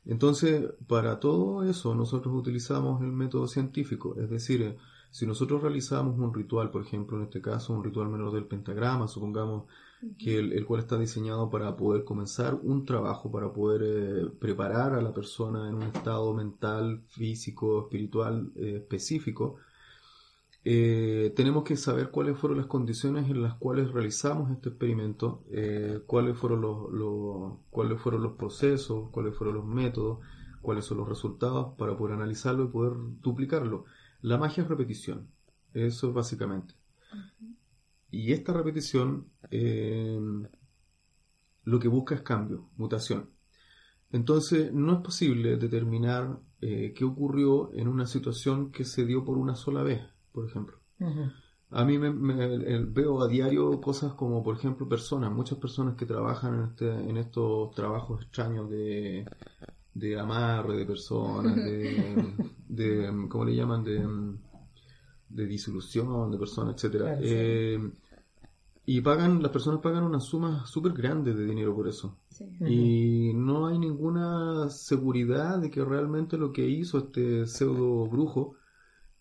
entonces, 0.05 0.65
para 0.87 1.19
todo 1.19 1.65
eso 1.65 1.95
nosotros 1.95 2.35
utilizamos 2.35 3.03
el 3.03 3.11
método 3.11 3.49
científico, 3.49 4.15
es 4.21 4.31
decir, 4.31 4.77
si 5.11 5.27
nosotros 5.27 5.63
realizamos 5.63 6.19
un 6.19 6.33
ritual, 6.33 6.71
por 6.71 6.83
ejemplo, 6.83 7.17
en 7.17 7.25
este 7.25 7.41
caso 7.41 7.73
un 7.73 7.83
ritual 7.83 8.09
menor 8.09 8.33
del 8.33 8.45
pentagrama, 8.45 9.09
supongamos 9.09 9.65
que 10.19 10.39
el, 10.39 10.53
el 10.53 10.67
cual 10.67 10.81
está 10.81 10.99
diseñado 10.99 11.49
para 11.51 11.75
poder 11.77 12.05
comenzar 12.05 12.55
un 12.63 12.85
trabajo, 12.85 13.33
para 13.33 13.53
poder 13.53 13.83
eh, 13.83 14.31
preparar 14.39 14.93
a 14.95 15.03
la 15.03 15.13
persona 15.13 15.69
en 15.69 15.77
un 15.77 15.83
estado 15.85 16.35
mental, 16.35 17.03
físico, 17.09 17.81
espiritual 17.81 18.53
eh, 18.57 18.77
específico, 18.77 19.57
eh, 20.69 21.33
tenemos 21.37 21.63
que 21.65 21.77
saber 21.77 22.11
cuáles 22.11 22.39
fueron 22.39 22.59
las 22.59 22.67
condiciones 22.67 23.31
en 23.31 23.41
las 23.43 23.55
cuales 23.55 23.93
realizamos 23.93 24.51
este 24.51 24.71
experimento, 24.71 25.45
eh, 25.53 26.01
cuáles 26.07 26.37
fueron 26.39 26.61
los, 26.63 26.91
los- 26.93 27.59
cuáles 27.71 28.01
fueron 28.01 28.23
los 28.23 28.33
procesos, 28.37 29.11
cuáles 29.11 29.37
fueron 29.37 29.57
los 29.57 29.67
métodos, 29.67 30.19
cuáles 30.63 30.85
son 30.85 30.99
los 30.99 31.09
resultados 31.09 31.75
para 31.79 31.97
poder 31.97 32.17
analizarlo 32.17 32.65
y 32.65 32.69
poder 32.69 32.95
duplicarlo. 33.23 33.85
La 34.23 34.39
magia 34.39 34.63
es 34.65 34.69
repetición, 34.69 35.29
eso 35.73 36.09
es 36.09 36.15
básicamente. 36.15 36.75
Y 38.11 38.33
esta 38.33 38.53
repetición 38.53 39.31
eh, 39.51 40.19
lo 41.65 41.79
que 41.79 41.89
busca 41.89 42.15
es 42.15 42.23
cambio, 42.23 42.71
mutación. 42.77 43.31
Entonces 44.13 44.73
no 44.73 44.95
es 44.95 45.01
posible 45.01 45.57
determinar 45.57 46.41
qué 46.61 47.05
ocurrió 47.05 47.73
en 47.75 47.89
una 47.89 48.07
situación 48.07 48.73
que 48.73 48.85
se 48.85 49.05
dio 49.05 49.25
por 49.25 49.39
una 49.39 49.55
sola 49.57 49.83
vez, 49.85 50.03
por 50.37 50.47
ejemplo. 50.49 50.77
A 51.71 51.85
mí 51.85 51.99
me, 51.99 52.11
me- 52.13 52.45
el- 52.75 52.87
veo 52.99 53.23
a 53.23 53.29
diario 53.29 53.81
cosas 53.81 54.15
como, 54.15 54.43
por 54.45 54.57
ejemplo, 54.57 54.89
personas, 54.89 55.33
muchas 55.33 55.59
personas 55.59 55.97
que 55.97 56.07
trabajan 56.07 56.55
en, 56.55 56.65
este, 56.71 56.89
en 57.11 57.17
estos 57.17 57.75
trabajos 57.75 58.23
extraños 58.23 58.71
de, 58.71 59.27
de 59.95 60.21
amarre 60.21 60.77
de 60.79 60.87
personas, 60.87 61.57
de, 61.57 62.35
de, 62.69 63.29
¿cómo 63.31 63.45
le 63.47 63.57
llaman? 63.57 63.83
De, 63.85 63.99
de 65.29 65.47
disolución 65.47 66.31
de 66.31 66.39
personas, 66.39 66.75
etcétera. 66.77 67.17
Sí. 67.19 67.25
Eh, 67.29 67.91
y 68.89 69.01
pagan, 69.01 69.43
las 69.43 69.51
personas 69.51 69.81
pagan 69.81 70.05
una 70.05 70.21
suma 70.21 70.65
súper 70.67 70.93
grande 70.93 71.35
de 71.35 71.45
dinero 71.47 71.75
por 71.75 71.89
eso. 71.89 72.19
Sí. 72.29 72.45
Y 72.69 73.33
no 73.35 73.67
hay 73.67 73.79
ninguna 73.79 74.71
seguridad 74.71 75.59
de 75.59 75.71
que 75.71 75.85
realmente 75.85 76.39
lo 76.39 76.53
que 76.53 76.69
hizo 76.69 76.99
este 76.99 77.47
pseudo 77.47 78.07
brujo 78.07 78.55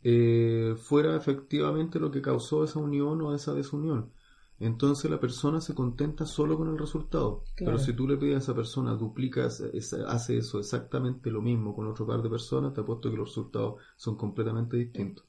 eh, 0.08 0.76
fuera 0.78 1.16
efectivamente 1.16 2.00
lo 2.00 2.12
que 2.12 2.22
causó 2.22 2.64
esa 2.64 2.80
unión 2.80 3.20
o 3.24 3.34
esa 3.34 3.54
desunión. 3.56 4.12
Entonces 4.60 5.10
la 5.12 5.20
persona 5.20 5.60
se 5.62 5.74
contenta 5.74 6.26
solo 6.26 6.58
con 6.58 6.70
el 6.70 6.78
resultado. 6.78 7.44
Claro. 7.56 7.74
Pero 7.74 7.80
si 7.80 7.92
tú 7.94 8.08
le 8.08 8.16
pides 8.16 8.36
a 8.36 8.38
esa 8.38 8.56
persona, 8.56 8.94
duplica, 8.96 9.48
esa- 9.48 9.68
esa- 9.74 10.08
hace 10.10 10.38
eso 10.38 10.60
exactamente 10.60 11.30
lo 11.32 11.42
mismo 11.42 11.76
con 11.76 11.88
otro 11.88 12.06
par 12.06 12.22
de 12.22 12.30
personas, 12.30 12.72
te 12.74 12.82
apuesto 12.82 13.10
que 13.12 13.18
los 13.18 13.30
resultados 13.30 13.82
son 13.98 14.16
completamente 14.16 14.78
distintos. 14.78 15.26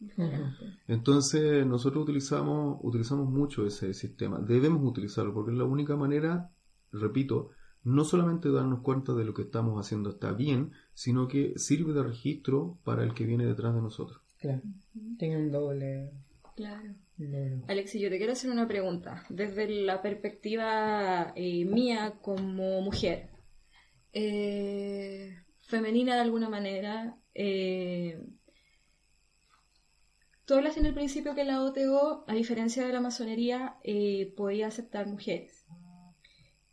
Entonces 0.86 1.66
nosotros 1.66 2.02
utilizamos, 2.04 2.78
utilizamos 2.82 3.28
mucho 3.28 3.66
ese 3.66 3.94
sistema. 3.94 4.38
Debemos 4.38 4.82
utilizarlo 4.84 5.32
porque 5.34 5.52
es 5.52 5.58
la 5.58 5.64
única 5.64 5.96
manera, 5.96 6.50
repito, 6.92 7.50
no 7.82 8.04
solamente 8.04 8.48
de 8.48 8.54
darnos 8.56 8.80
cuenta 8.80 9.14
de 9.14 9.24
lo 9.24 9.32
que 9.34 9.42
estamos 9.42 9.80
haciendo 9.80 10.10
está 10.10 10.32
bien, 10.32 10.72
sino 10.94 11.28
que 11.28 11.54
sirve 11.56 11.92
de 11.92 12.02
registro 12.02 12.78
para 12.84 13.02
el 13.04 13.14
que 13.14 13.24
viene 13.26 13.46
detrás 13.46 13.74
de 13.74 13.80
nosotros. 13.82 14.20
Claro. 14.46 14.62
Tiene 15.18 15.36
un 15.36 15.50
doble. 15.50 16.10
Claro. 16.54 16.94
Alexi, 17.68 17.98
yo 17.98 18.10
te 18.10 18.18
quiero 18.18 18.32
hacer 18.32 18.50
una 18.50 18.68
pregunta. 18.68 19.24
Desde 19.28 19.68
la 19.68 20.02
perspectiva 20.02 21.32
eh, 21.34 21.64
mía 21.64 22.18
como 22.20 22.80
mujer, 22.82 23.30
eh, 24.12 25.34
femenina 25.58 26.14
de 26.14 26.20
alguna 26.20 26.48
manera, 26.48 27.18
eh, 27.34 28.22
tú 30.44 30.54
hablaste 30.54 30.80
en 30.80 30.86
el 30.86 30.94
principio 30.94 31.34
que 31.34 31.44
la 31.44 31.62
OTO, 31.62 32.24
a 32.26 32.34
diferencia 32.34 32.86
de 32.86 32.92
la 32.92 33.00
masonería, 33.00 33.76
eh, 33.82 34.32
podía 34.36 34.68
aceptar 34.68 35.06
mujeres. 35.06 35.66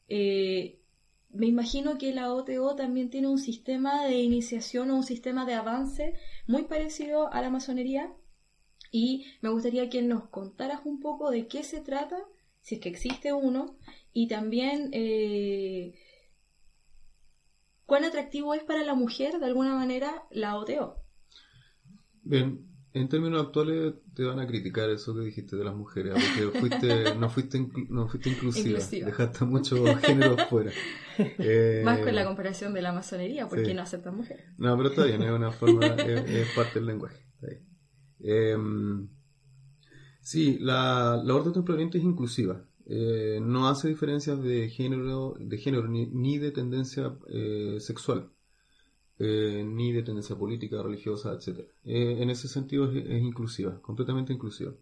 Eh, 0.07 0.82
me 1.33 1.47
imagino 1.47 1.97
que 1.97 2.13
la 2.13 2.31
OTO 2.31 2.75
también 2.75 3.09
tiene 3.09 3.27
un 3.27 3.39
sistema 3.39 4.05
de 4.05 4.21
iniciación 4.21 4.91
o 4.91 4.95
un 4.95 5.03
sistema 5.03 5.45
de 5.45 5.55
avance 5.55 6.13
muy 6.47 6.63
parecido 6.63 7.31
a 7.33 7.41
la 7.41 7.49
masonería. 7.49 8.13
Y 8.91 9.25
me 9.41 9.49
gustaría 9.49 9.89
que 9.89 10.03
nos 10.03 10.29
contaras 10.29 10.81
un 10.85 10.99
poco 10.99 11.31
de 11.31 11.47
qué 11.47 11.63
se 11.63 11.81
trata, 11.81 12.17
si 12.61 12.75
es 12.75 12.81
que 12.81 12.89
existe 12.89 13.33
uno, 13.33 13.77
y 14.13 14.27
también 14.27 14.91
eh, 14.93 15.95
cuán 17.85 18.05
atractivo 18.05 18.53
es 18.53 18.63
para 18.63 18.83
la 18.83 18.93
mujer, 18.93 19.39
de 19.39 19.47
alguna 19.47 19.73
manera, 19.73 20.23
la 20.29 20.55
OTO. 20.57 21.01
Bien, 22.21 22.72
en 22.93 23.09
términos 23.09 23.43
actuales 23.45 23.93
te 24.13 24.23
van 24.23 24.39
a 24.39 24.47
criticar 24.47 24.89
eso 24.89 25.15
que 25.15 25.21
dijiste 25.21 25.55
de 25.55 25.63
las 25.63 25.75
mujeres, 25.75 26.13
porque 26.13 26.59
fuiste, 26.59 27.15
no, 27.15 27.29
fuiste 27.29 27.57
inclu- 27.59 27.87
no 27.89 28.07
fuiste 28.07 28.29
inclusiva, 28.29 28.67
Inclusiva. 28.69 29.05
dejaste 29.07 29.45
muchos 29.45 29.99
géneros 30.01 30.41
fuera. 30.49 30.71
Eh, 31.19 31.83
Más 31.85 31.99
con 31.99 32.15
la 32.15 32.25
comparación 32.25 32.73
de 32.73 32.81
la 32.81 32.91
masonería, 32.91 33.47
porque 33.47 33.65
sí. 33.65 33.73
no 33.75 33.83
aceptan 33.83 34.17
mujeres. 34.17 34.45
No, 34.57 34.75
pero 34.77 34.89
está 34.89 35.05
bien, 35.05 35.21
es 35.21 35.29
una 35.31 35.51
forma, 35.51 35.85
es, 35.95 36.27
es 36.27 36.47
parte 36.55 36.79
del 36.79 36.87
lenguaje. 36.87 37.23
está 37.35 37.47
bien. 37.47 37.63
Em, 38.19 39.09
sí, 40.21 40.57
la, 40.59 41.21
la 41.23 41.35
Orden 41.35 41.53
Templo 41.53 41.73
Oriente 41.75 41.97
es 41.97 42.03
inclusiva. 42.03 42.65
Eh, 42.85 43.39
no 43.41 43.67
hace 43.69 43.87
diferencias 43.89 44.41
de 44.43 44.69
género, 44.69 45.35
de 45.39 45.57
género 45.57 45.87
ni, 45.87 46.07
ni 46.07 46.37
de 46.37 46.51
tendencia 46.51 47.15
eh, 47.29 47.77
sexual, 47.79 48.29
eh, 49.19 49.63
ni 49.65 49.91
de 49.93 50.03
tendencia 50.03 50.35
política, 50.37 50.81
religiosa, 50.83 51.33
etc. 51.33 51.69
en 51.85 52.29
ese 52.29 52.47
sentido 52.47 52.91
es, 52.91 53.05
es 53.05 53.21
inclusiva, 53.23 53.81
completamente 53.81 54.33
inclusiva. 54.33 54.73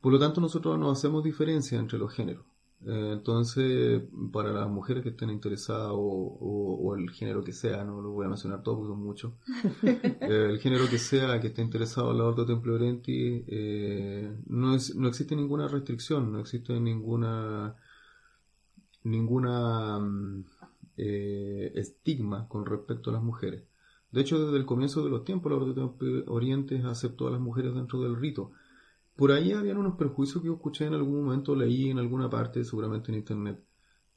Por 0.00 0.12
lo 0.12 0.18
tanto, 0.18 0.40
nosotros 0.40 0.78
no 0.78 0.90
hacemos 0.90 1.22
diferencia 1.24 1.78
entre 1.78 1.98
los 1.98 2.12
géneros. 2.12 2.44
Eh, 2.86 3.10
entonces, 3.14 4.02
para 4.32 4.52
las 4.52 4.68
mujeres 4.68 5.02
que 5.02 5.08
estén 5.10 5.30
interesadas 5.30 5.90
o, 5.92 5.96
o- 5.98 6.76
o 6.88 6.94
el 6.96 7.10
género 7.10 7.42
que 7.42 7.52
sea, 7.52 7.84
no 7.84 8.00
lo 8.02 8.10
voy 8.12 8.26
a 8.26 8.28
mencionar 8.28 8.62
todos 8.62 8.78
porque 8.78 8.92
son 8.92 9.02
muchos, 9.02 9.32
eh, 10.22 10.48
el 10.50 10.58
género 10.60 10.88
que 10.88 10.98
sea 10.98 11.40
que 11.40 11.48
esté 11.48 11.62
interesado 11.62 12.12
en 12.12 12.18
la 12.18 12.24
Ordo 12.24 12.46
Templo 12.46 12.74
Orienti, 12.74 13.44
eh, 13.48 14.30
no, 14.46 14.74
es, 14.74 14.94
no 14.96 15.08
existe 15.08 15.34
ninguna 15.36 15.68
restricción, 15.68 16.32
no 16.32 16.40
existe 16.40 16.78
ninguna 16.80 17.76
ninguna 19.04 19.98
mm, 19.98 20.44
eh, 20.96 21.72
estigma 21.74 22.48
con 22.48 22.66
respecto 22.66 23.10
a 23.10 23.12
las 23.14 23.22
mujeres. 23.22 23.64
De 24.10 24.20
hecho, 24.20 24.44
desde 24.44 24.56
el 24.56 24.66
comienzo 24.66 25.04
de 25.04 25.10
los 25.10 25.24
tiempos, 25.24 25.52
la 25.52 25.58
Orden 25.58 25.74
de 25.98 26.24
Oriente 26.28 26.80
aceptó 26.84 27.28
a 27.28 27.30
las 27.30 27.40
mujeres 27.40 27.74
dentro 27.74 28.00
del 28.00 28.16
rito. 28.16 28.52
Por 29.16 29.32
ahí 29.32 29.52
habían 29.52 29.78
unos 29.78 29.96
prejuicios 29.96 30.42
que 30.42 30.48
yo 30.48 30.54
escuché 30.54 30.86
en 30.86 30.94
algún 30.94 31.24
momento, 31.24 31.54
leí 31.54 31.90
en 31.90 31.98
alguna 31.98 32.30
parte, 32.30 32.64
seguramente 32.64 33.10
en 33.10 33.18
internet, 33.18 33.60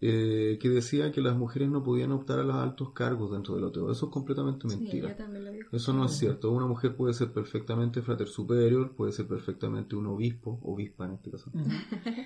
eh, 0.02 0.58
que 0.62 0.70
decía 0.70 1.12
que 1.12 1.22
las 1.22 1.36
mujeres 1.38 1.70
no 1.70 1.84
podían 1.84 2.12
optar 2.12 2.40
a 2.40 2.44
los 2.44 2.56
altos 2.56 2.92
cargos 2.94 3.32
dentro 3.32 3.56
del 3.56 3.66
oteo. 3.66 3.92
Eso 3.92 4.06
es 4.08 4.12
completamente 4.12 4.68
Sí, 4.68 4.76
mentira. 4.78 5.10
yo 5.10 5.16
también 5.16 5.46
lo 5.46 5.52
digo. 5.52 5.70
Eso 5.72 5.94
no 5.94 6.06
es 6.06 6.14
cierto. 6.14 6.52
Una 6.52 6.68
mujer 6.68 6.96
puede 6.96 7.14
ser 7.14 7.32
perfectamente 7.34 8.02
frater 8.02 8.28
superior, 8.28 8.96
puede 8.96 9.12
ser 9.12 9.28
perfectamente 9.28 9.96
un 9.96 10.08
obispo, 10.08 10.60
obispa 10.64 11.06
en 11.06 11.12
este 11.14 11.32
caso. 11.32 11.52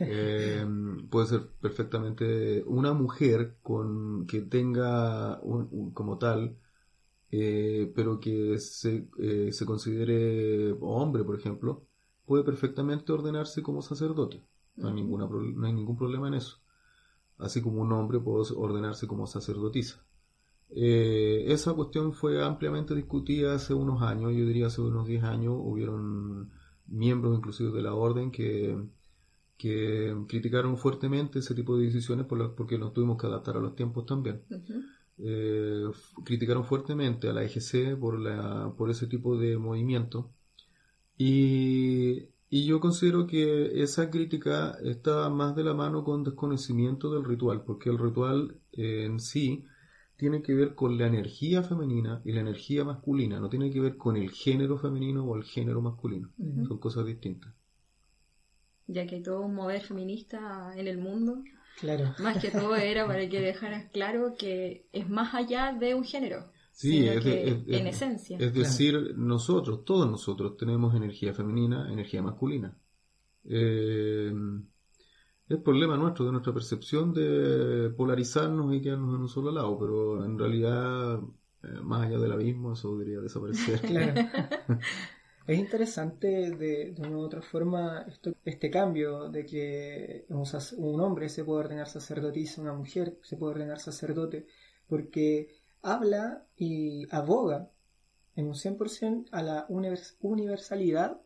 Eh, 0.06 0.66
puede 1.10 1.28
ser 1.28 1.48
perfectamente 1.62 2.64
una 2.66 2.94
mujer 2.94 3.58
con 3.62 4.26
que 4.28 4.42
tenga 4.42 5.40
un- 5.42 5.68
un- 5.72 5.92
como 5.92 6.18
tal, 6.18 6.58
eh, 7.32 7.92
pero 7.96 8.20
que 8.20 8.60
se, 8.60 9.08
eh, 9.20 9.52
se 9.54 9.66
considere 9.66 10.74
hombre, 10.82 11.24
por 11.24 11.36
ejemplo, 11.38 11.88
puede 12.26 12.44
perfectamente 12.44 13.12
ordenarse 13.12 13.64
como 13.64 13.82
sacerdote. 13.82 14.44
No 14.76 14.90
hay, 14.90 14.96
ninguna, 14.96 15.28
pro- 15.28 15.42
no 15.44 15.68
hay 15.68 15.74
ningún 15.74 15.98
problema 15.98 16.28
en 16.30 16.36
eso. 16.36 16.60
Así 17.44 17.62
como 17.62 17.82
un 17.82 17.92
hombre 17.94 18.20
puede 18.20 18.46
ordenarse 18.56 19.08
como 19.08 19.28
sacerdotisa. 19.28 20.04
Eh, 20.72 21.46
esa 21.50 21.74
cuestión 21.74 22.14
fue 22.14 22.44
ampliamente 22.44 22.96
discutida 22.96 23.56
hace 23.56 23.74
unos 23.74 24.02
años, 24.02 24.34
yo 24.36 24.46
diría 24.46 24.68
hace 24.68 24.82
unos 24.82 25.08
10 25.08 25.24
años, 25.24 25.56
hubieron 25.58 26.52
miembros 26.88 27.38
inclusive 27.38 27.72
de 27.72 27.82
la 27.84 27.94
orden 27.96 28.32
que, 28.32 28.78
que 29.58 30.16
criticaron 30.28 30.78
fuertemente 30.78 31.40
ese 31.40 31.56
tipo 31.56 31.78
de 31.78 31.86
decisiones 31.86 32.26
por 32.26 32.40
la- 32.40 32.56
porque 32.56 32.78
nos 32.78 32.94
tuvimos 32.94 33.18
que 33.20 33.28
adaptar 33.28 33.58
a 33.58 33.60
los 33.62 33.76
tiempos 33.76 34.06
también. 34.06 34.42
Ujú. 34.50 34.82
Eh, 35.20 35.86
f- 35.92 36.16
criticaron 36.26 36.66
fuertemente 36.66 37.30
a 37.30 37.34
la 37.34 37.44
EGC 37.44 37.96
por, 37.98 38.20
la, 38.20 38.74
por 38.78 38.90
ese 38.90 39.08
tipo 39.08 39.38
de 39.38 39.58
movimiento 39.58 40.32
y, 41.18 42.28
y 42.56 42.68
yo 42.68 42.80
considero 42.80 43.26
que 43.26 43.82
esa 43.82 44.12
crítica 44.12 44.78
está 44.84 45.28
más 45.32 45.56
de 45.56 45.64
la 45.64 45.74
mano 45.74 46.04
con 46.04 46.24
desconocimiento 46.24 47.12
del 47.12 47.26
ritual, 47.26 47.64
porque 47.64 47.90
el 47.90 47.98
ritual 47.98 48.60
eh, 48.74 49.06
en 49.06 49.20
sí 49.20 49.66
tiene 50.18 50.44
que 50.44 50.54
ver 50.54 50.76
con 50.76 50.96
la 51.00 51.08
energía 51.08 51.64
femenina 51.64 52.22
y 52.24 52.32
la 52.32 52.42
energía 52.42 52.84
masculina, 52.84 53.40
no 53.40 53.50
tiene 53.50 53.72
que 53.72 53.80
ver 53.80 53.98
con 53.98 54.18
el 54.18 54.30
género 54.30 54.78
femenino 54.78 55.26
o 55.26 55.36
el 55.36 55.46
género 55.46 55.82
masculino, 55.82 56.30
son 56.68 56.78
cosas 56.78 57.08
distintas. 57.08 57.52
Ya 58.86 59.08
que 59.08 59.16
hay 59.16 59.24
todo 59.24 59.42
un 59.42 59.56
mover 59.56 59.82
feminista 59.82 60.74
en 60.78 60.88
el 60.88 61.00
mundo, 61.00 61.44
Claro. 61.80 62.14
más 62.20 62.38
que 62.38 62.52
todo 62.52 62.76
era 62.76 63.08
para 63.08 63.28
que 63.30 63.42
dejaras 63.42 63.90
claro 63.92 64.36
que 64.38 64.86
es 64.92 65.10
más 65.10 65.34
allá 65.34 65.74
de 65.74 65.96
un 65.96 66.04
género, 66.04 66.52
Sí, 66.74 66.92
sino 66.92 67.12
es, 67.12 67.24
de- 67.24 67.32
que 67.32 67.50
es- 67.50 67.54
es- 67.68 67.82
en 67.82 67.88
esencia. 67.88 68.38
Es 68.38 68.54
decir, 68.54 69.14
nosotros, 69.18 69.86
todos 69.86 70.10
nosotros 70.10 70.58
tenemos 70.58 70.96
energía 70.96 71.34
femenina, 71.34 71.92
energía 71.92 72.22
masculina. 72.22 72.78
Eh, 73.46 74.34
es 75.50 75.58
problema 75.60 75.98
nuestro, 75.98 76.26
de 76.26 76.32
nuestra 76.32 76.54
percepción 76.54 77.14
de 77.14 77.92
polarizarnos 77.96 78.74
y 78.74 78.82
quedarnos 78.82 79.16
en 79.16 79.22
un 79.22 79.28
solo 79.30 79.52
lado, 79.52 79.78
pero 79.78 80.26
en 80.26 80.38
realidad, 80.40 81.20
eh, 81.64 81.68
más 81.84 82.08
allá 82.08 82.18
del 82.20 82.32
abismo, 82.32 82.74
eso 82.74 82.92
debería 82.98 83.20
desaparecer. 83.22 83.82
Claro. 83.82 84.14
Es 85.46 85.60
interesante 85.60 86.28
de, 86.52 86.94
de 86.94 87.02
una 87.02 87.18
u 87.18 87.22
otra 87.22 87.42
forma 87.42 88.04
esto- 88.08 88.34
este 88.46 88.72
cambio 88.72 89.30
de 89.30 89.46
que 89.46 90.26
un, 90.30 90.46
un 90.78 91.02
hombre 91.02 91.28
se 91.30 91.44
puede 91.44 91.60
ordenar 91.66 91.88
sacerdotisa, 91.90 92.62
una 92.62 92.74
mujer 92.74 93.20
se 93.24 93.36
puede 93.36 93.54
ordenar 93.56 93.80
sacerdote, 93.80 94.48
porque 94.88 95.50
habla 95.84 96.46
y 96.58 97.08
aboga 97.16 97.70
en 98.36 98.48
un 98.48 98.56
100% 98.56 99.26
a 99.32 99.44
la 99.44 99.68
univers- 99.68 100.16
universalidad 100.22 101.22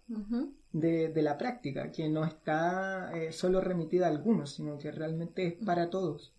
de, 0.74 1.10
de 1.10 1.22
la 1.22 1.38
práctica, 1.38 1.92
que 1.92 2.10
no 2.10 2.26
está 2.26 3.12
eh, 3.18 3.32
solo 3.32 3.62
remitida 3.62 4.08
a 4.08 4.10
algunos, 4.10 4.52
sino 4.56 4.78
que 4.78 4.92
realmente 4.92 5.48
es 5.48 5.66
para 5.66 5.90
todos. 5.90 6.34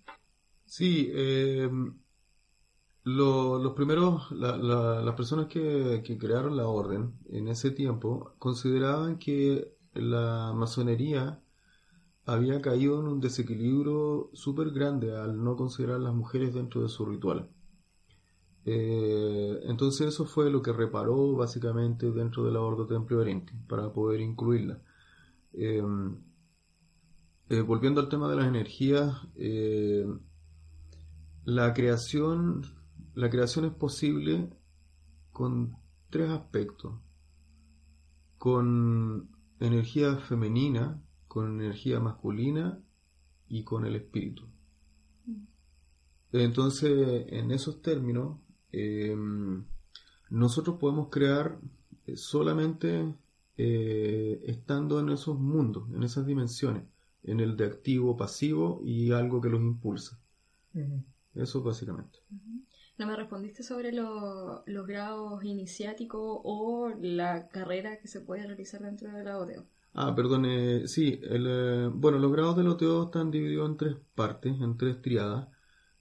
Sí, 0.67 1.11
eh, 1.15 1.71
lo- 3.05 3.59
los 3.59 3.73
primeros, 3.75 4.31
la- 4.33 4.57
la- 4.57 5.01
las 5.03 5.15
personas 5.15 5.47
que, 5.47 6.03
que 6.05 6.19
crearon 6.19 6.57
la 6.57 6.69
orden 6.69 7.15
en 7.31 7.49
ese 7.49 7.71
tiempo 7.71 8.35
consideraban 8.39 9.19
que 9.19 9.73
la 9.95 10.53
masonería 10.55 11.41
había 12.27 12.61
caído 12.61 13.01
en 13.01 13.09
un 13.09 13.21
desequilibrio 13.21 14.31
súper 14.35 14.71
grande 14.71 15.17
al 15.17 15.43
no 15.43 15.57
considerar 15.57 15.97
a 15.97 16.01
las 16.01 16.15
mujeres 16.15 16.55
dentro 16.55 16.83
de 16.83 16.89
su 16.89 17.07
ritual. 17.07 17.51
Eh, 18.65 19.61
entonces 19.65 20.09
eso 20.09 20.27
fue 20.27 20.51
lo 20.51 20.61
que 20.63 20.73
reparó 20.73 21.33
básicamente 21.37 22.11
dentro 22.11 22.45
de 22.45 22.53
la 22.53 22.61
Ordo 22.61 22.87
Templo 22.87 23.19
Oriente 23.19 23.53
para 23.69 23.93
poder 23.93 24.21
incluirla. 24.21 24.83
Eh, 25.53 25.83
eh, 27.51 27.63
volviendo 27.63 28.03
al 28.03 28.11
tema 28.11 28.29
de 28.29 28.37
las 28.37 28.47
energías, 28.47 29.27
eh, 29.37 30.07
la 31.45 31.73
creación, 31.73 32.63
la 33.15 33.31
creación 33.31 33.65
es 33.65 33.73
posible 33.73 34.51
con 35.33 35.75
tres 36.11 36.29
aspectos. 36.29 37.01
Con 38.37 39.31
energía 39.61 40.17
femenina, 40.17 41.03
con 41.27 41.61
energía 41.61 42.01
masculina 42.01 42.83
y 43.49 43.65
con 43.65 43.87
el 43.87 43.97
espíritu. 43.97 44.45
Entonces, 46.33 47.27
en 47.29 47.51
esos 47.51 47.81
términos, 47.81 48.39
eh, 48.73 49.17
nosotros 50.31 50.77
podemos 50.79 51.09
crear 51.11 51.59
solamente 52.15 53.15
eh, 53.57 54.43
estando 54.47 55.01
en 55.01 55.11
esos 55.11 55.39
mundos, 55.39 55.85
en 55.95 56.03
esas 56.03 56.27
dimensiones, 56.27 56.85
en 57.25 57.41
el 57.41 57.57
de 57.57 57.67
activo, 57.67 58.17
pasivo 58.17 58.81
y 58.85 59.13
algo 59.13 59.41
que 59.41 59.49
los 59.49 59.61
impulsa. 59.61 60.19
Ujú. 60.75 61.03
Eso 61.35 61.63
básicamente. 61.63 62.19
No 62.99 63.07
me 63.07 63.15
respondiste 63.17 63.63
sobre 63.63 63.93
lo- 63.93 64.63
los 64.67 64.87
grados 64.87 65.45
iniciáticos 65.45 66.21
o 66.45 66.91
la 67.01 67.49
carrera 67.49 67.99
que 68.01 68.09
se 68.09 68.21
puede 68.21 68.47
realizar 68.47 68.83
dentro 68.83 69.11
de 69.13 69.25
la 69.25 69.39
ODEO. 69.39 69.65
Ah, 69.95 70.15
perdón, 70.15 70.45
eh, 70.47 70.87
sí, 70.87 71.21
el, 71.23 71.47
eh, 71.49 71.91
bueno, 71.93 72.19
los 72.19 72.33
grados 72.33 72.57
del 72.57 72.69
OTO 72.69 73.05
están 73.05 73.31
divididos 73.31 73.69
en 73.71 73.77
tres 73.77 73.97
partes, 74.15 74.61
en 74.61 74.77
tres 74.77 75.01
triadas. 75.01 75.49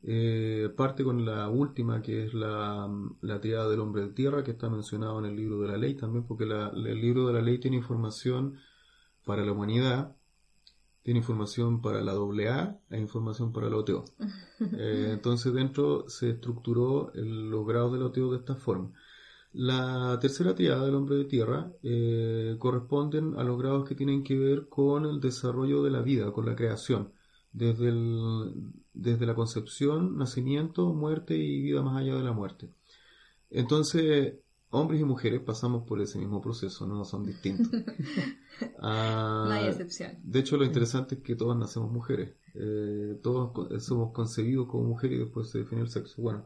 Eh, 0.09 0.69
parte 0.77 1.03
con 1.03 1.25
la 1.25 1.49
última, 1.49 2.01
que 2.01 2.23
es 2.25 2.33
la, 2.33 2.89
la 3.21 3.41
triada 3.41 3.67
del 3.69 3.81
hombre 3.81 4.03
de 4.03 4.13
tierra, 4.13 4.41
que 4.43 4.51
está 4.51 4.69
mencionado 4.69 5.19
en 5.19 5.25
el 5.25 5.35
libro 5.35 5.59
de 5.59 5.67
la 5.67 5.77
ley 5.77 5.95
también, 5.95 6.23
porque 6.25 6.45
la- 6.45 6.69
el 6.69 7.01
libro 7.01 7.27
de 7.27 7.33
la 7.33 7.41
ley 7.41 7.59
tiene 7.59 7.75
información 7.77 8.55
para 9.25 9.43
la 9.45 9.51
humanidad, 9.51 10.15
tiene 11.03 11.19
información 11.19 11.81
para 11.81 12.01
la 12.01 12.13
AA 12.13 12.79
e 12.89 12.99
información 12.99 13.51
para 13.51 13.67
el 13.67 13.73
OTO. 13.73 14.05
Eh, 14.79 15.09
entonces 15.13 15.53
dentro 15.53 16.05
se 16.09 16.31
estructuró 16.31 17.11
el- 17.13 17.49
los 17.49 17.65
grados 17.67 17.91
del 17.93 18.03
OTO 18.03 18.31
de 18.31 18.37
esta 18.39 18.55
forma. 18.55 18.91
La 19.53 20.17
tercera 20.21 20.55
triada 20.55 20.85
del 20.85 20.95
hombre 20.95 21.15
de 21.17 21.25
tierra 21.25 21.71
eh, 21.83 22.55
corresponden 22.59 23.35
a 23.37 23.43
los 23.43 23.57
grados 23.59 23.87
que 23.87 23.95
tienen 23.95 24.23
que 24.23 24.37
ver 24.37 24.67
con 24.69 25.05
el 25.05 25.19
desarrollo 25.19 25.83
de 25.83 25.91
la 25.91 26.01
vida, 26.01 26.31
con 26.31 26.45
la 26.45 26.55
creación, 26.55 27.11
desde, 27.53 27.89
el- 27.89 28.71
desde 28.93 29.25
la 29.25 29.35
concepción, 29.35 30.17
nacimiento, 30.17 30.93
muerte 30.93 31.35
y 31.37 31.61
vida 31.61 31.81
más 31.81 31.97
allá 32.01 32.15
de 32.15 32.23
la 32.23 32.31
muerte. 32.33 32.69
Entonces, 33.49 34.35
hombres 34.69 34.99
y 35.01 35.03
mujeres 35.05 35.41
pasamos 35.41 35.87
por 35.87 36.01
ese 36.01 36.19
mismo 36.19 36.41
proceso, 36.41 36.85
no 36.87 37.03
son 37.05 37.25
distintos. 37.25 37.69
Ah, 38.79 39.43
No 39.47 39.53
hay 39.53 39.67
excepción. 39.67 40.13
de 40.23 40.39
hecho, 40.39 40.57
lo 40.57 40.65
interesante 40.65 41.15
es 41.15 41.21
que 41.21 41.35
todos 41.35 41.55
nacemos 41.55 41.91
mujeres. 41.91 42.33
Eh, 42.55 43.19
todos 43.21 43.51
co- 43.51 43.79
somos 43.79 44.11
concebidos 44.13 44.67
como 44.67 44.83
mujeres 44.87 45.17
y 45.19 45.23
después 45.25 45.49
se 45.51 45.59
define 45.59 45.81
el 45.81 45.89
sexo. 45.89 46.19
Bueno, 46.23 46.43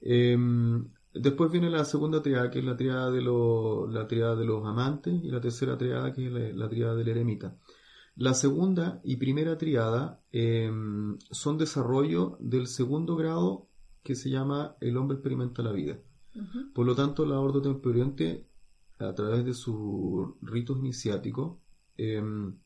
em, 0.00 0.88
después 1.12 1.50
viene 1.52 1.68
la 1.70 1.84
segunda 1.84 2.22
triada, 2.22 2.50
que 2.50 2.60
es 2.60 2.64
la 2.64 2.76
triada 2.78 3.10
de, 3.10 3.20
los 3.20 3.92
la 3.92 4.06
triada 4.06 4.36
de 4.36 4.44
los 4.46 4.64
amantes, 4.66 5.22
y 5.22 5.28
la 5.28 5.40
tercera 5.40 5.76
triada, 5.76 6.12
que 6.14 6.26
es 6.26 6.32
la, 6.32 6.40
la 6.64 6.68
triada 6.68 6.94
del 6.94 7.08
eremita. 7.08 7.56
La 8.16 8.34
segunda 8.34 9.00
y 9.02 9.16
primera 9.16 9.58
triada 9.58 10.20
em, 10.30 11.18
son 11.30 11.58
desarrollo 11.58 12.36
del 12.38 12.68
segundo 12.68 13.16
grado 13.16 13.68
que 14.04 14.14
se 14.14 14.30
llama 14.30 14.76
el 14.80 14.96
hombre 14.96 15.16
experimenta 15.16 15.62
la 15.62 15.72
vida. 15.72 15.98
Por 16.74 16.84
lo 16.84 16.94
tanto, 16.94 17.24
la 17.24 17.38
Ordo 17.38 17.62
Templo 17.62 17.90
Oriente, 17.90 18.46
a 18.98 19.14
través 19.14 19.44
de 19.44 19.54
sus 19.54 20.34
ritos 20.42 20.78
iniciáticos, 20.78 21.58
em, 21.96 22.56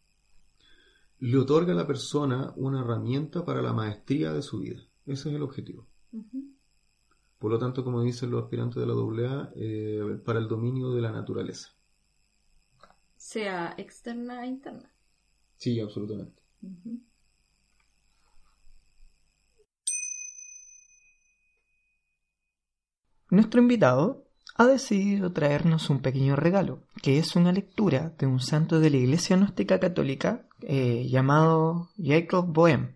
le 1.20 1.38
otorga 1.38 1.72
a 1.72 1.76
la 1.76 1.86
persona 1.86 2.52
una 2.56 2.80
herramienta 2.80 3.44
para 3.44 3.60
la 3.60 3.72
maestría 3.72 4.32
de 4.32 4.42
su 4.42 4.60
vida. 4.60 4.80
Ese 5.06 5.30
es 5.30 5.34
el 5.34 5.42
objetivo. 5.42 5.86
Por 7.38 7.50
lo 7.50 7.58
tanto, 7.58 7.84
como 7.84 8.02
dicen 8.02 8.30
los 8.30 8.42
aspirantes 8.42 8.80
de 8.80 8.86
la 8.86 8.94
AA, 8.94 9.52
eh, 9.54 10.20
para 10.24 10.38
el 10.38 10.48
dominio 10.48 10.90
de 10.90 11.00
la 11.00 11.12
naturaleza. 11.12 11.70
Sea 13.16 13.74
externa 13.76 14.44
e 14.44 14.48
interna. 14.48 14.90
Sí, 15.58 15.80
absolutamente. 15.80 16.40
Nuestro 23.30 23.60
invitado 23.60 24.24
ha 24.54 24.66
decidido 24.66 25.32
traernos 25.32 25.90
un 25.90 26.00
pequeño 26.00 26.34
regalo, 26.34 26.82
que 27.02 27.18
es 27.18 27.36
una 27.36 27.52
lectura 27.52 28.14
de 28.18 28.26
un 28.26 28.40
santo 28.40 28.80
de 28.80 28.90
la 28.90 28.96
Iglesia 28.96 29.36
Gnóstica 29.36 29.78
Católica 29.78 30.46
eh, 30.62 31.06
llamado 31.08 31.90
Jacob 32.02 32.46
Bohem. 32.46 32.94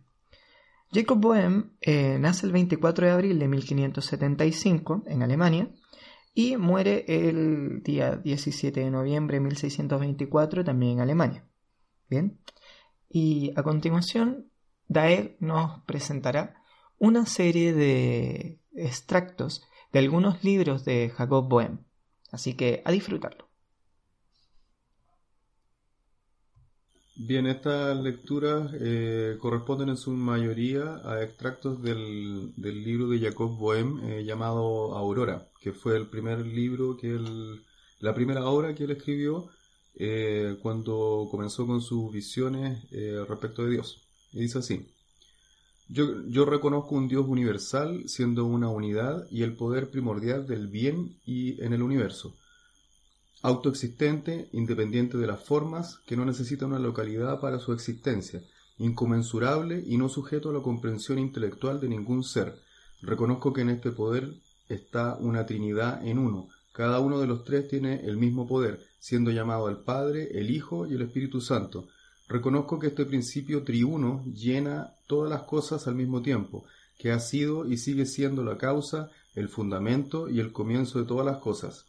Jacob 0.93 1.21
Bohem 1.21 1.73
eh, 1.81 2.19
nace 2.19 2.47
el 2.47 2.53
24 2.53 3.07
de 3.07 3.13
abril 3.13 3.39
de 3.39 3.49
1575 3.49 5.05
en 5.07 5.23
Alemania 5.23 5.71
y 6.35 6.57
muere 6.57 7.05
el 7.09 7.83
día 7.83 8.17
17 8.17 8.81
de 8.81 8.91
noviembre 8.91 9.37
de 9.37 9.41
1624 9.41 10.65
también 10.65 10.93
en 10.93 11.01
Alemania. 11.01 11.45
Bien, 12.13 12.39
y 13.09 13.53
a 13.57 13.63
continuación 13.63 14.53
Daer 14.87 15.35
nos 15.41 15.81
presentará 15.85 16.63
una 16.99 17.25
serie 17.25 17.73
de 17.73 18.61
extractos 18.75 19.63
de 19.95 20.01
algunos 20.01 20.45
libros 20.45 20.85
de 20.85 21.09
Jacob 21.09 21.49
Bohem. 21.49 21.79
Así 22.31 22.53
que 22.53 22.83
a 22.85 22.93
disfrutarlo. 22.93 23.49
Bien, 27.17 27.47
estas 27.47 27.97
lecturas 27.97 28.71
eh, 28.79 29.39
corresponden 29.41 29.89
en 29.89 29.97
su 29.97 30.11
mayoría 30.11 31.01
a 31.07 31.23
extractos 31.23 31.81
del, 31.81 32.53
libro 32.59 33.09
de 33.09 33.21
Jacob 33.21 33.57
Bohem 33.57 34.01
eh, 34.05 34.25
llamado 34.25 34.99
Aurora, 34.99 35.49
que 35.63 35.73
fue 35.73 35.97
el 35.97 36.11
primer 36.11 36.45
libro 36.47 36.99
que 36.99 37.09
él, 37.09 37.65
la 38.01 38.13
primera 38.13 38.45
obra 38.45 38.75
que 38.75 38.85
él 38.85 38.91
escribió 38.91 39.49
eh, 39.95 40.57
cuando 40.63 41.29
comenzó 41.31 41.67
con 41.67 41.81
sus 41.81 42.13
visiones 42.13 42.85
eh, 42.91 43.25
respecto 43.29 43.65
de 43.65 43.73
Dios. 43.73 44.03
Y 44.33 44.41
dice 44.41 44.59
así, 44.59 44.87
yo, 45.89 46.45
reconozco 46.47 46.95
un 46.95 47.09
Dios 47.09 47.27
universal 47.29 48.05
siendo 48.09 48.47
una 48.47 48.69
unidad 48.69 49.27
y 49.31 49.43
el 49.43 49.55
poder 49.55 49.91
primordial 49.91 50.47
del 50.47 50.69
bien 50.69 51.19
y 51.27 51.63
en 51.63 51.75
el 51.75 51.83
universo 51.83 52.35
autoexistente, 53.43 54.49
independiente 54.53 55.19
de 55.19 55.27
las 55.27 55.43
formas, 55.45 55.99
que 56.07 56.17
no 56.17 56.25
necesita 56.25 56.65
una 56.65 56.79
localidad 56.79 57.41
para 57.41 57.59
su 57.59 57.73
existencia, 57.73 58.41
inconmensurable 58.79 59.83
y 59.85 59.99
no 59.99 60.09
sujeto 60.09 60.51
a 60.51 60.53
la 60.53 60.63
comprensión 60.63 61.19
intelectual 61.19 61.81
de 61.81 61.89
ningún 61.89 62.23
ser. 62.23 62.55
Reconozco 63.01 63.53
que 63.53 63.63
en 63.63 63.71
este 63.71 63.91
poder 63.91 64.33
está 64.69 65.17
una 65.17 65.45
Trinidad 65.45 66.07
en 66.07 66.19
uno. 66.19 66.49
Cada 66.73 67.01
uno 67.01 67.21
de 67.21 67.27
los 67.27 67.45
tres 67.45 67.69
tiene 67.69 68.07
el 68.07 68.17
mismo 68.17 68.49
poder, 68.49 68.81
siendo 68.99 69.31
llamado 69.31 69.69
el 69.69 69.79
Padre, 69.79 70.39
el 70.39 70.51
Hijo 70.51 70.87
y 70.87 70.95
el 70.95 71.03
Espíritu 71.03 71.41
Santo. 71.41 71.89
Reconozco 72.29 72.79
que 72.79 72.87
este 72.87 73.05
principio 73.05 73.63
triuno 73.63 74.25
llena 74.33 74.95
todas 75.07 75.29
las 75.29 75.43
cosas 75.43 75.87
al 75.87 75.95
mismo 75.95 76.23
tiempo, 76.23 76.65
que 76.99 77.13
ha 77.13 77.21
sido 77.21 77.67
y 77.67 77.77
sigue 77.77 78.07
siendo 78.07 78.43
la 78.43 78.57
causa, 78.57 79.11
el 79.35 79.49
fundamento 79.49 80.31
y 80.31 80.41
el 80.41 80.53
comienzo 80.53 80.99
de 80.99 81.05
todas 81.05 81.27
las 81.27 81.39
cosas. 81.39 81.85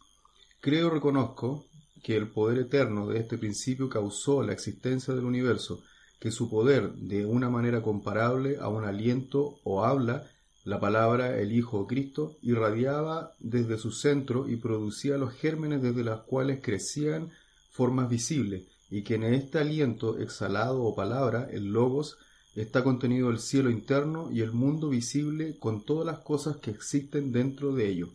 Creo 0.60 0.90
reconozco 0.90 1.66
que 2.02 2.16
el 2.16 2.28
poder 2.28 2.58
eterno 2.58 3.06
de 3.06 3.20
este 3.20 3.38
principio 3.38 3.88
causó 3.88 4.42
la 4.42 4.52
existencia 4.52 5.14
del 5.14 5.24
universo, 5.24 5.82
que 6.20 6.30
su 6.30 6.50
poder, 6.50 6.92
de 6.94 7.24
una 7.24 7.48
manera 7.48 7.82
comparable 7.82 8.58
a 8.58 8.68
un 8.68 8.84
aliento 8.84 9.60
o 9.64 9.84
habla, 9.84 10.26
la 10.64 10.80
palabra 10.80 11.38
el 11.38 11.52
Hijo 11.52 11.86
Cristo, 11.86 12.36
irradiaba 12.40 13.32
desde 13.38 13.76
su 13.76 13.92
centro 13.92 14.48
y 14.48 14.56
producía 14.56 15.18
los 15.18 15.32
gérmenes 15.34 15.82
desde 15.82 16.02
los 16.02 16.22
cuales 16.22 16.60
crecían 16.62 17.30
formas 17.70 18.08
visibles, 18.08 18.64
y 18.90 19.02
que 19.02 19.16
en 19.16 19.24
este 19.24 19.58
aliento 19.58 20.18
exhalado 20.18 20.82
o 20.82 20.94
palabra, 20.94 21.48
el 21.50 21.72
logos, 21.72 22.16
está 22.54 22.82
contenido 22.82 23.30
el 23.30 23.40
cielo 23.40 23.68
interno 23.68 24.30
y 24.30 24.40
el 24.40 24.52
mundo 24.52 24.88
visible 24.88 25.58
con 25.58 25.84
todas 25.84 26.06
las 26.06 26.20
cosas 26.20 26.56
que 26.56 26.70
existen 26.70 27.32
dentro 27.32 27.74
de 27.74 27.88
ello. 27.88 28.08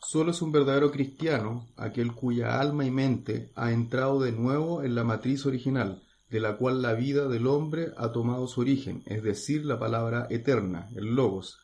Solo 0.00 0.30
es 0.30 0.40
un 0.40 0.52
verdadero 0.52 0.90
cristiano 0.90 1.66
aquel 1.76 2.12
cuya 2.12 2.60
alma 2.60 2.84
y 2.84 2.90
mente 2.90 3.50
ha 3.54 3.72
entrado 3.72 4.20
de 4.20 4.32
nuevo 4.32 4.82
en 4.82 4.94
la 4.94 5.04
matriz 5.04 5.44
original, 5.46 6.02
de 6.30 6.40
la 6.40 6.56
cual 6.56 6.82
la 6.82 6.94
vida 6.94 7.28
del 7.28 7.46
hombre 7.46 7.92
ha 7.96 8.12
tomado 8.12 8.48
su 8.48 8.60
origen, 8.60 9.02
es 9.06 9.22
decir, 9.22 9.64
la 9.64 9.78
palabra 9.78 10.26
eterna, 10.30 10.88
el 10.94 11.14
logos. 11.14 11.58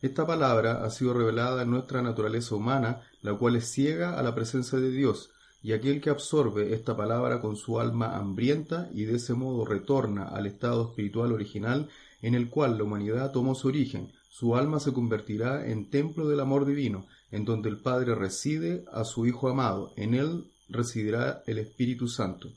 Esta 0.00 0.26
palabra 0.26 0.84
ha 0.84 0.90
sido 0.90 1.14
revelada 1.14 1.62
en 1.62 1.70
nuestra 1.70 2.02
naturaleza 2.02 2.54
humana, 2.54 3.02
la 3.22 3.34
cual 3.34 3.56
es 3.56 3.70
ciega 3.70 4.18
a 4.18 4.22
la 4.22 4.34
presencia 4.34 4.78
de 4.78 4.90
Dios, 4.90 5.30
y 5.62 5.72
aquel 5.72 6.00
que 6.00 6.10
absorbe 6.10 6.72
esta 6.72 6.96
palabra 6.96 7.40
con 7.40 7.56
su 7.56 7.80
alma 7.80 8.16
hambrienta 8.16 8.88
y 8.92 9.04
de 9.04 9.16
ese 9.16 9.34
modo 9.34 9.64
retorna 9.64 10.28
al 10.28 10.46
estado 10.46 10.88
espiritual 10.88 11.32
original 11.32 11.88
en 12.22 12.34
el 12.34 12.48
cual 12.48 12.78
la 12.78 12.84
humanidad 12.84 13.32
tomó 13.32 13.54
su 13.54 13.68
origen, 13.68 14.12
su 14.28 14.54
alma 14.54 14.78
se 14.78 14.92
convertirá 14.92 15.66
en 15.66 15.90
templo 15.90 16.28
del 16.28 16.40
amor 16.40 16.64
divino, 16.64 17.06
en 17.30 17.44
donde 17.44 17.68
el 17.68 17.78
Padre 17.78 18.14
reside 18.14 18.84
a 18.92 19.04
su 19.04 19.26
Hijo 19.26 19.48
amado, 19.48 19.92
en 19.96 20.14
él 20.14 20.50
residirá 20.68 21.42
el 21.46 21.58
Espíritu 21.58 22.08
Santo. 22.08 22.52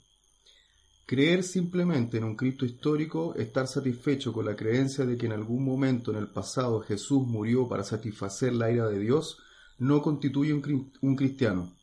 Creer 1.12 1.44
simplemente 1.44 2.20
en 2.20 2.24
un 2.24 2.38
Cristo 2.38 2.66
histórico, 2.66 3.36
estar 3.36 3.68
satisfecho 3.68 4.32
con 4.32 4.46
la 4.46 4.56
creencia 4.56 5.06
de 5.06 5.18
que 5.18 5.26
en 5.26 5.34
algún 5.34 5.66
momento 5.66 6.10
en 6.12 6.18
el 6.18 6.30
pasado 6.30 6.80
Jesús 6.80 7.28
murió 7.28 7.68
para 7.68 7.84
satisfacer 7.84 8.54
la 8.54 8.72
ira 8.72 8.88
de 8.88 8.98
Dios, 8.98 9.38
no 9.78 10.02
constituye 10.02 10.54
un, 10.54 10.62
cri- 10.62 10.90
un 11.02 11.18
cristiano. 11.18 11.76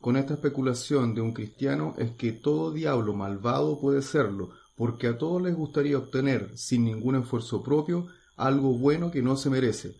Con 0.00 0.16
esta 0.16 0.34
especulación 0.34 1.14
de 1.14 1.20
un 1.20 1.32
cristiano 1.32 1.94
es 1.96 2.10
que 2.16 2.32
todo 2.32 2.72
diablo 2.72 3.14
malvado 3.14 3.80
puede 3.80 4.02
serlo, 4.02 4.50
porque 4.74 5.06
a 5.06 5.16
todos 5.16 5.40
les 5.40 5.54
gustaría 5.54 5.96
obtener, 5.98 6.50
sin 6.58 6.86
ningún 6.86 7.14
esfuerzo 7.14 7.62
propio, 7.62 8.08
algo 8.34 8.76
bueno 8.76 9.12
que 9.12 9.22
no 9.22 9.36
se 9.36 9.48
merece. 9.48 9.94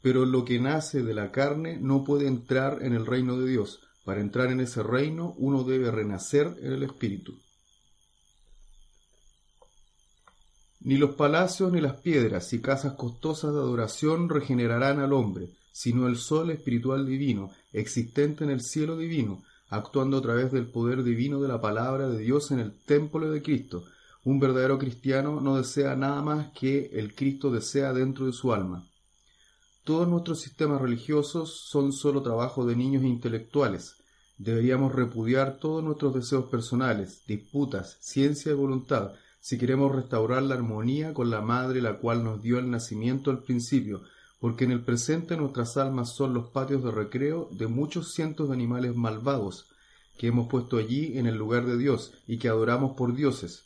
Pero 0.00 0.24
lo 0.24 0.42
que 0.46 0.58
nace 0.58 1.02
de 1.02 1.12
la 1.12 1.32
carne 1.32 1.78
no 1.78 2.02
puede 2.02 2.28
entrar 2.28 2.78
en 2.80 2.94
el 2.94 3.04
reino 3.04 3.36
de 3.36 3.46
Dios. 3.46 3.80
Para 4.06 4.22
entrar 4.22 4.50
en 4.50 4.60
ese 4.60 4.82
reino 4.82 5.34
uno 5.36 5.64
debe 5.64 5.90
renacer 5.90 6.56
en 6.62 6.72
el 6.72 6.82
Espíritu. 6.82 7.42
Ni 10.86 10.98
los 10.98 11.16
palacios 11.16 11.72
ni 11.72 11.80
las 11.80 11.96
piedras 11.96 12.52
y 12.52 12.60
casas 12.60 12.92
costosas 12.92 13.52
de 13.52 13.58
adoración 13.58 14.28
regenerarán 14.28 15.00
al 15.00 15.12
hombre, 15.14 15.48
sino 15.72 16.06
el 16.06 16.16
sol 16.16 16.52
espiritual 16.52 17.04
divino, 17.04 17.50
existente 17.72 18.44
en 18.44 18.50
el 18.50 18.60
cielo 18.60 18.96
divino, 18.96 19.42
actuando 19.68 20.18
a 20.18 20.22
través 20.22 20.52
del 20.52 20.68
poder 20.68 21.02
divino 21.02 21.42
de 21.42 21.48
la 21.48 21.60
palabra 21.60 22.08
de 22.08 22.18
Dios 22.20 22.52
en 22.52 22.60
el 22.60 22.72
templo 22.72 23.28
de 23.28 23.42
Cristo. 23.42 23.82
Un 24.22 24.38
verdadero 24.38 24.78
cristiano 24.78 25.40
no 25.40 25.56
desea 25.56 25.96
nada 25.96 26.22
más 26.22 26.52
que 26.52 26.88
el 26.92 27.16
Cristo 27.16 27.50
desea 27.50 27.92
dentro 27.92 28.26
de 28.26 28.32
su 28.32 28.52
alma. 28.52 28.86
Todos 29.82 30.06
nuestros 30.06 30.40
sistemas 30.40 30.80
religiosos 30.80 31.66
son 31.68 31.92
solo 31.92 32.22
trabajo 32.22 32.64
de 32.64 32.76
niños 32.76 33.02
intelectuales. 33.02 33.96
Deberíamos 34.38 34.94
repudiar 34.94 35.58
todos 35.58 35.82
nuestros 35.82 36.14
deseos 36.14 36.44
personales, 36.44 37.22
disputas, 37.26 37.96
ciencia 37.98 38.52
y 38.52 38.54
voluntad, 38.54 39.14
si 39.46 39.58
queremos 39.58 39.94
restaurar 39.94 40.42
la 40.42 40.56
armonía 40.56 41.14
con 41.14 41.30
la 41.30 41.40
madre 41.40 41.80
la 41.80 41.98
cual 42.00 42.24
nos 42.24 42.42
dio 42.42 42.58
el 42.58 42.68
nacimiento 42.68 43.30
al 43.30 43.44
principio, 43.44 44.02
porque 44.40 44.64
en 44.64 44.72
el 44.72 44.84
presente 44.84 45.36
nuestras 45.36 45.76
almas 45.76 46.16
son 46.16 46.34
los 46.34 46.50
patios 46.50 46.82
de 46.82 46.90
recreo 46.90 47.48
de 47.52 47.68
muchos 47.68 48.12
cientos 48.12 48.48
de 48.48 48.54
animales 48.54 48.96
malvados, 48.96 49.68
que 50.18 50.26
hemos 50.26 50.48
puesto 50.48 50.78
allí 50.78 51.16
en 51.16 51.26
el 51.26 51.36
lugar 51.36 51.64
de 51.64 51.78
Dios 51.78 52.12
y 52.26 52.38
que 52.38 52.48
adoramos 52.48 52.96
por 52.96 53.14
dioses. 53.14 53.62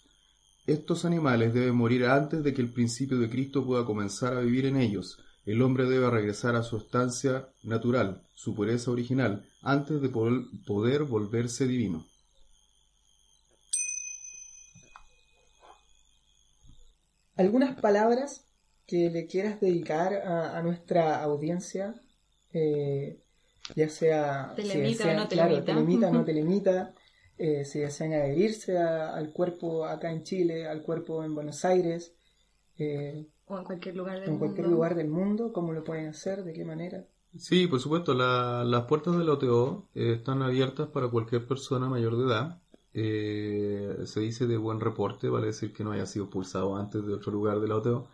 Estos 0.66 1.06
animales 1.06 1.54
deben 1.54 1.76
morir 1.76 2.04
antes 2.04 2.44
de 2.44 2.52
que 2.52 2.60
el 2.60 2.74
principio 2.74 3.18
de 3.18 3.30
Cristo 3.30 3.64
pueda 3.64 3.86
comenzar 3.86 4.34
a 4.34 4.40
vivir 4.40 4.66
en 4.66 4.76
ellos. 4.76 5.16
El 5.46 5.62
hombre 5.62 5.88
debe 5.88 6.10
regresar 6.10 6.56
a 6.56 6.62
su 6.62 6.76
estancia 6.76 7.48
natural, 7.62 8.20
su 8.34 8.54
pureza 8.54 8.90
original, 8.90 9.48
antes 9.62 10.02
de 10.02 10.10
poder 10.10 11.04
volverse 11.04 11.66
divino. 11.66 12.09
¿Algunas 17.42 17.72
palabras 17.80 18.30
que 18.86 19.10
le 19.10 19.26
quieras 19.26 19.60
dedicar 19.60 20.12
a, 20.14 20.56
a 20.58 20.62
nuestra 20.62 21.22
audiencia? 21.22 21.94
Eh, 22.52 23.20
ya 23.76 23.88
sea... 23.88 24.52
Te 24.56 24.62
si 24.62 24.78
limita 24.78 25.04
o 25.04 25.06
desean- 25.06 25.16
no 25.16 25.28
te 25.28 25.34
claro, 25.36 25.54
limita. 25.54 25.66
te 25.66 25.74
limita 25.80 26.08
o 26.08 26.12
no 26.12 26.24
te 26.24 26.32
limita. 26.40 26.94
eh, 27.38 27.64
si 27.64 27.78
desean 27.80 28.12
adherirse 28.12 28.78
a- 28.78 29.14
al 29.18 29.32
cuerpo 29.32 29.86
acá 29.86 30.10
en 30.12 30.22
Chile, 30.24 30.66
al 30.68 30.82
cuerpo 30.82 31.24
en 31.24 31.34
Buenos 31.34 31.64
Aires, 31.64 32.14
eh, 32.78 33.26
O 33.46 33.58
en 33.58 33.64
cualquier 33.64 33.96
lugar 33.96 34.18
del 34.20 34.30
en 34.30 34.38
cualquier 34.38 34.66
mundo. 34.66 34.76
lugar 34.76 34.94
del 34.94 35.08
mundo, 35.08 35.52
¿cómo 35.52 35.72
lo 35.72 35.84
pueden 35.84 36.08
hacer? 36.08 36.42
¿De 36.44 36.52
qué 36.54 36.64
manera? 36.64 37.06
Sí, 37.36 37.66
por 37.66 37.80
supuesto, 37.80 38.14
la- 38.14 38.62
las 38.64 38.84
puertas 38.84 39.16
del 39.18 39.28
OTO 39.30 39.88
eh, 39.94 40.12
están 40.14 40.42
abiertas 40.42 40.88
para 40.88 41.08
cualquier 41.08 41.44
persona 41.46 41.88
mayor 41.88 42.16
de 42.16 42.24
edad. 42.26 42.60
Eh, 42.92 43.96
se 44.06 44.20
dice 44.20 44.46
de 44.46 44.56
buen 44.56 44.80
reporte, 44.80 45.28
vale 45.28 45.48
decir 45.48 45.72
que 45.72 45.84
no 45.84 45.92
haya 45.92 46.06
sido 46.06 46.26
expulsado 46.26 46.76
antes 46.76 47.04
de 47.06 47.14
otro 47.14 47.32
lugar 47.32 47.60
de 47.60 47.68
la 47.68 47.76
OTO. 47.76 48.10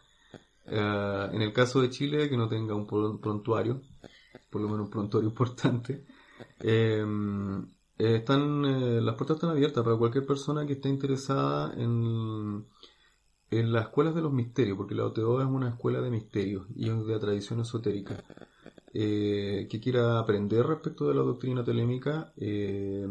Eh, 0.67 1.29
en 1.33 1.43
el 1.43 1.53
caso 1.53 1.81
de 1.83 1.91
Chile, 1.91 2.29
que 2.31 2.37
no 2.37 2.49
tenga 2.49 2.75
un 2.75 2.87
pro- 2.87 3.21
prontuario, 3.21 3.83
por 4.51 4.63
lo 4.63 4.69
menos 4.69 4.87
un 4.87 4.91
prontuario 4.91 5.29
importante. 5.31 6.05
Eh, 6.61 7.05
están, 7.99 8.65
eh, 8.65 9.01
las 9.01 9.15
puertas 9.17 9.37
están 9.37 9.51
abiertas 9.51 9.85
para 9.85 9.97
cualquier 9.97 10.27
persona 10.27 10.67
que 10.67 10.75
esté 10.75 10.89
interesada 10.89 11.73
en, 11.75 12.67
en 13.51 13.73
las 13.73 13.85
escuelas 13.87 14.15
de 14.15 14.23
los 14.23 14.33
misterios, 14.33 14.77
porque 14.77 14.95
la 14.95 15.07
OTO 15.07 15.41
es 15.41 15.47
una 15.49 15.71
escuela 15.71 16.01
de 16.01 16.11
misterios 16.11 16.67
y 16.77 16.91
es 16.91 17.07
de 17.07 17.19
tradición 17.19 17.61
esotérica. 17.61 18.23
Eh, 18.95 19.69
que 19.71 19.81
quiera 19.81 20.19
aprender 20.21 20.67
respecto 20.67 21.09
de 21.09 21.15
la 21.15 21.23
doctrina 21.23 21.65
telémica, 21.65 22.33
eh, 22.37 23.07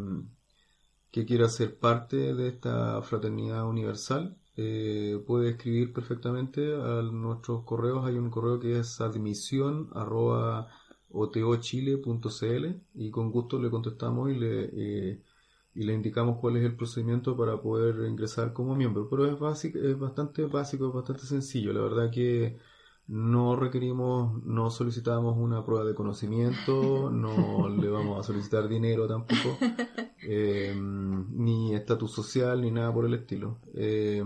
que 1.15 1.25
quiera 1.25 1.47
ser 1.47 1.79
parte 1.79 2.33
de 2.33 2.49
esta 2.49 3.01
fraternidad 3.01 3.65
universal, 3.65 4.37
eh, 4.57 5.17
puede 5.25 5.51
escribir 5.51 5.93
perfectamente 5.93 6.75
a 6.75 7.03
nuestros 7.03 7.63
correos. 7.63 8.05
Hay 8.05 8.17
un 8.17 8.29
correo 8.29 8.59
que 8.59 8.79
es 8.79 8.99
admisión 8.99 9.89
arroba 9.93 10.67
otochile.cl 11.09 12.65
y 12.95 13.11
con 13.11 13.31
gusto 13.31 13.61
le 13.61 13.69
contestamos 13.69 14.29
y 14.29 14.35
le, 14.35 14.69
eh, 14.73 15.21
y 15.73 15.83
le 15.85 15.93
indicamos 15.93 16.37
cuál 16.41 16.57
es 16.57 16.65
el 16.65 16.75
procedimiento 16.75 17.37
para 17.37 17.61
poder 17.61 18.09
ingresar 18.09 18.51
como 18.51 18.75
miembro. 18.75 19.07
Pero 19.09 19.25
es, 19.25 19.39
básico, 19.39 19.79
es 19.79 19.97
bastante 19.97 20.43
básico, 20.45 20.89
es 20.89 20.93
bastante 20.95 21.23
sencillo. 21.23 21.71
La 21.71 21.79
verdad 21.79 22.11
que 22.11 22.57
no 23.07 23.55
requerimos, 23.55 24.43
no 24.43 24.71
solicitamos 24.71 25.37
una 25.37 25.63
prueba 25.63 25.85
de 25.85 25.93
conocimiento, 25.93 27.09
no 27.13 27.69
le 27.69 27.89
vamos 27.89 28.19
a 28.19 28.23
solicitar 28.23 28.67
dinero 28.67 29.07
tampoco, 29.07 29.57
eh, 30.23 30.75
ni 30.75 31.75
estatus 31.75 32.11
social, 32.11 32.61
ni 32.61 32.71
nada 32.71 32.93
por 32.93 33.05
el 33.05 33.13
estilo. 33.13 33.59
Eh, 33.75 34.23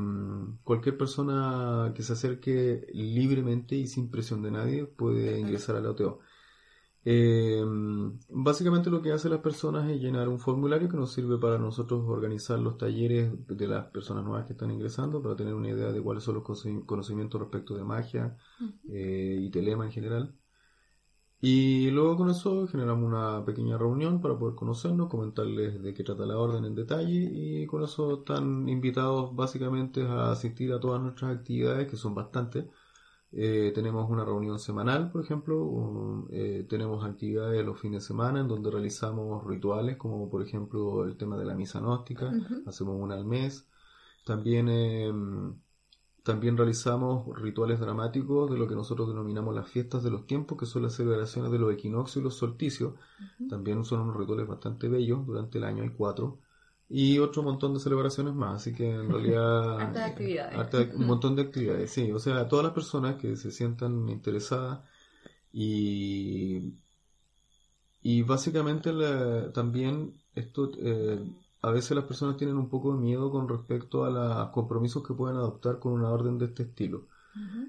cualquier 0.64 0.98
persona 0.98 1.92
que 1.94 2.04
se 2.04 2.14
acerque 2.14 2.88
libremente 2.94 3.76
y 3.76 3.88
sin 3.88 4.10
presión 4.10 4.42
de 4.42 4.52
nadie 4.52 4.86
puede 4.86 5.40
ingresar 5.40 5.76
al 5.76 5.86
OTO. 5.86 6.20
Eh, 7.12 7.64
básicamente 8.30 8.89
lo 8.91 9.01
que 9.01 9.12
hacen 9.12 9.32
las 9.32 9.41
personas 9.41 9.89
es 9.89 9.99
llenar 9.99 10.30
un 10.30 10.39
formulario 10.39 10.88
que 10.89 10.97
nos 10.97 11.12
sirve 11.12 11.39
para 11.39 11.57
nosotros 11.57 12.03
organizar 12.07 12.60
los 12.60 12.78
talleres 12.78 13.32
de 13.47 13.68
las 13.68 13.86
personas 13.88 14.24
nuevas 14.24 14.45
que 14.45 14.53
están 14.53 14.70
ingresando, 14.72 15.22
para 15.22 15.36
tener 15.36 15.55
una 15.55 15.70
idea 15.70 15.91
de 15.91 16.01
cuáles 16.03 16.24
son 16.24 16.36
los 16.36 16.43
conoci- 16.43 16.86
conocimientos 16.86 17.41
respecto 17.41 17.76
de 17.76 17.84
magia 17.84 18.38
eh, 18.88 19.38
y 19.41 19.49
telema 19.49 19.86
en 19.86 19.91
general. 19.91 20.36
Y 21.41 21.89
luego 21.91 22.18
con 22.18 22.30
eso 22.30 22.68
generamos 22.68 23.05
una 23.07 23.45
pequeña 23.45 23.78
reunión 23.78 24.20
para 24.22 24.38
poder 24.38 24.55
conocernos, 24.55 25.07
comentarles 25.10 25.82
de 25.82 25.93
qué 25.93 26.03
trata 26.03 26.26
la 26.26 26.38
orden 26.38 26.66
en 26.66 26.76
detalle 26.76 27.30
y 27.32 27.66
con 27.66 27.84
eso 27.84 28.20
están 28.20 28.68
invitados 28.68 29.34
básicamente 29.36 30.01
a 30.03 30.32
asistir 30.32 30.74
a 30.74 30.80
todas 30.82 31.01
nuestras 31.01 31.38
actividades, 31.38 31.88
que 31.89 31.95
son 31.97 32.14
bastantes. 32.14 32.66
Eh, 33.32 33.72
tenemos 33.76 34.10
una 34.10 34.26
reunión 34.26 34.58
semanal, 34.60 35.12
por 35.12 35.24
ejemplo, 35.24 35.64
un- 35.64 36.28
eh, 36.32 36.66
tenemos 36.70 37.06
actividades 37.06 37.64
los 37.66 37.80
fines 37.80 38.04
de 38.04 38.08
semana 38.08 38.42
en 38.42 38.48
donde 38.48 38.72
realizamos 38.72 39.46
rituales, 39.46 39.98
como 39.98 40.30
por 40.30 40.42
ejemplo 40.42 41.06
el 41.06 41.16
tema 41.18 41.38
de 41.38 41.46
la 41.46 41.54
misa 41.56 41.80
gnóstica, 41.80 42.38
hacemos 42.66 42.96
una 43.00 43.16
al 43.16 43.26
mes. 43.26 43.68
También, 44.26 44.70
eh, 44.70 45.12
también 46.24 46.58
realizamos 46.58 47.26
rituales 47.42 47.80
dramáticos 47.80 48.50
de 48.52 48.58
lo 48.58 48.68
que 48.68 48.76
nosotros 48.76 49.08
denominamos 49.10 49.56
las 49.56 49.68
fiestas 49.70 50.04
de 50.04 50.12
los 50.12 50.28
tiempos, 50.28 50.58
que 50.58 50.66
son 50.66 50.84
las 50.84 50.94
celebraciones 50.94 51.52
de 51.52 51.60
los 51.60 51.74
equinoccios 51.74 52.18
y 52.22 52.24
los 52.24 52.36
solsticios. 52.36 52.94
También 53.48 53.84
son 53.84 54.02
unos 54.02 54.16
rituales 54.18 54.48
bastante 54.48 54.88
bellos, 54.88 55.26
durante 55.26 55.58
el 55.58 55.64
año 55.66 55.84
hay 55.84 55.90
cuatro. 55.90 56.40
Y 56.90 57.20
otro 57.20 57.44
montón 57.44 57.74
de 57.76 57.80
celebraciones 57.80 58.34
más, 58.34 58.62
así 58.62 58.74
que 58.74 58.90
en 58.90 59.10
realidad... 59.12 59.82
Hartas 59.82 60.10
actividades. 60.12 60.58
harta- 60.60 60.90
un 60.96 61.06
montón 61.08 61.36
de 61.36 61.44
actividades, 61.44 61.92
sí. 61.92 62.12
O 62.12 62.20
sea, 62.20 62.48
todas 62.48 62.66
las 62.66 62.74
personas 62.74 63.16
que 63.18 63.36
se 63.38 63.52
sientan 63.52 64.10
interesadas 64.10 64.82
y... 65.54 66.74
Y 68.02 68.22
básicamente 68.24 68.94
la- 68.94 69.52
también 69.54 70.16
esto... 70.36 70.72
eh, 70.78 71.20
a 71.62 71.72
veces 71.72 71.92
las 71.92 72.06
personas 72.06 72.38
tienen 72.38 72.58
un 72.58 72.70
poco 72.70 72.94
de 72.94 73.00
miedo 73.02 73.30
con 73.32 73.48
respecto 73.50 74.06
a 74.06 74.10
los 74.10 74.50
compromisos 74.52 75.06
que 75.06 75.14
pueden 75.14 75.38
adoptar 75.38 75.80
con 75.80 75.92
una 75.94 76.10
orden 76.10 76.38
de 76.38 76.46
este 76.46 76.64
estilo. 76.64 77.08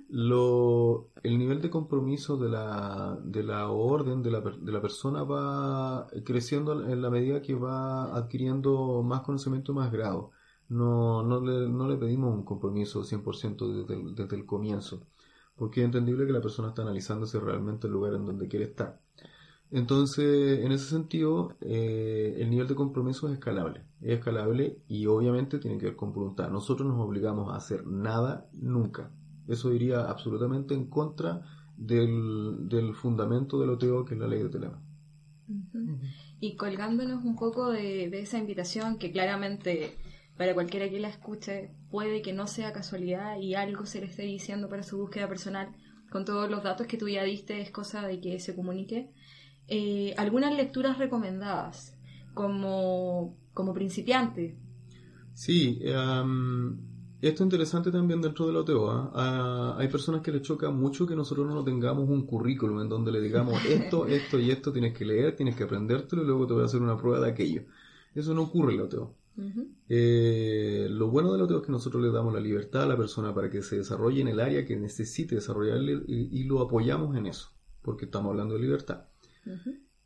Lo, 0.09 1.11
el 1.23 1.39
nivel 1.39 1.61
de 1.61 1.71
compromiso 1.71 2.37
de 2.37 2.49
la, 2.49 3.19
de 3.23 3.43
la 3.45 3.69
orden 3.71 4.23
de 4.23 4.31
la, 4.31 4.41
de 4.41 4.73
la 4.73 4.83
persona 4.83 5.23
va 5.23 6.09
creciendo 6.25 6.85
en 6.85 7.01
la 7.01 7.11
medida 7.11 7.41
que 7.43 7.55
va 7.55 8.17
adquiriendo 8.17 9.03
más 9.05 9.21
conocimiento 9.23 9.73
y 9.73 9.77
más 9.77 9.93
grado. 9.93 10.33
No, 10.69 11.23
no, 11.23 11.41
le, 11.41 11.69
no 11.69 11.89
le 11.89 11.97
pedimos 11.97 12.35
un 12.35 12.45
compromiso 12.45 13.05
100% 13.05 13.73
desde 13.73 13.95
el, 13.95 14.15
desde 14.15 14.37
el 14.37 14.47
comienzo, 14.47 15.07
porque 15.57 15.81
es 15.81 15.85
entendible 15.87 16.27
que 16.27 16.33
la 16.33 16.41
persona 16.41 16.69
está 16.69 16.83
analizándose 16.83 17.39
realmente 17.41 17.87
el 17.87 17.93
lugar 17.93 18.15
en 18.15 18.27
donde 18.27 18.49
quiere 18.49 18.67
estar. 18.67 19.01
Entonces, 19.71 20.65
en 20.65 20.73
ese 20.73 20.87
sentido, 20.87 21.57
eh, 21.61 22.37
el 22.39 22.51
nivel 22.51 22.67
de 22.67 22.75
compromiso 22.75 23.29
es 23.29 23.35
escalable. 23.35 23.85
Es 24.01 24.19
escalable 24.19 24.83
y 24.89 25.07
obviamente 25.07 25.59
tiene 25.59 25.79
que 25.79 25.87
ver 25.87 25.97
con 25.97 26.13
voluntad. 26.13 26.51
Nosotros 26.51 26.89
nos 26.89 26.99
obligamos 26.99 27.53
a 27.53 27.57
hacer 27.57 27.87
nada 27.87 28.49
nunca. 28.53 29.13
Eso 29.51 29.73
iría 29.73 30.03
absolutamente 30.09 30.75
en 30.75 30.87
contra 30.87 31.43
del, 31.77 32.69
del 32.69 32.95
fundamento 32.95 33.59
del 33.59 33.71
OTO, 33.71 34.05
que 34.05 34.15
es 34.15 34.21
la 34.21 34.29
ley 34.29 34.43
de 34.43 34.49
Telema. 34.49 34.81
Y 36.39 36.55
colgándonos 36.55 37.25
un 37.25 37.35
poco 37.35 37.71
de, 37.71 38.09
de 38.09 38.21
esa 38.21 38.39
invitación 38.39 38.99
que 38.99 39.11
claramente 39.11 39.97
para 40.37 40.55
cualquiera 40.55 40.89
que 40.89 41.01
la 41.01 41.09
escuche 41.09 41.73
puede 41.91 42.23
que 42.23 42.33
no 42.33 42.47
sea 42.47 42.73
casualidad 42.73 43.39
y 43.41 43.55
algo 43.55 43.85
se 43.87 44.01
le 44.01 44.07
esté 44.07 44.23
diciendo 44.23 44.69
para 44.69 44.85
su 44.85 44.97
búsqueda 44.99 45.29
personal, 45.29 45.75
con 46.11 46.25
todos 46.25 46.49
los 46.49 46.63
datos 46.63 46.87
que 46.87 46.97
tú 46.97 47.09
ya 47.09 47.25
diste, 47.25 47.61
es 47.61 47.73
cosa 47.73 48.07
de 48.07 48.21
que 48.21 48.39
se 48.39 48.55
comunique. 48.55 49.11
Eh, 49.67 50.15
algunas 50.17 50.55
lecturas 50.55 50.97
recomendadas 50.97 51.99
como, 52.35 53.37
como 53.53 53.75
principiante. 53.75 54.57
Sí, 55.35 55.81
esto 57.29 57.43
es 57.43 57.47
interesante 57.47 57.91
también 57.91 58.21
dentro 58.21 58.47
del 58.47 58.57
OTO. 58.57 58.91
¿ah? 58.91 59.11
Ah, 59.15 59.77
hay 59.79 59.89
personas 59.89 60.23
que 60.23 60.33
les 60.33 60.43
choca 60.43 60.71
mucho 60.71 61.07
que 61.07 61.15
nosotros 61.15 61.47
no 61.47 61.63
tengamos 61.63 62.09
un 62.09 62.27
currículum 62.27 62.81
en 62.81 62.89
donde 62.89 63.13
le 63.13 63.21
digamos 63.21 63.63
esto, 63.69 64.07
esto 64.07 64.39
y 64.39 64.51
esto 64.51 64.73
tienes 64.73 64.97
que 64.97 65.05
leer, 65.05 65.37
tienes 65.37 65.57
que 65.57 65.65
aprendértelo 65.65 66.23
y 66.23 66.27
luego 66.27 66.47
te 66.47 66.55
voy 66.55 66.63
a 66.63 66.67
hacer 66.67 66.81
una 66.81 66.97
prueba 66.97 67.21
de 67.21 67.31
aquello. 67.31 67.63
Eso 68.15 68.35
no 68.35 68.43
ocurre 68.43 68.75
en 68.75 68.81
el 68.81 68.87
OTO. 68.87 69.15
Ujú. 69.37 69.69
Eh, 69.89 70.89
lo 70.91 71.09
bueno 71.09 71.33
del 71.33 71.43
OTO 71.43 71.59
es 71.59 71.67
que 71.67 71.73
nosotros 71.73 72.03
le 72.03 72.11
damos 72.11 72.33
la 72.33 72.41
libertad 72.41 72.83
a 72.83 72.87
la 72.87 72.97
persona 72.97 73.35
para 73.35 73.51
que 73.51 73.63
se 73.63 73.77
desarrolle 73.77 74.21
en 74.21 74.29
el 74.29 74.41
área 74.41 74.65
que 74.65 74.77
necesite 74.77 75.35
desarrollarle 75.35 76.03
y, 76.07 76.41
y 76.41 76.45
lo 76.45 76.61
apoyamos 76.61 77.17
en 77.17 77.27
eso, 77.27 77.51
porque 77.83 78.07
estamos 78.07 78.31
hablando 78.31 78.55
de 78.55 78.61
libertad. 78.61 79.05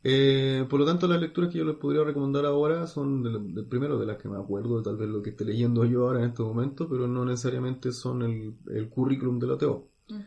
Eh, 0.07 0.65
por 0.69 0.79
lo 0.79 0.85
tanto, 0.85 1.07
las 1.07 1.19
lecturas 1.19 1.51
que 1.51 1.57
yo 1.57 1.65
les 1.65 1.77
podría 1.77 2.03
recomendar 2.03 2.45
ahora 2.45 2.85
son, 2.85 3.23
de, 3.23 3.39
de- 3.61 3.67
primero, 3.67 3.97
de 3.97 4.05
las 4.05 4.17
que 4.17 4.29
me 4.29 4.37
acuerdo, 4.37 4.83
tal 4.83 4.97
vez 4.97 5.09
lo 5.09 5.21
que 5.23 5.31
esté 5.31 5.45
leyendo 5.45 5.83
yo 5.85 6.03
ahora 6.07 6.19
en 6.19 6.29
este 6.29 6.43
momento, 6.43 6.87
pero 6.87 7.07
no 7.07 7.25
necesariamente 7.25 7.91
son 7.91 8.21
el, 8.21 8.55
el 8.67 8.87
currículum 8.89 9.39
del 9.39 9.51
OTO. 9.51 9.89
Ujú. 10.09 10.21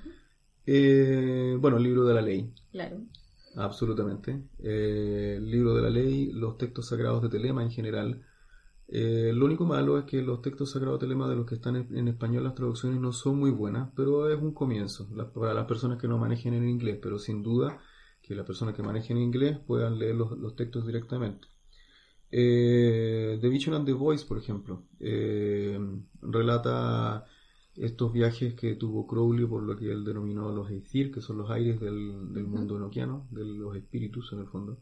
Eh, 0.66 1.56
bueno, 1.60 1.76
el 1.76 1.84
libro 1.84 2.04
de 2.04 2.14
la 2.14 2.22
ley, 2.22 2.52
Claro. 2.72 2.98
absolutamente. 3.56 4.42
Eh, 4.58 5.34
el 5.38 5.50
libro 5.50 5.74
de 5.74 5.82
la 5.82 5.90
ley, 5.90 6.32
los 6.32 6.58
textos 6.58 6.88
sagrados 6.88 7.22
de 7.22 7.28
Telema 7.28 7.62
en 7.62 7.70
general. 7.70 8.22
Eh, 8.88 9.32
lo 9.34 9.44
único 9.46 9.64
malo 9.66 9.98
es 9.98 10.04
que 10.04 10.22
los 10.22 10.40
textos 10.42 10.70
sagrados 10.72 10.98
de 11.00 11.06
Telema 11.06 11.28
de 11.28 11.36
los 11.36 11.46
que 11.46 11.54
están 11.56 11.76
en, 11.76 11.96
en 11.96 12.08
español, 12.08 12.44
las 12.44 12.54
traducciones 12.54 13.00
no 13.00 13.12
son 13.12 13.38
muy 13.38 13.50
buenas, 13.50 13.90
pero 13.94 14.28
es 14.30 14.40
un 14.40 14.52
comienzo 14.54 15.08
la- 15.14 15.30
para 15.32 15.54
las 15.54 15.66
personas 15.66 15.98
que 16.00 16.08
no 16.08 16.18
manejen 16.18 16.54
en 16.54 16.68
inglés, 16.68 16.98
pero 17.02 17.18
sin 17.18 17.42
duda 17.42 17.78
que 18.28 18.34
las 18.34 18.46
personas 18.46 18.74
que 18.74 18.82
manejen 18.82 19.16
inglés 19.18 19.58
puedan 19.66 19.98
leer 19.98 20.14
los, 20.14 20.38
los 20.38 20.54
textos 20.54 20.86
directamente. 20.86 21.48
Eh, 22.30 23.38
the 23.40 23.48
Vision 23.48 23.74
and 23.74 23.86
the 23.86 23.94
Voice, 23.94 24.26
por 24.26 24.38
ejemplo, 24.38 24.84
eh, 25.00 25.78
relata 26.20 27.24
estos 27.74 28.12
viajes 28.12 28.54
que 28.54 28.74
tuvo 28.74 29.06
Crowley 29.06 29.46
por 29.46 29.62
lo 29.62 29.76
que 29.76 29.90
él 29.90 30.04
denominó 30.04 30.52
los 30.52 30.68
Aethir, 30.68 31.10
que 31.10 31.22
son 31.22 31.38
los 31.38 31.50
aires 31.50 31.80
del, 31.80 32.32
del 32.32 32.44
mundo 32.44 32.76
enoquiano, 32.76 33.26
de 33.30 33.44
los 33.44 33.74
espíritus 33.76 34.32
en 34.32 34.40
el 34.40 34.46
fondo. 34.48 34.78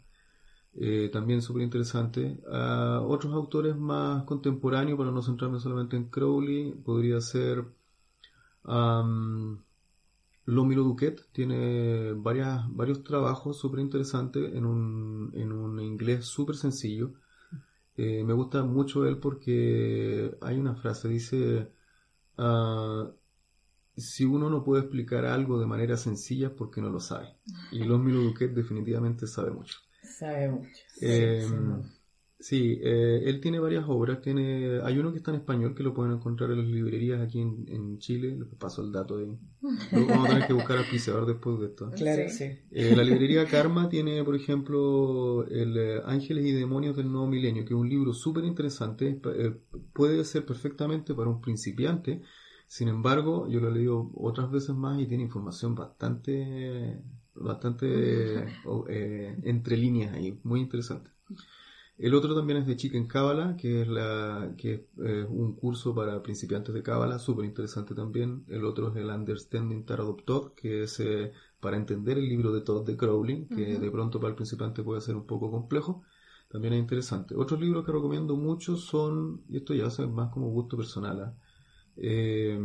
Eh, 0.75 1.09
también 1.13 1.41
súper 1.43 1.63
interesante. 1.63 2.39
A 2.51 3.01
otros 3.03 3.33
autores 3.33 3.77
más 3.77 4.25
contemporáneos, 4.25 4.99
para 4.99 5.11
no 5.11 5.23
centrarme 5.23 5.61
solamente 5.61 5.97
en 5.97 6.11
Crowley, 6.11 6.73
podría 6.73 7.21
ser 7.21 7.65
Lomilo 10.47 10.83
Duquet, 10.85 11.23
tiene 11.33 12.13
varias, 12.15 12.65
varios 12.75 13.05
trabajos 13.05 13.59
súper 13.59 13.81
interesantes 13.81 14.55
en 14.55 14.65
un, 14.67 15.33
en 15.35 15.53
un 15.53 15.81
inglés 15.81 16.25
súper 16.27 16.57
sencillo. 16.57 17.13
Eh, 17.97 18.25
me 18.25 18.35
gusta 18.35 18.63
mucho 18.65 19.07
él 19.07 19.19
porque 19.19 20.37
hay 20.43 20.59
una 20.59 20.75
frase, 20.77 21.09
dice, 21.09 21.73
ah, 22.39 23.11
si 23.97 24.25
uno 24.25 24.51
no 24.51 24.65
puede 24.65 24.83
explicar 24.83 25.25
algo 25.27 25.59
de 25.61 25.67
manera 25.67 25.97
sencilla 25.97 26.49
es 26.49 26.53
porque 26.55 26.81
no 26.81 26.91
lo 26.91 27.01
sabe. 27.01 27.37
Y 27.73 27.85
Lomilo 27.85 28.21
Duquet 28.23 28.53
definitivamente 28.53 29.27
sabe 29.27 29.51
mucho. 29.51 29.79
Sabe 30.19 30.49
mucho. 30.49 30.83
Eh, 31.01 31.45
Sí, 31.47 31.49
sí. 31.49 31.96
Sí, 32.39 32.79
eh, 32.83 33.23
él 33.25 33.41
tiene 33.41 33.59
varias 33.59 33.85
obras. 33.89 34.21
Tiene, 34.21 34.81
hay 34.83 34.99
uno 34.99 35.11
que 35.11 35.19
está 35.19 35.31
en 35.31 35.39
español 35.39 35.75
que 35.75 35.83
lo 35.83 35.95
pueden 35.95 36.13
encontrar 36.13 36.51
en 36.51 36.59
las 36.59 36.67
librerías 36.67 37.21
aquí 37.21 37.41
en, 37.41 37.65
en 37.69 37.99
Chile. 37.99 38.37
Les 38.39 38.49
paso 38.59 38.83
el 38.83 38.93
dato 38.93 39.17
ahí. 39.17 39.39
Luego 39.91 40.09
vamos 40.11 40.27
a 40.27 40.29
tener 40.29 40.47
que 40.47 40.53
buscar 40.53 40.77
auspiciador 40.79 41.25
después 41.27 41.59
de 41.61 41.67
esto. 41.67 41.91
Claro, 41.97 42.29
Sí. 42.29 42.37
sí. 42.37 42.59
Eh, 42.71 42.95
la 42.95 43.05
librería 43.05 43.47
Karma 43.47 43.89
tiene, 43.89 44.23
por 44.23 44.37
ejemplo, 44.37 45.47
el 45.49 45.77
eh, 45.79 46.01
Ángeles 46.05 46.45
y 46.45 46.53
Demonios 46.53 46.95
del 46.97 47.11
Nuevo 47.11 47.27
Milenio, 47.27 47.65
que 47.65 47.73
es 47.73 47.81
un 47.81 47.89
libro 47.89 48.13
súper 48.13 48.45
interesante. 48.45 49.19
eh, 49.35 49.57
puede 49.95 50.23
ser 50.25 50.45
perfectamente 50.45 51.15
para 51.15 51.31
un 51.31 51.41
principiante. 51.41 52.21
Sin 52.69 52.89
embargo, 52.89 53.49
yo 53.49 53.61
lo 53.61 53.69
he 53.71 53.73
leído 53.73 54.11
otras 54.15 54.51
veces 54.51 54.75
más 54.75 55.01
y 55.01 55.07
tiene 55.07 55.23
información 55.25 55.75
bastante, 55.75 57.01
bastante 57.35 57.87
eh, 58.89 59.37
entre 59.45 59.77
líneas 59.77 60.13
ahí, 60.15 60.39
muy 60.43 60.61
interesante. 60.61 61.11
El 61.99 62.15
otro 62.15 62.35
también 62.35 62.59
es 62.59 62.67
de 62.67 62.77
Chicken 62.77 63.07
Cábala, 63.07 63.57
que 63.57 63.83
es 63.83 63.89
la 63.89 64.55
que 64.59 64.75
es 64.75 64.81
eh, 64.99 65.27
un 65.29 65.55
curso 65.57 65.95
para 65.95 66.23
principiantes 66.23 66.75
de 66.75 66.83
Cábala, 66.83 67.19
súper 67.19 67.47
interesante 67.47 67.95
también. 67.95 68.45
El 68.49 68.65
otro 68.65 68.91
es 68.91 68.97
el 68.97 69.09
Understanding 69.11 69.85
Tarot 69.85 70.09
of 70.09 70.25
Todd, 70.25 70.53
que 70.55 70.83
es 70.85 71.01
eh, 71.01 71.33
para 71.61 71.77
entender 71.77 72.19
el 72.19 72.29
libro 72.29 72.53
de 72.53 72.61
Todd 72.61 72.87
de 72.87 72.97
Crowley, 72.97 73.47
que 73.49 73.79
de 73.79 73.91
pronto 73.91 74.21
para 74.21 74.31
el 74.31 74.37
principiante 74.37 74.83
puede 74.83 75.01
ser 75.01 75.17
un 75.17 75.27
poco 75.27 75.51
complejo. 75.51 76.03
También 76.49 76.75
es 76.75 76.81
interesante. 76.81 77.35
Otros 77.35 77.61
libros 77.61 77.85
que 77.85 77.93
recomiendo 77.93 78.37
mucho 78.37 78.77
son, 78.77 79.43
y 79.49 79.57
esto 79.57 79.75
ya 79.75 79.87
es 79.87 79.99
más 80.01 80.31
como 80.31 80.51
gusto 80.51 80.77
personal, 80.77 81.21
¿ah? 81.21 81.37
Eh, 81.97 82.59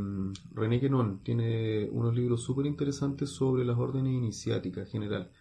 René 0.53 0.79
Guénon 0.79 1.19
tiene 1.23 1.89
unos 1.91 2.15
libros 2.15 2.41
súper 2.43 2.65
interesantes 2.65 3.29
sobre 3.29 3.65
las 3.65 3.77
órdenes 3.77 4.13
iniciáticas 4.13 4.85
en 4.87 4.91
general. 4.91 5.31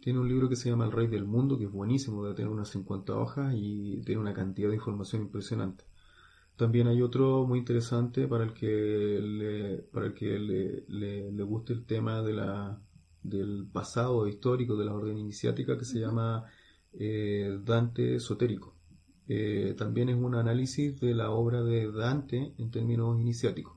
Tiene 0.00 0.20
un 0.20 0.28
libro 0.28 0.48
que 0.48 0.56
se 0.56 0.70
llama 0.70 0.86
El 0.86 0.92
Rey 0.92 1.08
del 1.08 1.24
Mundo, 1.26 1.58
que 1.58 1.64
es 1.64 1.72
buenísimo, 1.72 2.22
debe 2.24 2.36
tener 2.36 2.50
unas 2.50 2.68
50 2.70 3.16
hojas 3.18 3.54
y 3.56 4.02
tiene 4.04 4.20
una 4.20 4.34
cantidad 4.34 4.68
de 4.70 4.76
información 4.76 5.22
impresionante. 5.22 5.84
También 6.56 6.88
hay 6.88 7.02
otro 7.02 7.46
muy 7.46 7.58
interesante 7.58 8.26
para 8.28 8.44
el 8.44 8.54
que 8.54 8.66
le, 9.22 9.78
para 9.92 10.06
el 10.06 10.14
que 10.14 10.38
le, 10.38 10.84
le- 10.88 11.32
le 11.32 11.42
guste 11.42 11.72
el 11.74 11.84
tema 11.86 12.22
de 12.22 12.32
la, 12.34 12.80
del 13.22 13.66
pasado 13.72 14.26
histórico 14.28 14.76
de 14.76 14.86
la 14.86 14.94
orden 14.94 15.18
iniciática 15.18 15.76
que 15.78 15.84
se 15.84 16.00
llama 16.00 16.44
eh, 16.94 17.58
Dante 17.64 18.16
Esotérico. 18.16 18.75
Eh, 19.28 19.74
también 19.76 20.08
es 20.08 20.16
un 20.16 20.34
análisis 20.34 21.00
de 21.00 21.14
la 21.14 21.30
obra 21.30 21.62
de 21.62 21.90
Dante 21.90 22.52
en 22.58 22.70
términos 22.70 23.18
iniciáticos. 23.20 23.74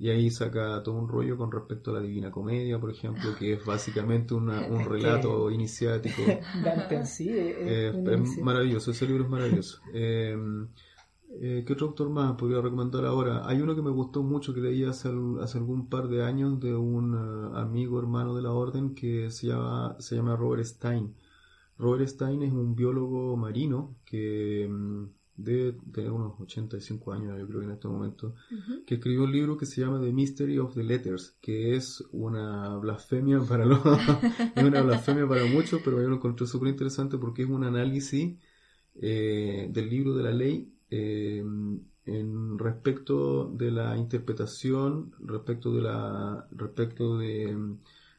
Y 0.00 0.10
ahí 0.10 0.30
saca 0.30 0.80
todo 0.84 0.94
un 0.94 1.08
rollo 1.08 1.36
con 1.36 1.50
respecto 1.50 1.90
a 1.90 1.94
la 1.94 2.00
Divina 2.00 2.30
Comedia, 2.30 2.78
por 2.78 2.90
ejemplo, 2.90 3.34
que 3.36 3.54
es 3.54 3.64
básicamente 3.64 4.32
una- 4.34 4.60
un 4.70 4.84
relato 4.84 5.50
iniciático. 5.50 6.22
Dante 6.64 6.94
en 6.96 7.06
sí 7.06 7.30
es, 7.30 7.56
Eh, 7.66 7.88
es 7.88 8.38
maravilloso, 8.44 8.90
ese 8.92 9.06
libro 9.06 9.24
es 9.24 9.30
maravilloso. 9.30 9.80
Eh, 9.92 10.36
eh, 11.40 11.64
¿Qué 11.66 11.72
otro 11.72 11.88
autor 11.88 12.10
más 12.10 12.32
podría 12.36 12.60
recomendar 12.60 13.04
ahora? 13.04 13.46
Hay 13.46 13.60
uno 13.60 13.74
que 13.74 13.82
me 13.82 13.90
gustó 13.90 14.22
mucho 14.22 14.54
que 14.54 14.60
leí 14.60 14.84
hace, 14.84 15.10
hace 15.42 15.58
algún 15.58 15.88
par 15.88 16.08
de 16.08 16.22
años 16.24 16.58
de 16.60 16.74
un 16.74 17.14
eh, 17.14 17.58
amigo 17.58 17.98
hermano 17.98 18.34
de 18.36 18.42
la 18.42 18.52
orden 18.52 18.94
que 18.94 19.30
se 19.30 19.48
llama, 19.48 19.96
se 19.98 20.16
llama 20.16 20.36
Robert 20.36 20.64
Stein. 20.64 21.14
Robert 21.78 22.08
Stein 22.08 22.42
es 22.42 22.52
un 22.52 22.74
biólogo 22.74 23.36
marino 23.36 23.96
que 24.04 24.68
mm, 24.68 25.04
debe 25.38 25.78
tener 25.92 26.10
unos 26.10 26.38
85 26.40 27.12
años, 27.12 27.38
yo 27.38 27.46
creo 27.46 27.60
que 27.60 27.66
en 27.66 27.72
este 27.72 27.86
momento, 27.86 28.34
que 28.84 28.96
escribió 28.96 29.22
un 29.22 29.32
libro 29.32 29.56
que 29.56 29.66
se 29.66 29.80
llama 29.80 30.00
The 30.00 30.12
Mystery 30.12 30.58
of 30.58 30.74
the 30.74 30.82
Letters, 30.82 31.36
que 31.40 31.76
es 31.76 32.04
una 32.10 32.76
blasfemia 32.76 33.40
para 33.48 33.64
los 33.64 33.80
es 34.56 34.64
una 34.64 34.82
blasfemia 34.82 35.28
para 35.28 35.44
muchos, 35.46 35.80
pero 35.84 36.02
yo 36.02 36.08
lo 36.08 36.16
encontré 36.16 36.46
súper 36.46 36.68
interesante 36.70 37.16
porque 37.18 37.42
es 37.42 37.48
un 37.48 37.62
análisis 37.62 38.36
eh, 38.96 39.68
del 39.70 39.88
libro 39.88 40.16
de 40.16 40.22
la 40.24 40.32
ley 40.32 40.74
eh, 40.90 41.44
en 42.04 42.58
respecto 42.58 43.48
de 43.48 43.70
la 43.70 43.96
interpretación, 43.96 45.12
respecto 45.20 45.72
de 45.72 45.82
la 45.82 46.48
respecto 46.50 47.18
de, 47.18 47.56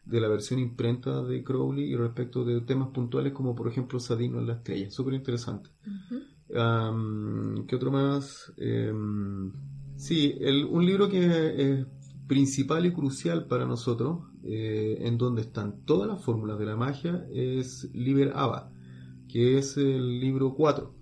de 0.06 0.20
la 0.22 0.28
versión 0.28 0.60
imprenta 0.60 1.24
de 1.24 1.44
Crowley 1.44 1.86
y 1.92 1.96
respecto 1.96 2.44
de 2.44 2.62
temas 2.62 2.90
puntuales 2.90 3.34
como 3.34 3.56
por 3.56 3.68
ejemplo 3.68 4.00
Sadino 4.00 4.40
en 4.40 4.48
la 4.48 4.54
estrella, 4.54 4.90
súper 4.90 5.14
interesante. 5.14 5.70
¿Qué 7.68 7.76
otro 7.76 7.92
más? 7.92 8.52
Em, 8.58 9.52
sí, 9.96 10.36
el- 10.40 10.66
un 10.66 10.86
libro 10.86 11.10
que 11.10 11.72
es 11.80 11.86
principal 12.28 12.86
y 12.86 12.92
crucial 12.94 13.46
para 13.48 13.66
nosotros, 13.66 14.20
eh, 14.44 14.98
en 15.02 15.18
donde 15.18 15.42
están 15.42 15.84
todas 15.86 16.08
las 16.08 16.24
fórmulas 16.24 16.58
de 16.60 16.66
la 16.66 16.76
magia, 16.76 17.26
es 17.34 17.90
Liber 17.94 18.32
Aba, 18.36 18.72
que 19.28 19.58
es 19.58 19.78
el 19.78 20.20
libro 20.20 20.54
4. 20.56 20.94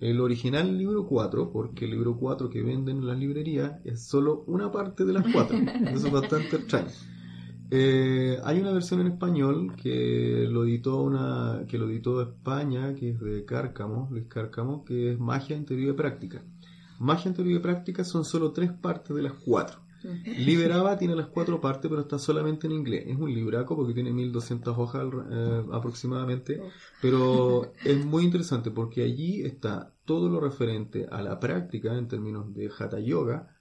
El 0.00 0.20
original 0.20 0.76
libro 0.76 1.06
4, 1.06 1.50
porque 1.52 1.86
el 1.86 1.92
libro 1.92 2.16
4 2.18 2.50
que 2.50 2.62
venden 2.62 2.98
en 2.98 3.06
las 3.06 3.18
librerías 3.18 3.80
es 3.84 4.06
solo 4.06 4.44
una 4.46 4.70
parte 4.70 5.04
de 5.04 5.14
las 5.14 5.26
cuatro. 5.32 5.56
Eso 5.96 6.06
es 6.08 6.12
bastante 6.12 6.56
extraño. 6.56 6.90
Eh, 7.70 8.38
hay 8.44 8.60
una 8.60 8.72
versión 8.72 9.00
en 9.00 9.08
español 9.08 9.74
que 9.76 10.46
lo 10.48 10.64
editó 10.64 11.02
una 11.02 11.64
que 11.68 11.78
lo 11.78 11.88
editó 11.88 12.22
España, 12.22 12.94
que 12.94 13.10
es 13.10 13.20
de 13.20 13.44
Cárcamo, 13.44 14.08
Luis 14.10 14.26
Cárcamo, 14.28 14.84
que 14.84 15.12
es 15.12 15.18
Magia 15.18 15.56
en 15.56 15.64
teoría 15.64 15.90
y 15.90 15.94
práctica. 15.94 16.44
Magia 16.98 17.28
en 17.30 17.34
teoría 17.34 17.56
y 17.56 17.60
práctica 17.60 18.04
son 18.04 18.24
solo 18.24 18.52
tres 18.52 18.72
partes 18.72 19.14
de 19.14 19.22
las 19.22 19.32
cuatro. 19.32 19.80
Liberaba 20.24 20.96
tiene 20.98 21.16
las 21.16 21.26
cuatro 21.26 21.60
partes, 21.60 21.88
pero 21.88 22.02
está 22.02 22.18
solamente 22.18 22.66
en 22.66 22.74
inglés. 22.74 23.04
Es 23.06 23.16
un 23.16 23.32
libraco 23.32 23.74
porque 23.74 23.94
tiene 23.94 24.12
1200 24.12 24.76
hojas 24.78 25.04
eh, 25.30 25.62
aproximadamente, 25.72 26.60
Uf. 26.60 26.72
pero 27.00 27.72
es 27.84 28.04
muy 28.04 28.24
interesante 28.24 28.70
porque 28.70 29.02
allí 29.02 29.42
está 29.42 29.92
todo 30.04 30.28
lo 30.28 30.38
referente 30.38 31.06
a 31.10 31.22
la 31.22 31.40
práctica 31.40 31.96
en 31.96 32.06
términos 32.06 32.54
de 32.54 32.70
Hatha 32.78 33.00
Yoga, 33.00 33.55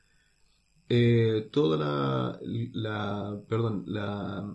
eh, 0.89 1.49
toda 1.51 1.77
la, 1.77 2.39
la, 2.73 3.39
perdón, 3.47 3.83
la, 3.87 4.53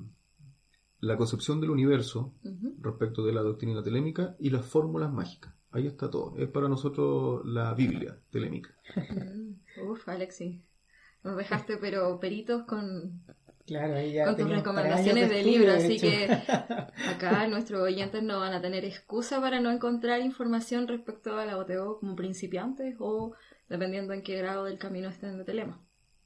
la 1.00 1.16
concepción 1.16 1.60
del 1.60 1.70
universo 1.70 2.34
respecto 2.80 3.24
de 3.24 3.32
la 3.32 3.40
doctrina 3.42 3.82
telémica 3.82 4.36
y 4.38 4.50
las 4.50 4.66
fórmulas 4.66 5.12
mágicas. 5.12 5.54
Ahí 5.72 5.86
está 5.86 6.10
todo. 6.10 6.36
Es 6.36 6.48
para 6.48 6.68
nosotros 6.68 7.42
la 7.46 7.74
Biblia 7.74 8.18
telémica. 8.30 8.74
Mm. 8.96 9.88
Uf, 9.88 10.08
Alexi. 10.08 10.62
Nos 11.22 11.36
dejaste 11.36 11.76
pero 11.76 12.18
peritos 12.18 12.64
con, 12.64 13.22
Claro, 13.66 13.94
ahí 13.94 14.14
ya 14.14 14.24
con 14.24 14.36
tus 14.36 14.50
recomendaciones 14.50 15.28
de 15.28 15.44
de 15.44 15.70
así 15.70 15.92
hecho. 15.92 16.06
que 16.06 16.24
acá 17.08 17.46
nuestros 17.46 17.80
oyentes 17.82 18.22
no 18.22 18.40
van 18.40 18.52
a 18.52 18.60
tener 18.60 18.84
excusa 18.84 19.40
para 19.40 19.60
no 19.60 19.70
encontrar 19.70 20.20
información 20.22 20.88
respecto 20.88 21.36
a 21.36 21.44
la 21.46 21.56
OTO 21.56 21.98
como 22.00 22.16
principiantes 22.16 22.96
o 22.98 23.34
dependiendo 23.68 24.12
en 24.12 24.22
qué 24.22 24.38
grado 24.38 24.64
del 24.64 24.78
camino 24.78 25.08
estén 25.08 25.38
de 25.38 25.44
telema. 25.44 25.80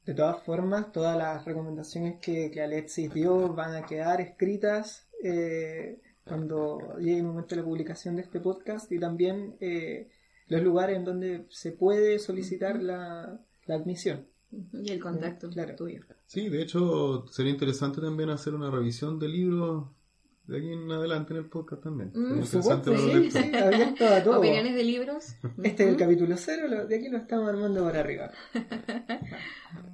De 0.07 0.15
todas 0.15 0.43
formas, 0.43 0.93
todas 0.93 1.17
las 1.17 1.45
recomendaciones 1.45 2.21
que, 2.21 2.51
que 2.51 2.61
Alexis 2.63 3.13
dio 3.13 3.55
van 3.55 3.75
a 3.75 3.87
quedar 3.87 4.21
escritas 4.21 5.09
eh, 5.23 6.01
cuando 6.25 6.97
llegue 6.99 7.19
el 7.19 7.25
momento 7.25 7.55
de 7.55 7.63
la 7.63 7.67
publicación 7.67 8.17
de 8.17 8.23
este 8.23 8.41
podcast 8.41 8.91
y 8.93 8.99
también 8.99 9.57
eh, 9.61 10.09
los 10.49 10.63
lugares 10.63 10.97
en 10.97 11.05
donde 11.05 11.47
se 11.49 11.73
puede 11.73 12.19
solicitar 12.19 12.83
la, 12.83 13.41
la 13.67 13.75
admisión. 13.75 14.27
Y 14.73 14.93
el 14.93 15.01
contacto 15.01 15.49
Claro. 15.51 15.75
tuyo. 15.75 16.03
Sí, 16.27 16.49
de 16.49 16.63
hecho 16.63 17.27
sería 17.29 17.51
interesante 17.53 18.01
también 18.01 18.31
hacer 18.31 18.55
una 18.55 18.71
revisión 18.71 19.19
de 19.19 19.29
libros 19.29 19.89
de 20.47 20.59
aquí 20.59 20.73
en 20.73 20.91
adelante 20.93 21.33
en 21.33 21.39
el 21.41 21.47
podcast 21.47 21.83
también. 21.83 22.11
Mm, 22.15 22.29
Por 22.29 22.37
interesante 22.39 22.91
para 22.91 23.03
sí, 23.03 23.31
sí, 23.31 23.57
abierto 23.57 24.07
a 24.07 24.23
todo. 24.25 24.39
¿Opiniones 24.39 24.75
de 24.75 24.85
libros? 24.85 25.37
Este 25.63 25.85
es 25.85 25.89
el 25.91 25.97
capítulo 25.97 26.37
cero, 26.37 26.69
lo- 26.69 26.87
de 26.87 26.97
aquí 26.97 27.09
lo 27.09 27.19
estamos 27.19 27.49
armando 27.49 27.85
para 27.85 28.01
arriba. 28.01 28.31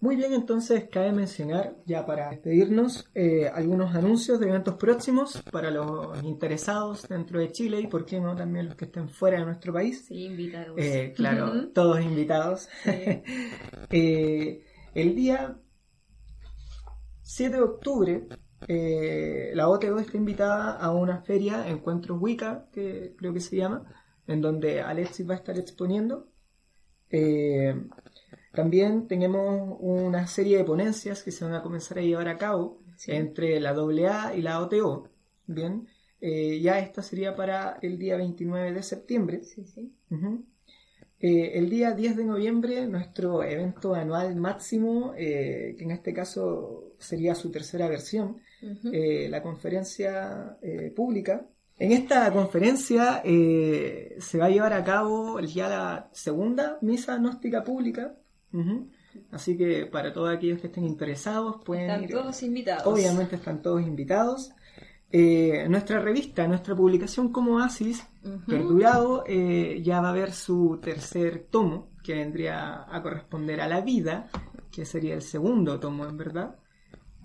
Muy 0.00 0.14
bien, 0.14 0.32
entonces 0.32 0.84
cabe 0.92 1.10
mencionar, 1.10 1.74
ya 1.84 2.06
para 2.06 2.30
despedirnos, 2.30 3.10
eh, 3.16 3.48
algunos 3.52 3.96
anuncios 3.96 4.38
de 4.38 4.48
eventos 4.48 4.76
próximos 4.76 5.42
para 5.50 5.72
los 5.72 6.22
interesados 6.22 7.08
dentro 7.08 7.40
de 7.40 7.50
Chile 7.50 7.80
y, 7.80 7.88
por 7.88 8.06
qué 8.06 8.20
no, 8.20 8.36
también 8.36 8.66
los 8.66 8.76
que 8.76 8.84
estén 8.84 9.08
fuera 9.08 9.40
de 9.40 9.46
nuestro 9.46 9.72
país. 9.72 10.04
Sí, 10.06 10.26
invitados. 10.26 10.76
Eh, 10.78 11.12
claro, 11.16 11.70
todos 11.70 12.00
invitados. 12.00 12.68
Sí. 12.84 12.90
Eh, 13.90 14.62
el 14.94 15.14
día 15.16 15.56
7 17.28 17.56
de 17.56 17.62
octubre, 17.62 18.26
eh, 18.68 19.50
la 19.54 19.68
OTO 19.68 19.98
está 19.98 20.16
invitada 20.16 20.72
a 20.78 20.92
una 20.92 21.20
feria, 21.20 21.68
Encuentro 21.68 22.16
Wicca, 22.16 22.68
que 22.72 23.14
creo 23.18 23.34
que 23.34 23.40
se 23.40 23.56
llama, 23.56 23.84
en 24.26 24.40
donde 24.40 24.80
Alexis 24.80 25.28
va 25.28 25.34
a 25.34 25.36
estar 25.36 25.58
exponiendo. 25.58 26.30
Eh, 27.10 27.74
también 28.54 29.06
tenemos 29.08 29.76
una 29.80 30.26
serie 30.26 30.56
de 30.56 30.64
ponencias 30.64 31.22
que 31.22 31.30
se 31.30 31.44
van 31.44 31.52
a 31.54 31.62
comenzar 31.62 31.98
a 31.98 32.02
llevar 32.02 32.28
a 32.28 32.38
cabo 32.38 32.80
Sí. 32.96 33.12
entre 33.12 33.60
la 33.60 33.70
AA 33.74 34.34
y 34.34 34.42
la 34.42 34.60
OTO. 34.60 35.10
Bien, 35.46 35.86
Eh, 36.20 36.60
ya 36.60 36.80
esta 36.80 37.00
sería 37.02 37.36
para 37.36 37.78
el 37.82 37.96
día 37.98 38.16
29 38.16 38.72
de 38.72 38.82
septiembre. 38.82 39.44
Sí, 39.44 39.64
sí. 39.66 39.94
Ujú. 40.10 40.46
Eh, 41.20 41.52
el 41.58 41.68
día 41.68 41.92
10 41.92 42.16
de 42.16 42.24
noviembre, 42.24 42.86
nuestro 42.88 43.44
evento 43.44 43.94
anual 43.94 44.34
máximo, 44.34 45.12
eh, 45.16 45.74
que 45.78 45.84
en 45.84 45.90
este 45.92 46.12
caso 46.12 46.87
sería 46.98 47.34
su 47.34 47.50
tercera 47.50 47.88
versión, 47.88 48.38
eh, 48.92 49.28
la 49.30 49.42
conferencia 49.42 50.56
eh, 50.62 50.92
pública. 50.94 51.46
En 51.78 51.92
esta 51.92 52.32
conferencia 52.32 53.22
eh, 53.24 54.16
se 54.18 54.38
va 54.38 54.46
a 54.46 54.50
llevar 54.50 54.72
a 54.72 54.82
cabo 54.82 55.38
ya 55.40 55.68
la 55.68 56.08
segunda 56.12 56.78
misa 56.82 57.16
gnóstica 57.18 57.62
pública. 57.62 58.14
Así 59.30 59.56
que 59.56 59.86
para 59.86 60.12
todos 60.12 60.30
aquellos 60.34 60.60
que 60.60 60.66
estén 60.68 60.84
interesados 60.84 61.56
pueden 61.64 61.90
Están 61.90 62.04
ir. 62.04 62.10
todos 62.10 62.42
invitados. 62.42 62.86
Obviamente 62.86 63.36
están 63.36 63.62
todos 63.62 63.82
invitados. 63.82 64.50
Eh, 65.10 65.66
nuestra 65.70 66.00
revista, 66.00 66.46
nuestra 66.46 66.74
publicación 66.76 67.32
como 67.32 67.56
Oasis, 67.56 68.06
Ujú. 68.24 68.44
Perdurado, 68.46 69.24
eh, 69.26 69.80
ya 69.82 70.00
va 70.02 70.10
a 70.10 70.12
ver 70.12 70.32
su 70.32 70.78
tercer 70.82 71.46
tomo, 71.50 71.88
que 72.02 72.14
vendría 72.14 72.84
a 72.94 73.02
corresponder 73.02 73.60
a 73.60 73.68
la 73.68 73.80
vida, 73.80 74.28
que 74.70 74.84
sería 74.84 75.14
el 75.14 75.22
segundo 75.22 75.80
tomo 75.80 76.04
en 76.04 76.16
verdad. 76.18 76.56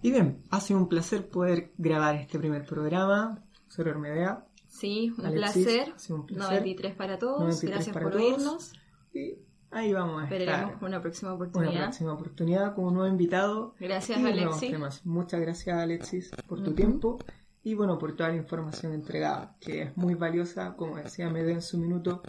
Y 0.03 0.11
bien, 0.11 0.43
ha 0.51 0.59
sido 0.59 0.79
un 0.79 0.87
placer 0.89 1.27
poder 1.29 1.71
grabar 1.77 2.15
este 2.15 2.37
primer 2.37 2.65
programa. 2.65 3.43
Sor 3.67 3.87
Hermedea. 3.87 4.45
Sí, 4.67 5.11
un 5.17 5.25
Alexis, 5.25 5.63
placer. 5.65 5.93
ha 5.95 5.99
sido 5.99 6.15
un 6.19 6.25
placer. 6.27 6.45
93 6.59 6.95
para 6.95 7.17
todos. 7.17 7.39
93 7.39 7.71
Gracias 7.71 7.93
para 7.93 8.03
por 8.03 8.13
todos. 8.13 8.23
oírnos. 8.33 8.73
Y 9.13 9.35
ahí 9.71 9.93
vamos 9.93 10.21
a 10.21 10.23
Esperaremos 10.25 10.73
estar. 10.73 10.83
una 10.87 11.01
próxima 11.01 11.29
Una 11.33 11.35
oportunidad. 11.35 11.83
próxima 11.83 12.13
oportunidad 12.13 12.75
con 12.75 12.85
un 12.85 12.93
nuevo 12.95 13.09
invitado. 13.09 13.75
Gracias, 13.79 14.19
y 14.19 14.25
Alexis. 14.25 14.71
temas. 14.71 15.05
Muchas 15.05 15.39
gracias, 15.41 15.77
Alexis, 15.77 16.31
por 16.47 16.61
tu 16.63 16.73
tiempo 16.73 17.17
y 17.63 17.75
bueno, 17.75 17.97
por 17.97 18.15
toda 18.15 18.29
la 18.29 18.35
información 18.35 18.93
entregada, 18.93 19.55
que 19.61 19.83
es 19.83 19.97
muy 19.97 20.15
valiosa, 20.15 20.75
como 20.75 20.97
decía 20.97 21.29
Mede 21.29 21.53
en 21.53 21.61
su 21.61 21.77
minuto, 21.77 22.21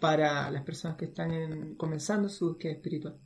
para 0.00 0.50
las 0.50 0.62
personas 0.64 0.96
que 0.96 1.04
están 1.04 1.30
en- 1.30 1.74
comenzando 1.76 2.28
su 2.28 2.48
búsqueda 2.48 2.72
espiritual. 2.72 3.16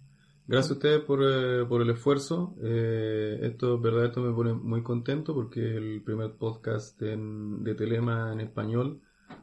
Gracias 0.48 0.70
a 0.70 0.74
ustedes 0.74 1.00
por, 1.02 1.20
eh, 1.24 1.64
por 1.68 1.82
el 1.82 1.90
esfuerzo. 1.90 2.54
Eh, 2.62 3.40
esto, 3.42 3.80
verdad, 3.80 4.06
esto 4.06 4.20
me 4.20 4.32
pone 4.32 4.52
muy 4.52 4.82
contento 4.82 5.34
porque 5.34 5.70
es 5.70 5.76
el 5.76 6.02
primer 6.04 6.36
podcast 6.36 7.00
en- 7.02 7.64
de 7.64 7.74
Telema 7.74 8.32
en 8.32 8.40
español. 8.40 9.00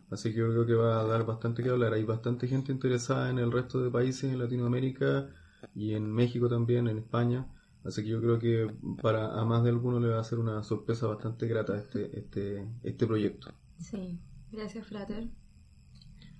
Así 0.09 0.31
que 0.31 0.39
yo 0.39 0.49
creo 0.49 0.65
que 0.65 0.73
va 0.75 1.01
a 1.01 1.05
dar 1.05 1.25
bastante 1.25 1.61
que 1.61 1.69
hablar. 1.69 1.93
Hay 1.93 2.03
bastante 2.03 2.47
gente 2.47 2.71
interesada 2.71 3.29
en 3.29 3.39
el 3.39 3.51
resto 3.51 3.83
de 3.83 3.89
países 3.91 4.31
en 4.31 4.39
Latinoamérica 4.39 5.27
y 5.75 5.93
en 5.93 6.09
México 6.11 6.47
también, 6.47 6.87
en 6.87 6.99
España. 6.99 7.47
Así 7.83 8.01
que 8.03 8.09
yo 8.09 8.21
creo 8.21 8.39
que 8.39 8.71
para 9.01 9.33
a 9.37 9.43
más 9.43 9.61
de 9.63 9.71
alguno 9.71 9.99
le 9.99 10.07
va 10.07 10.19
a 10.21 10.23
ser 10.23 10.39
una 10.39 10.63
sorpresa 10.63 11.07
bastante 11.07 11.47
grata 11.47 11.75
este, 11.77 12.17
este, 12.17 12.65
este 12.81 13.05
proyecto. 13.05 13.51
Sí. 13.77 14.19
Gracias, 14.51 14.87
Frater. 14.87 15.27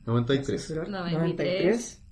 93. 0.05 0.47
Gracias, 0.47 0.67
Flor. 0.67 0.89
93. 0.89 2.02